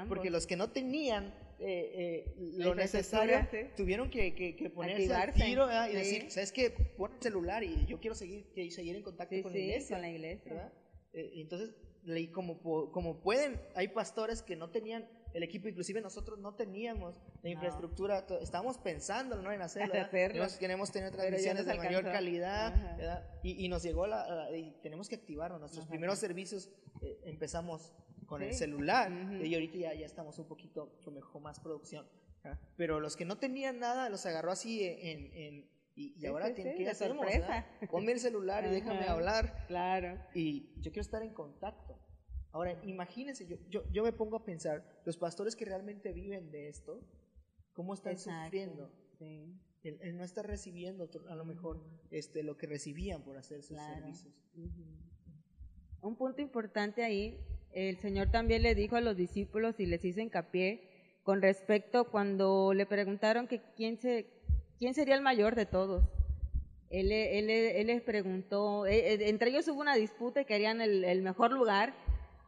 [0.08, 3.48] porque los que no tenían eh, eh, lo necesario
[3.78, 6.72] tuvieron que, que, ponerse al tiro y decir, ¿sabes qué?
[6.72, 10.10] Pon el celular y yo quiero seguir, seguir en contacto con, la iglesia, con la
[10.10, 10.74] iglesia.
[11.14, 11.74] entonces
[12.06, 12.60] y como,
[12.92, 18.26] como pueden, hay pastores que no tenían el equipo, inclusive nosotros no teníamos la infraestructura,
[18.42, 19.52] estábamos pensando ¿no?
[19.52, 19.94] en hacerlo,
[20.36, 25.16] Nos queremos tener transmisiones de mayor calidad y, y, nos llegó la, y tenemos que
[25.16, 26.70] activarnos, nuestros primeros servicios
[27.02, 27.94] eh, empezamos
[28.26, 29.12] con el celular
[29.44, 32.08] y ahorita ya, ya estamos un poquito con mejor, más producción,
[32.76, 36.90] pero los que no tenían nada los agarró así en, en y, ahora, sí, ¿qué,
[36.90, 37.28] hacemos?
[37.92, 39.66] Ponme el celular y déjame hablar.
[39.68, 40.18] Claro.
[40.34, 41.93] Y yo quiero estar en contacto.
[42.54, 46.70] Ahora, imagínense, yo, yo, yo, me pongo a pensar, los pastores que realmente viven de
[46.70, 47.02] esto,
[47.74, 48.90] ¿cómo están sufriendo?
[49.18, 49.60] Sí.
[49.84, 54.34] El, no estar recibiendo a lo mejor este, lo que recibían por hacer sus servicios.
[56.00, 57.38] Un punto importante ahí,
[57.74, 62.74] el Señor también le dijo a los discípulos y les hizo hincapié con respecto cuando
[62.74, 64.28] le preguntaron que quién se
[64.84, 66.04] ¿quién sería el mayor de todos?
[66.90, 71.96] Él, les preguntó, eh, eh, entre ellos hubo una disputa y querían el, mejor lugar,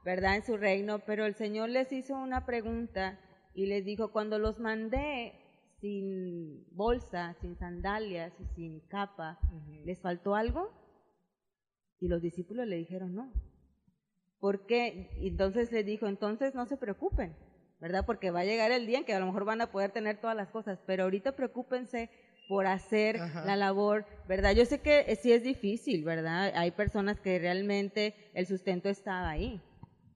[0.06, 0.36] ¿verdad?
[0.36, 3.19] En su reino, pero el Señor les hizo una pregunta
[3.56, 5.34] y les dijo, cuando los mandé
[5.82, 9.40] sin bolsa, sin sandalias y sin capa,
[9.84, 10.72] ¿les faltó algo?
[11.99, 13.34] Y los discípulos le dijeron no.
[14.40, 15.10] ¿Por qué?
[15.22, 17.36] Entonces le dijo, entonces no se preocupen,
[17.80, 18.06] ¿verdad?
[18.06, 20.22] Porque va a llegar el día en que a lo mejor van a poder tener
[20.22, 22.11] todas las cosas, pero ahorita preocúpense
[22.48, 24.53] por hacer la labor, ¿verdad?
[24.53, 26.52] Yo sé que sí es difícil, ¿verdad?
[26.56, 29.61] Hay personas que realmente el sustento está ahí,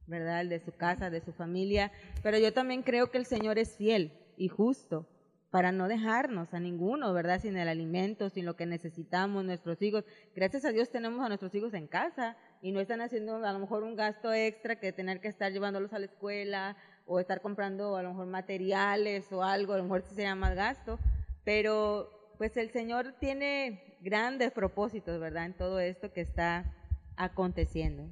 [0.09, 0.41] ¿verdad?
[0.41, 1.91] El de su casa, de su familia,
[2.23, 5.07] pero yo también creo que el Señor es fiel y justo
[5.51, 7.41] para no dejarnos a ninguno, ¿verdad?
[7.41, 10.05] Sin el alimento, sin lo que necesitamos, nuestros hijos.
[10.35, 13.59] Gracias a Dios tenemos a nuestros hijos en casa y no están haciendo a lo
[13.59, 17.95] mejor un gasto extra que tener que estar llevándolos a la escuela o estar comprando
[17.95, 20.99] a lo mejor materiales o algo, a lo mejor sería más gasto,
[21.43, 25.45] pero pues el Señor tiene grandes propósitos, ¿verdad?
[25.45, 26.75] En todo esto que está
[27.17, 28.07] aconteciendo.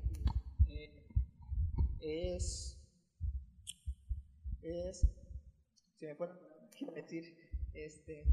[1.99, 2.80] Es,
[4.61, 5.07] es,
[5.95, 6.36] si me pueden
[6.94, 7.36] decir,
[7.74, 8.24] este,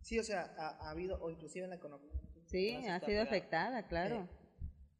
[0.00, 2.12] sí, o sea, ha, habido, o inclusive en la economía.
[2.46, 4.16] Sí, ha sido afectada, claro.
[4.16, 4.28] Eh,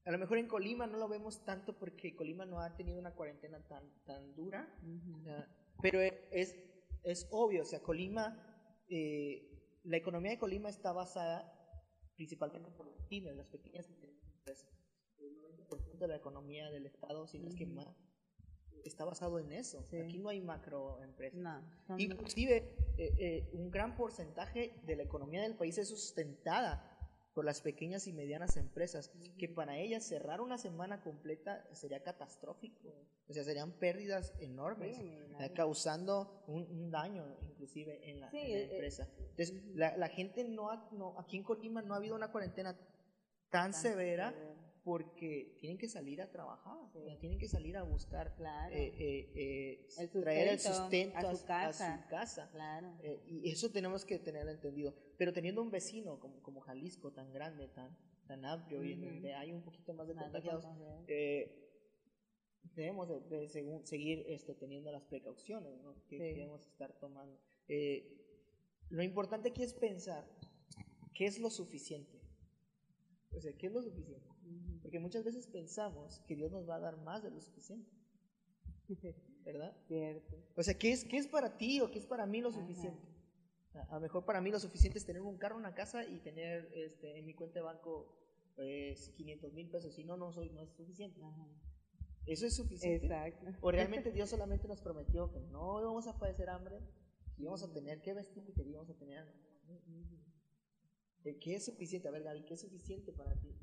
[0.04, 3.14] a lo mejor en Colima no lo vemos tanto porque Colima no ha tenido una
[3.14, 4.68] cuarentena tan, tan dura,
[5.82, 6.56] pero es,
[7.02, 8.46] es obvio, o sea, Colima
[8.90, 9.46] eh,
[9.84, 11.52] la economía de Colima está basada
[12.16, 14.68] principalmente por las pymes, las pequeñas empresas.
[15.18, 17.86] El 90% de la economía del Estado, si no es que más,
[18.84, 19.86] está basado en eso.
[20.02, 21.38] Aquí no hay macroempresas.
[21.38, 22.56] No, Inclusive,
[22.98, 26.86] eh, eh, un gran porcentaje de la economía del país es sustentada
[27.34, 32.92] por las pequeñas y medianas empresas, que para ellas cerrar una semana completa sería catastrófico.
[33.28, 39.08] O sea, serían pérdidas enormes, eh, causando un, daño inclusive en la, empresa.
[39.16, 42.76] Entonces, la, la gente no, no, aquí en Colima no ha habido una cuarentena
[43.50, 44.34] tan, severa
[44.84, 46.78] porque tienen que salir a trabajar,
[47.20, 48.34] tienen que salir a buscar,
[48.72, 52.50] eh, eh, eh, traer el sustento a su casa.
[53.26, 54.94] y eso tenemos que tener entendido.
[55.18, 57.96] Pero teniendo un vecino como, como Jalisco tan grande, tan,
[58.26, 60.66] tan amplio y donde hay un poquito más de contagiados,
[62.74, 63.48] debemos de,
[63.84, 65.78] seguir este, teniendo las precauciones
[66.08, 67.38] que debemos estar tomando.
[68.88, 70.26] lo importante aquí es pensar
[71.14, 72.18] qué es lo suficiente.
[73.32, 74.26] O sea, ¿qué es lo suficiente?
[74.82, 77.90] Porque muchas veces pensamos que Dios nos va a dar más de lo suficiente.
[79.44, 79.76] ¿Verdad?
[79.86, 80.36] Cierto.
[80.56, 83.08] O sea, ¿qué es, qué es para ti o qué es para mí lo suficiente?
[83.72, 86.70] A lo mejor para mí lo suficiente es tener un carro, una casa y tener
[86.74, 88.20] este, en mi cuenta de banco
[88.56, 89.94] pues, 500 mil pesos.
[89.94, 91.20] Si no, no, soy, no es suficiente.
[92.26, 93.06] ¿Eso es suficiente?
[93.06, 93.46] Exacto.
[93.60, 96.80] ¿O realmente Dios solamente nos prometió que no íbamos a padecer hambre,
[97.36, 99.24] que íbamos a tener que vestir y que íbamos a tener...
[101.22, 102.08] ¿Qué es suficiente?
[102.08, 103.54] A ver, Gaby, ¿qué es suficiente para ti?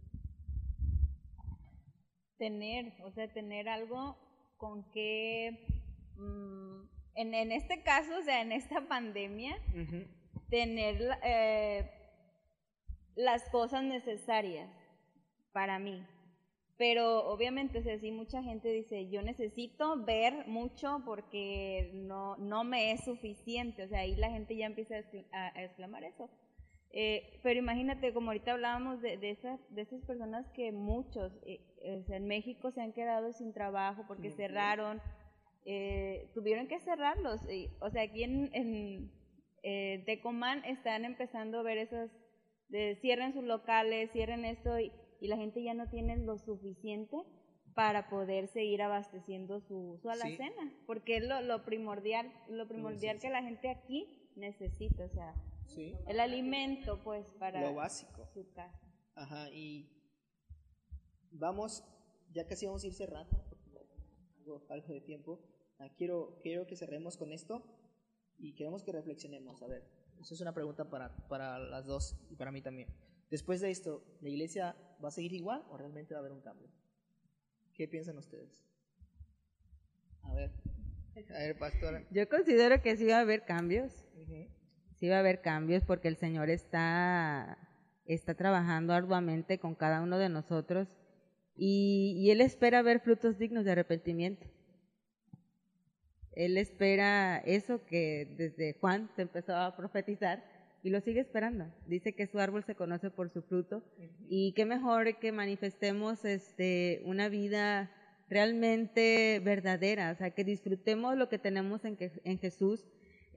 [2.37, 4.17] Tener, o sea, tener algo
[4.57, 5.65] con que,
[6.15, 6.81] mm,
[7.15, 9.57] en, en, este caso, o sea, en esta pandemia,
[10.49, 11.89] tener eh,
[13.15, 14.69] las cosas necesarias
[15.51, 16.05] para mí.
[16.77, 22.63] Pero obviamente, o sea, sí, mucha gente dice, yo necesito ver mucho porque no, no
[22.63, 23.83] me es suficiente.
[23.83, 24.97] O sea, ahí la gente ya empieza
[25.31, 26.29] a, a exclamar eso.
[26.91, 31.59] Eh, pero imagínate, como ahorita hablábamos de, de, esas, de esas personas que muchos eh,
[31.81, 35.01] en México se han quedado sin trabajo porque cerraron,
[35.65, 37.41] eh, tuvieron que cerrarlos.
[37.79, 42.09] o sea, aquí en, en Tecomán están empezando a ver esas,
[42.69, 47.17] de, cierren sus locales, cierren esto y, la gente ya no tiene lo suficiente
[47.73, 53.31] para poder seguir abasteciendo su, su alacena, porque es lo, lo primordial, lo primordial que
[53.31, 55.33] la gente aquí necesita, o sea,
[56.07, 58.27] el alimento, pues, para lo básico.
[58.33, 58.79] su casa.
[59.15, 59.89] Ajá, y
[61.39, 61.83] vamos,
[62.31, 63.43] ya casi vamos a ir cerrando,
[64.69, 65.39] algo, de tiempo.
[65.79, 67.63] Ah, quiero, quiero que cerremos con esto
[68.37, 69.61] y queremos que reflexionemos.
[69.61, 69.83] A ver,
[70.19, 72.87] eso es una pregunta para, para las dos y para mí también.
[73.29, 76.41] Después de esto, ¿la iglesia va a seguir igual o realmente va a haber un
[76.41, 76.69] cambio?
[77.73, 78.63] ¿Qué piensan ustedes?
[80.23, 80.51] A ver,
[81.15, 82.07] a ver, pastora.
[82.11, 84.07] Yo considero que sí va a haber cambios
[84.97, 87.57] sí va a haber cambios porque el Señor está,
[88.05, 90.87] está trabajando arduamente con cada uno de nosotros
[91.57, 94.45] y, Él espera ver frutos dignos de arrepentimiento.
[96.33, 100.43] Él espera eso que desde Juan se empezó a profetizar
[100.83, 101.65] y lo sigue esperando.
[101.87, 103.83] Dice que su árbol se conoce por su fruto
[104.29, 107.91] y qué mejor que manifestemos este, una vida
[108.29, 112.85] realmente verdadera, o sea, que disfrutemos lo que tenemos en, en Jesús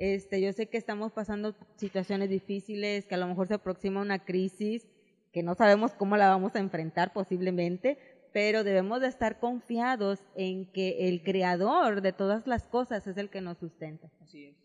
[0.01, 4.24] este, yo sé que estamos pasando situaciones difíciles, que a lo mejor se aproxima una
[4.24, 4.88] crisis,
[5.30, 7.98] que no sabemos cómo la vamos a enfrentar posiblemente,
[8.32, 13.31] pero debemos de estar confiados en que el creador de todas las cosas es el
[13.31, 14.11] que nos sustenta.
[14.20, 14.57] Así es.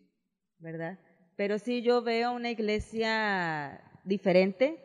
[0.58, 0.98] ¿Verdad?
[1.36, 4.82] Pero sí yo veo una iglesia diferente,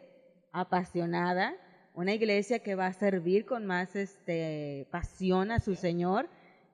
[0.52, 1.56] apasionada,
[1.94, 6.30] una iglesia que va a servir con más este, pasión a su Señor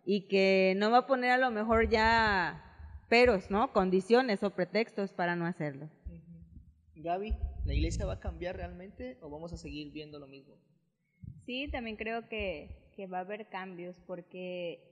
[0.06, 2.64] y que no va a poner a lo mejor ya
[3.10, 3.74] peros, ¿no?
[3.74, 5.90] Condiciones o pretextos para no hacerlo.
[6.96, 7.36] Gaby,
[7.66, 10.56] ¿la iglesia va a cambiar realmente o vamos a seguir viendo lo mismo?
[11.48, 14.84] Sí, también creo que, que va a haber cambios porque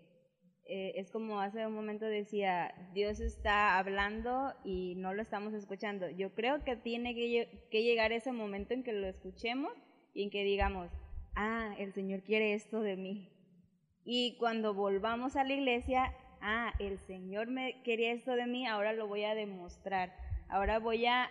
[0.67, 6.09] eh, es como hace un momento decía, Dios está hablando y no lo estamos escuchando.
[6.09, 9.73] Yo creo que tiene que, llegar ese momento en que lo escuchemos
[10.13, 10.89] y en que digamos,
[11.35, 13.29] ah, el Señor quiere esto de mí.
[14.05, 18.93] Y cuando volvamos a la iglesia, ah, el Señor me quería esto de mí, ahora
[18.93, 20.15] lo voy a demostrar.
[20.47, 21.25] Ahora voy a,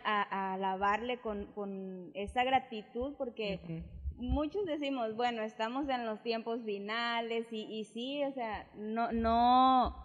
[0.53, 3.85] alabarle con, esa gratitud porque
[4.19, 9.97] muchos decimos, bueno, estamos en los tiempos finales y, sí, o sea, no, no,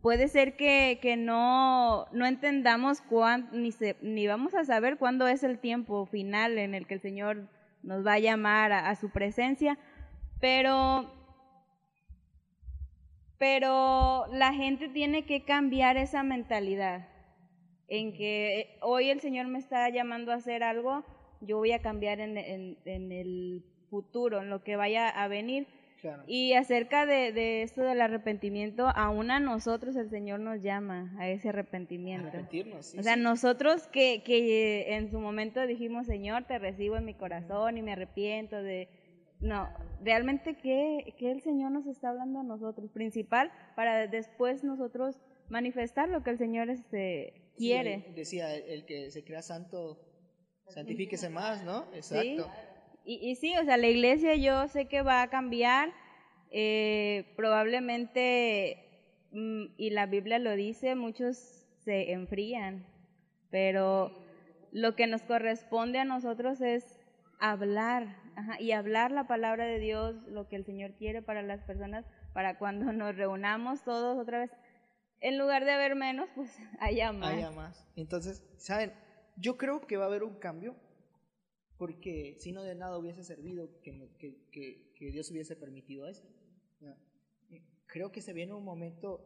[0.00, 3.70] puede ser que, que no, no entendamos cuándo, ni,
[4.02, 7.48] ni vamos a saber cuándo es el tiempo final en el que el Señor
[7.82, 9.78] nos va a llamar a su presencia,
[10.40, 11.14] pero
[13.38, 17.08] pero la gente tiene que cambiar esa mentalidad
[17.86, 21.04] en que eh, hoy el Señor me está llamando a hacer algo,
[21.40, 22.36] yo voy a cambiar en,
[22.84, 25.66] el futuro, en lo que vaya a venir.
[26.28, 31.28] Y acerca de, de, esto del arrepentimiento, aún a nosotros el Señor nos llama a
[31.28, 32.28] ese arrepentimiento.
[32.28, 37.14] Arrepentirnos, o sea, nosotros que, que en su momento dijimos, Señor, te recibo en mi
[37.14, 38.88] corazón y me arrepiento de...
[39.40, 39.68] No,
[40.02, 45.16] realmente ¿qué, qué el Señor nos está hablando a nosotros, principal, para después nosotros
[45.48, 48.04] manifestar lo que el Señor este, quiere.
[48.14, 49.98] decía, el, que se crea santo,
[50.68, 51.86] santifíquese más, ¿no?
[51.94, 52.50] Exacto.
[53.04, 55.92] Y, y, sí, o sea, la iglesia yo sé que va a cambiar,
[56.50, 58.84] eh, probablemente,
[59.32, 61.36] mm, y la Biblia lo dice, muchos
[61.84, 62.86] se enfrían,
[63.50, 64.12] pero
[64.72, 66.98] lo que nos corresponde a nosotros es
[67.40, 68.16] hablar
[68.58, 72.58] y hablar la palabra de Dios, lo que el Señor quiere para las personas, para
[72.58, 74.50] cuando nos reunamos todos otra vez,
[75.20, 76.50] en lugar de haber menos, pues
[76.80, 77.34] haya más.
[77.34, 77.86] Haya más.
[77.96, 78.92] Entonces, ¿saben?
[79.40, 80.76] Yo creo que va a haber un cambio,
[81.76, 86.28] porque si no de nada hubiese servido que, que, que, Dios hubiese permitido esto.
[87.86, 89.24] Creo que se viene un momento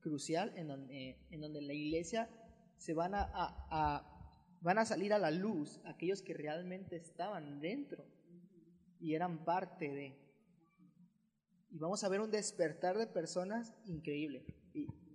[0.00, 2.30] crucial en donde, en donde la iglesia
[2.78, 8.06] se van a, a, van a salir a la luz aquellos que realmente estaban dentro
[8.98, 10.16] y eran parte de.
[11.70, 14.44] Y vamos a ver un despertar de personas increíble.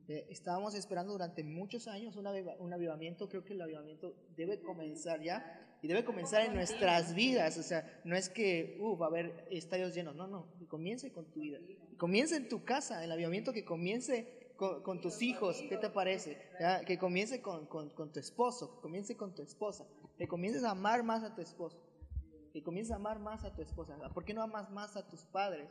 [0.07, 3.27] Eh, estábamos esperando durante muchos años un, un avivamiento.
[3.27, 7.57] Creo que el avivamiento debe comenzar ya y debe comenzar en nuestras vidas.
[7.57, 10.15] O sea, no es que uh, va a haber estadios llenos.
[10.15, 10.47] No, no.
[10.59, 11.59] Que comience con tu vida.
[11.97, 13.03] comience en tu casa.
[13.03, 15.63] El avivamiento que comience con, tus hijos.
[15.69, 16.37] ¿Qué te parece?
[16.85, 18.75] Que comience con, con, con tu esposo.
[18.75, 19.87] Que comience con tu esposa.
[20.17, 21.81] Que comiences a amar más a tu esposo
[22.55, 23.97] que comiences a amar más a tu esposa.
[24.13, 25.67] ¿Por qué no amas más a tus padres?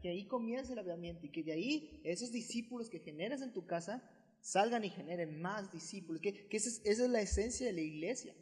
[0.00, 3.66] Que ahí comience el avivamiento y que de ahí esos discípulos que generas en tu
[3.66, 4.02] casa
[4.40, 6.22] salgan y generen más discípulos.
[6.22, 8.34] Que, esa, es, la esencia de la iglesia.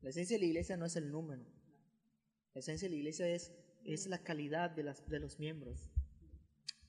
[0.00, 1.44] La esencia de la iglesia no es el número.
[2.54, 3.52] La esencia de la iglesia es,
[3.84, 5.90] es la calidad de, las, de los miembros.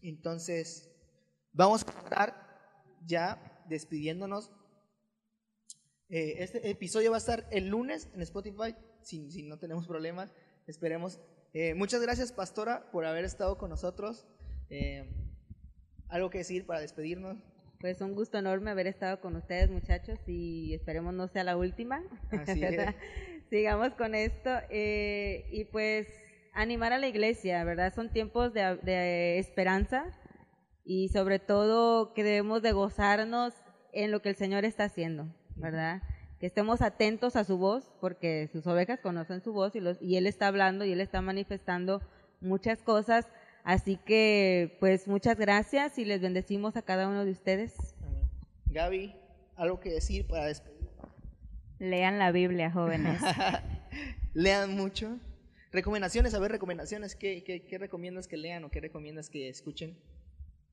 [0.02, 0.90] Entonces,
[1.54, 4.52] vamos a estar ya despidiéndonos.
[6.10, 10.34] Eh, este episodio va a estar el lunes en Spotify si, no tenemos problemas,
[10.68, 11.20] esperemos.
[11.54, 14.26] Eh, muchas gracias, Pastora, por haber estado con nosotros.
[14.72, 15.08] Eh,
[16.10, 17.38] ¿Algo que decir para despedirnos?
[17.80, 22.02] Pues un gusto enorme haber estado con ustedes, muchachos, y esperemos no sea la última.
[23.50, 24.50] Sigamos con esto.
[24.70, 26.08] Eh, y pues
[26.54, 27.94] animar a la iglesia, ¿verdad?
[27.94, 30.06] Son tiempos de, de esperanza
[30.84, 33.54] y sobre todo que debemos de gozarnos
[33.92, 36.02] en lo que el Señor está haciendo, ¿verdad?
[36.44, 40.18] Que estemos atentos a su voz, porque sus ovejas conocen su voz y, los, y
[40.18, 42.02] Él está hablando y Él está manifestando
[42.42, 43.30] muchas cosas.
[43.64, 47.96] Así que, pues, muchas gracias y les bendecimos a cada uno de ustedes.
[48.66, 49.16] Gaby,
[49.56, 50.90] ¿algo que decir para despedir?
[51.80, 53.22] Lean la Biblia, jóvenes.
[54.34, 55.18] Lean mucho.
[55.72, 57.16] Recomendaciones, a ver, recomendaciones.
[57.16, 59.98] ¿Qué, qué, qué recomiendas que lean o qué recomiendas que escuchen?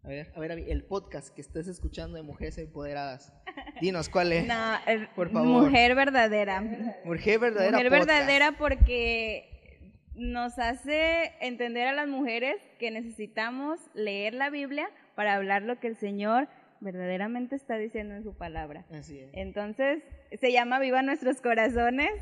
[0.02, 3.34] A ver, a ver, el podcast que estés escuchando de Mujeres Empoderadas.
[3.82, 4.46] Dinos, ¿cuál es?
[4.48, 4.78] No,
[5.14, 5.64] por favor.
[5.64, 6.62] Mujer verdadera.
[7.04, 7.72] Mujer verdadera.
[7.72, 9.78] Mujer verdadera porque
[10.14, 15.88] nos hace entender a las mujeres que necesitamos leer la Biblia para hablar lo que
[15.88, 16.48] el Señor
[16.80, 18.86] verdaderamente está diciendo en su palabra.
[18.90, 19.28] Así es.
[19.34, 20.02] Entonces,
[20.40, 22.12] se llama Viva Nuestros Corazones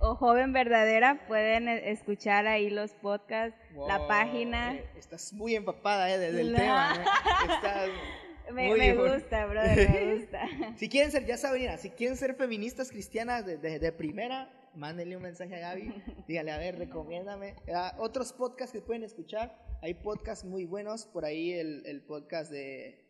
[0.00, 3.58] o Joven Verdadera, pueden e, escuchar ahí los podcasts,
[3.88, 4.74] la página.
[4.74, 6.94] Eh, estás muy empapada eh, del tema.
[8.52, 10.48] me, me gusta, brother, me gusta.
[10.76, 15.22] si quieren ser, ya saben, si quieren ser feministas cristianas de, de, primera, mándenle un
[15.22, 17.54] mensaje a Gaby, dígale, a ver, recomiéndame.
[17.74, 22.50] Ah, otros podcasts que pueden escuchar, hay podcasts muy buenos, por ahí el, el podcast
[22.50, 23.04] de...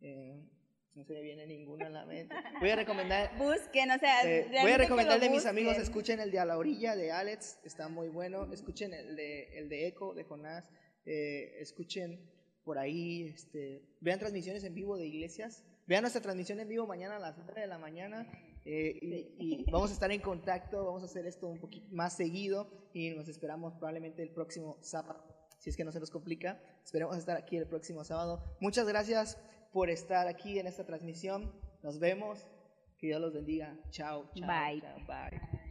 [0.00, 0.53] Eh,
[0.94, 2.34] no se me viene ninguno en la mente.
[2.60, 3.30] Voy a recomendar.
[3.38, 4.22] Busquen, o sea.
[4.24, 7.58] Eh, voy a recomendar de mis amigos, escuchen el de A la Orilla de Alex,
[7.64, 8.52] está muy bueno.
[8.52, 10.68] Escuchen el de, el de Eco de Jonás.
[11.04, 12.30] Eh, escuchen
[12.64, 15.64] por ahí, este, vean transmisiones en vivo de iglesias.
[15.86, 18.26] Vean nuestra transmisión en vivo mañana a las 9 de la mañana.
[18.64, 22.70] Eh, y, vamos a estar en contacto, vamos a hacer esto un poquito más seguido
[22.94, 25.22] y nos esperamos probablemente el próximo sábado,
[25.58, 26.58] si es que no se nos complica.
[26.82, 28.56] Esperemos estar aquí el próximo sábado.
[28.60, 29.36] Muchas gracias
[29.74, 31.52] por estar aquí en esta transmisión.
[31.82, 32.46] Nos vemos.
[32.96, 33.76] Que Dios los bendiga.
[33.90, 34.30] Chao.
[34.34, 34.80] chao bye.
[34.80, 35.63] Chao, bye.